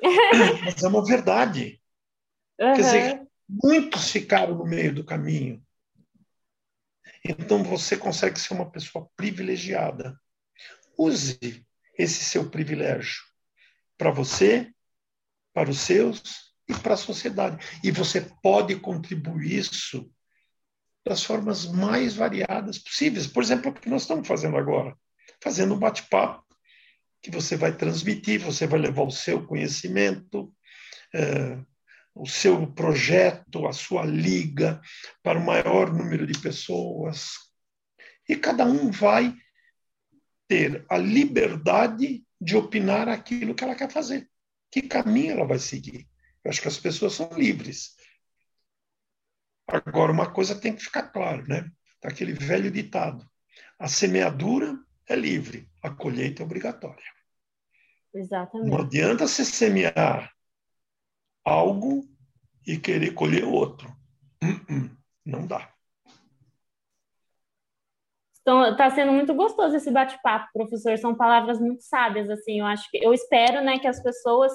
Mas 0.64 0.82
é 0.82 0.88
uma 0.88 1.04
verdade. 1.04 1.80
Uhum. 2.58 2.74
Quer 2.74 2.82
dizer, 2.82 3.28
muitos 3.46 4.10
ficaram 4.10 4.56
no 4.56 4.64
meio 4.64 4.94
do 4.94 5.04
caminho. 5.04 5.62
Então 7.22 7.62
você 7.62 7.98
consegue 7.98 8.40
ser 8.40 8.54
uma 8.54 8.70
pessoa 8.70 9.10
privilegiada. 9.14 10.18
Use 10.96 11.38
esse 11.98 12.24
seu 12.24 12.48
privilégio 12.48 13.22
para 13.98 14.10
você, 14.10 14.72
para 15.52 15.68
os 15.68 15.80
seus 15.80 16.49
e 16.70 16.74
para 16.74 16.94
a 16.94 16.98
sociedade. 16.98 17.58
E 17.82 17.90
você 17.90 18.20
pode 18.42 18.76
contribuir 18.76 19.58
isso 19.58 20.10
das 21.04 21.22
formas 21.22 21.66
mais 21.66 22.14
variadas 22.14 22.78
possíveis. 22.78 23.26
Por 23.26 23.42
exemplo, 23.42 23.70
o 23.70 23.74
que 23.74 23.88
nós 23.88 24.02
estamos 24.02 24.28
fazendo 24.28 24.56
agora, 24.56 24.96
fazendo 25.42 25.74
um 25.74 25.78
bate-papo 25.78 26.44
que 27.22 27.30
você 27.30 27.56
vai 27.56 27.76
transmitir, 27.76 28.40
você 28.40 28.66
vai 28.66 28.80
levar 28.80 29.02
o 29.02 29.10
seu 29.10 29.46
conhecimento, 29.46 30.54
é, 31.14 31.58
o 32.14 32.26
seu 32.26 32.66
projeto, 32.72 33.66
a 33.66 33.72
sua 33.72 34.04
liga 34.04 34.80
para 35.22 35.38
o 35.38 35.44
maior 35.44 35.92
número 35.92 36.26
de 36.26 36.38
pessoas. 36.38 37.32
E 38.28 38.36
cada 38.36 38.64
um 38.64 38.90
vai 38.90 39.34
ter 40.48 40.84
a 40.88 40.96
liberdade 40.96 42.24
de 42.40 42.56
opinar 42.56 43.08
aquilo 43.08 43.54
que 43.54 43.62
ela 43.62 43.74
quer 43.74 43.90
fazer, 43.90 44.28
que 44.70 44.82
caminho 44.82 45.32
ela 45.32 45.46
vai 45.46 45.58
seguir. 45.58 46.09
Eu 46.44 46.50
acho 46.50 46.62
que 46.62 46.68
as 46.68 46.78
pessoas 46.78 47.14
são 47.14 47.30
livres. 47.32 47.96
Agora, 49.66 50.12
uma 50.12 50.32
coisa 50.32 50.58
tem 50.58 50.74
que 50.74 50.82
ficar 50.82 51.04
claro, 51.08 51.46
né? 51.46 51.70
Aquele 52.02 52.32
velho 52.32 52.70
ditado: 52.70 53.28
a 53.78 53.86
semeadura 53.86 54.78
é 55.06 55.14
livre, 55.14 55.68
a 55.82 55.90
colheita 55.90 56.42
é 56.42 56.44
obrigatória. 56.44 57.04
Exatamente. 58.12 58.70
Não 58.70 58.80
adianta 58.80 59.26
você 59.26 59.44
semear 59.44 60.32
algo 61.44 62.04
e 62.66 62.76
querer 62.78 63.12
colher 63.12 63.44
outro. 63.44 63.88
Uh-uh. 64.42 64.90
Não 65.24 65.46
dá. 65.46 65.72
Então, 68.40 68.76
tá 68.76 68.90
sendo 68.90 69.12
muito 69.12 69.34
gostoso 69.34 69.76
esse 69.76 69.90
bate-papo, 69.90 70.48
professor. 70.52 70.96
São 70.98 71.14
palavras 71.14 71.60
muito 71.60 71.82
sábias, 71.82 72.28
assim. 72.30 72.60
Eu 72.60 72.66
acho 72.66 72.90
que 72.90 72.98
eu 72.98 73.12
espero, 73.12 73.62
né, 73.62 73.78
que 73.78 73.86
as 73.86 74.02
pessoas 74.02 74.52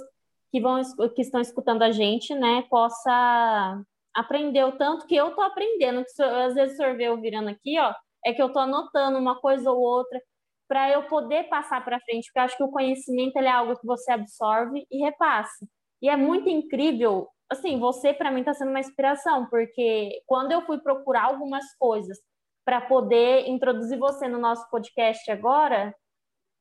que 0.51 0.61
vão 0.61 0.81
que 1.13 1.21
estão 1.21 1.41
escutando 1.41 1.83
a 1.83 1.91
gente, 1.91 2.33
né, 2.35 2.63
possa 2.69 3.81
aprender 4.13 4.63
o 4.63 4.77
tanto 4.77 5.05
que 5.05 5.15
eu 5.15 5.35
tô 5.35 5.41
aprendendo. 5.41 6.03
Que 6.03 6.23
às 6.23 6.53
vezes 6.55 6.73
o 6.73 6.77
senhor 6.77 6.95
vê 6.97 7.05
eu 7.05 7.19
virando 7.19 7.49
aqui, 7.49 7.77
ó, 7.79 7.93
é 8.25 8.33
que 8.33 8.41
eu 8.41 8.51
tô 8.51 8.59
anotando 8.59 9.17
uma 9.17 9.39
coisa 9.39 9.71
ou 9.71 9.79
outra 9.79 10.19
para 10.67 10.89
eu 10.91 11.03
poder 11.03 11.43
passar 11.47 11.83
para 11.83 11.99
frente, 12.01 12.25
porque 12.25 12.39
eu 12.39 12.43
acho 12.43 12.57
que 12.57 12.63
o 12.63 12.71
conhecimento 12.71 13.37
é 13.37 13.47
algo 13.47 13.77
que 13.79 13.85
você 13.85 14.11
absorve 14.11 14.85
e 14.89 15.03
repassa. 15.03 15.67
E 16.01 16.09
é 16.09 16.17
muito 16.17 16.49
incrível, 16.49 17.27
assim, 17.49 17.79
você 17.79 18.13
para 18.13 18.31
mim 18.31 18.39
está 18.39 18.53
sendo 18.53 18.69
uma 18.69 18.79
inspiração, 18.79 19.47
porque 19.47 20.21
quando 20.25 20.51
eu 20.51 20.61
fui 20.63 20.79
procurar 20.79 21.25
algumas 21.25 21.63
coisas 21.77 22.17
para 22.65 22.81
poder 22.81 23.47
introduzir 23.47 23.99
você 23.99 24.27
no 24.27 24.39
nosso 24.39 24.67
podcast 24.71 25.29
agora, 25.31 25.93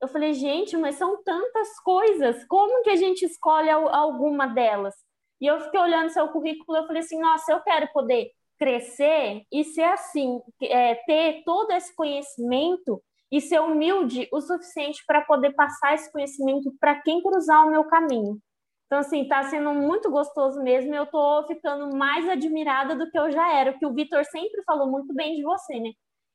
eu 0.05 0.09
falei, 0.09 0.35
gente, 0.35 0.77
mas 0.77 0.97
são 0.97 1.23
tantas 1.23 1.79
coisas, 1.81 2.45
como 2.47 2.83
que 2.83 2.91
a 2.91 2.97
gente 2.97 3.25
escolhe 3.25 3.71
alguma 3.71 4.47
delas? 4.47 4.95
E 5.41 5.47
eu 5.47 5.61
fiquei 5.61 5.81
olhando 5.81 6.11
seu 6.11 6.29
currículo, 6.29 6.79
eu 6.79 6.87
falei 6.87 7.03
assim, 7.03 7.19
nossa, 7.19 7.53
eu 7.53 7.61
quero 7.61 7.89
poder 7.93 8.31
crescer 8.59 9.43
e 9.53 9.65
ser 9.65 9.85
assim, 9.85 10.41
é, 10.63 10.95
ter 11.07 11.43
todo 11.45 11.71
esse 11.73 11.95
conhecimento 11.95 13.03
e 13.31 13.41
ser 13.41 13.61
humilde 13.61 14.29
o 14.33 14.41
suficiente 14.41 15.03
para 15.07 15.23
poder 15.23 15.53
passar 15.55 15.95
esse 15.95 16.11
conhecimento 16.13 16.73
para 16.79 17.01
quem 17.01 17.21
cruzar 17.23 17.67
o 17.67 17.71
meu 17.71 17.85
caminho. 17.85 18.39
Então, 18.87 18.99
assim, 18.99 19.23
está 19.23 19.43
sendo 19.45 19.75
muito 19.75 20.11
gostoso 20.11 20.63
mesmo. 20.63 20.95
Eu 20.95 21.05
estou 21.05 21.47
ficando 21.47 21.97
mais 21.97 22.29
admirada 22.29 22.95
do 22.95 23.11
que 23.11 23.19
eu 23.19 23.31
já 23.33 23.53
era, 23.53 23.73
porque 23.73 23.87
o 23.87 23.93
Vitor 23.93 24.25
sempre 24.27 24.63
falou 24.65 24.89
muito 24.89 25.13
bem 25.15 25.35
de 25.35 25.43
você, 25.43 25.81
né? 25.81 25.91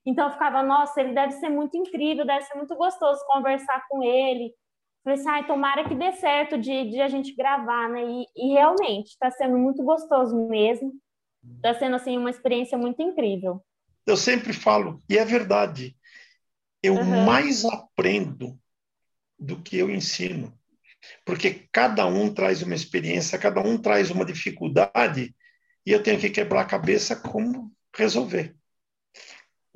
Então, 0.09 0.25
eu 0.25 0.33
ficava, 0.33 0.63
nossa, 0.63 0.99
ele 0.99 1.13
deve 1.13 1.33
ser 1.33 1.49
muito 1.49 1.77
incrível, 1.77 2.25
deve 2.25 2.43
ser 2.45 2.55
muito 2.55 2.75
gostoso 2.75 3.23
conversar 3.27 3.85
com 3.87 4.01
ele. 4.01 4.51
Falei 5.03 5.19
assim, 5.19 5.29
ai, 5.29 5.45
tomara 5.45 5.87
que 5.87 5.93
dê 5.93 6.11
certo 6.13 6.57
de, 6.57 6.89
de 6.89 6.99
a 6.99 7.07
gente 7.07 7.35
gravar, 7.35 7.87
né? 7.89 8.03
E, 8.03 8.25
e 8.35 8.53
realmente, 8.53 9.09
está 9.09 9.29
sendo 9.29 9.55
muito 9.55 9.83
gostoso 9.83 10.35
mesmo. 10.47 10.93
Está 11.57 11.75
sendo, 11.75 11.95
assim, 11.95 12.17
uma 12.17 12.31
experiência 12.31 12.75
muito 12.75 12.99
incrível. 13.03 13.63
Eu 14.03 14.17
sempre 14.17 14.51
falo, 14.51 14.99
e 15.07 15.15
é 15.15 15.23
verdade, 15.23 15.95
eu 16.81 16.95
uhum. 16.95 17.23
mais 17.23 17.63
aprendo 17.63 18.59
do 19.37 19.61
que 19.61 19.77
eu 19.77 19.91
ensino. 19.91 20.51
Porque 21.23 21.67
cada 21.71 22.07
um 22.07 22.33
traz 22.33 22.63
uma 22.63 22.73
experiência, 22.73 23.37
cada 23.37 23.61
um 23.61 23.77
traz 23.77 24.09
uma 24.09 24.25
dificuldade, 24.25 25.35
e 25.85 25.91
eu 25.91 26.01
tenho 26.01 26.19
que 26.19 26.31
quebrar 26.31 26.61
a 26.61 26.65
cabeça 26.65 27.15
como 27.15 27.71
resolver. 27.95 28.55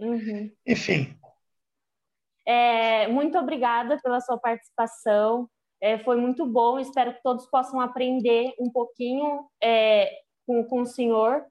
Uhum. 0.03 0.51
Enfim. 0.67 1.17
É, 2.45 3.07
muito 3.07 3.37
obrigada 3.37 3.97
pela 4.01 4.19
sua 4.19 4.37
participação. 4.37 5.49
É, 5.81 5.97
foi 5.99 6.17
muito 6.17 6.45
bom. 6.45 6.77
Espero 6.77 7.13
que 7.13 7.23
todos 7.23 7.49
possam 7.49 7.79
aprender 7.79 8.53
um 8.59 8.69
pouquinho 8.69 9.47
é, 9.61 10.11
com, 10.45 10.63
com 10.65 10.81
o 10.81 10.85
senhor. 10.85 11.45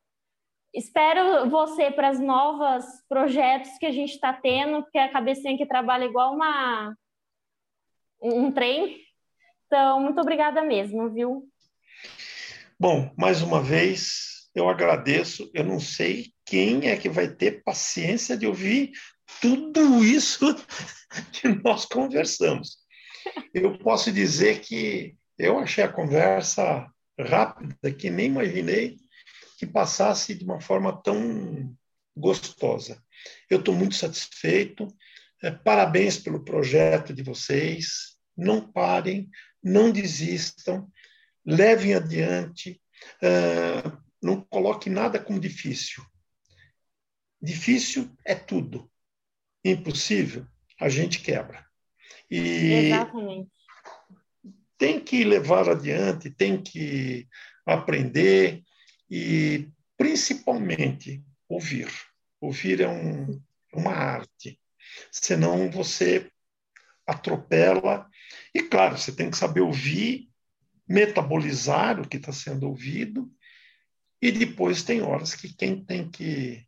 Espero 0.74 1.48
você 1.50 1.90
para 1.90 2.10
os 2.10 2.18
novos 2.18 2.84
projetos 3.08 3.76
que 3.78 3.86
a 3.86 3.90
gente 3.90 4.14
está 4.14 4.32
tendo, 4.32 4.82
porque 4.82 4.98
a 4.98 5.12
cabecinha 5.12 5.56
que 5.56 5.66
trabalha 5.66 6.04
igual 6.04 6.34
uma, 6.34 6.94
um 8.22 8.50
trem. 8.50 8.98
Então, 9.66 10.00
muito 10.00 10.20
obrigada 10.20 10.62
mesmo, 10.62 11.10
viu? 11.10 11.48
Bom, 12.78 13.10
mais 13.16 13.42
uma 13.42 13.62
vez, 13.62 14.50
eu 14.54 14.68
agradeço. 14.68 15.50
Eu 15.54 15.64
não 15.64 15.78
sei 15.78 16.32
quem 16.52 16.86
é 16.86 16.98
que 16.98 17.08
vai 17.08 17.34
ter 17.34 17.62
paciência 17.62 18.36
de 18.36 18.46
ouvir 18.46 18.92
tudo 19.40 20.04
isso 20.04 20.54
que 21.32 21.48
nós 21.48 21.86
conversamos. 21.86 22.76
Eu 23.54 23.78
posso 23.78 24.12
dizer 24.12 24.60
que 24.60 25.16
eu 25.38 25.58
achei 25.58 25.82
a 25.82 25.90
conversa 25.90 26.86
rápida, 27.18 27.90
que 27.90 28.10
nem 28.10 28.26
imaginei 28.26 28.98
que 29.56 29.64
passasse 29.64 30.34
de 30.34 30.44
uma 30.44 30.60
forma 30.60 30.94
tão 31.02 31.74
gostosa. 32.14 33.02
Eu 33.48 33.60
estou 33.60 33.74
muito 33.74 33.94
satisfeito. 33.94 34.86
É, 35.42 35.50
parabéns 35.50 36.18
pelo 36.18 36.44
projeto 36.44 37.14
de 37.14 37.22
vocês. 37.22 38.14
Não 38.36 38.70
parem, 38.70 39.30
não 39.64 39.90
desistam, 39.90 40.86
levem 41.46 41.94
adiante. 41.94 42.78
Uh, 43.22 43.96
não 44.22 44.42
coloque 44.42 44.90
nada 44.90 45.18
como 45.18 45.40
difícil. 45.40 46.04
Difícil 47.42 48.08
é 48.24 48.36
tudo. 48.36 48.88
Impossível, 49.64 50.46
a 50.80 50.88
gente 50.88 51.20
quebra. 51.20 51.66
E 52.30 52.72
Exatamente. 52.86 53.50
tem 54.78 55.00
que 55.00 55.24
levar 55.24 55.68
adiante, 55.68 56.30
tem 56.30 56.62
que 56.62 57.28
aprender, 57.66 58.62
e 59.10 59.68
principalmente 59.96 61.22
ouvir. 61.48 61.90
Ouvir 62.40 62.80
é 62.80 62.88
um, 62.88 63.40
uma 63.74 63.92
arte, 63.92 64.58
senão 65.10 65.70
você 65.70 66.30
atropela. 67.06 68.08
E 68.54 68.62
claro, 68.62 68.96
você 68.96 69.12
tem 69.12 69.30
que 69.30 69.36
saber 69.36 69.60
ouvir, 69.60 70.28
metabolizar 70.88 72.00
o 72.00 72.08
que 72.08 72.16
está 72.16 72.32
sendo 72.32 72.68
ouvido, 72.68 73.30
e 74.20 74.30
depois 74.30 74.82
tem 74.84 75.02
horas 75.02 75.34
que 75.34 75.52
quem 75.52 75.84
tem 75.84 76.08
que 76.08 76.64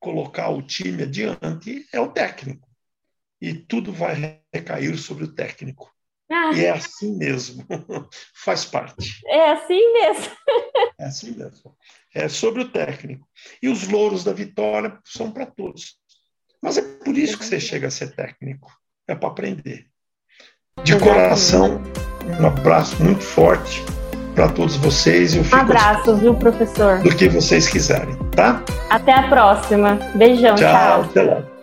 colocar 0.00 0.50
o 0.50 0.62
time 0.62 1.02
adiante 1.02 1.86
é 1.92 2.00
o 2.00 2.08
técnico. 2.08 2.68
E 3.40 3.52
tudo 3.54 3.92
vai 3.92 4.40
recair 4.52 4.96
sobre 4.96 5.24
o 5.24 5.34
técnico. 5.34 5.92
Ah. 6.30 6.50
E 6.52 6.64
é 6.64 6.70
assim 6.70 7.16
mesmo, 7.16 7.64
faz 8.34 8.64
parte. 8.64 9.20
É 9.26 9.52
assim 9.52 9.92
mesmo. 9.92 10.36
é 10.98 11.04
assim 11.04 11.30
mesmo. 11.32 11.76
É 12.14 12.28
sobre 12.28 12.62
o 12.62 12.68
técnico. 12.70 13.28
E 13.62 13.68
os 13.68 13.86
louros 13.86 14.24
da 14.24 14.32
vitória 14.32 14.98
são 15.04 15.30
para 15.30 15.46
todos. 15.46 15.96
Mas 16.60 16.78
é 16.78 16.82
por 16.82 17.16
isso 17.16 17.38
que 17.38 17.44
você 17.44 17.60
chega 17.60 17.88
a 17.88 17.90
ser 17.90 18.14
técnico. 18.14 18.72
É 19.06 19.14
para 19.14 19.28
aprender. 19.28 19.88
De 20.82 20.98
coração, 20.98 21.80
um 22.40 22.46
abraço 22.46 23.02
muito 23.02 23.22
forte 23.22 23.82
para 24.36 24.48
todos 24.48 24.76
vocês. 24.76 25.34
Eu 25.34 25.42
fico 25.42 25.56
abraço, 25.56 26.14
viu, 26.16 26.34
professor? 26.34 26.98
Do 26.98 27.10
que 27.16 27.28
vocês 27.28 27.66
quiserem, 27.68 28.14
tá? 28.36 28.62
Até 28.90 29.12
a 29.12 29.22
próxima. 29.24 29.98
Beijão, 30.14 30.54
tchau. 30.54 30.70
tchau. 30.70 31.00
Até 31.02 31.22
lá. 31.22 31.55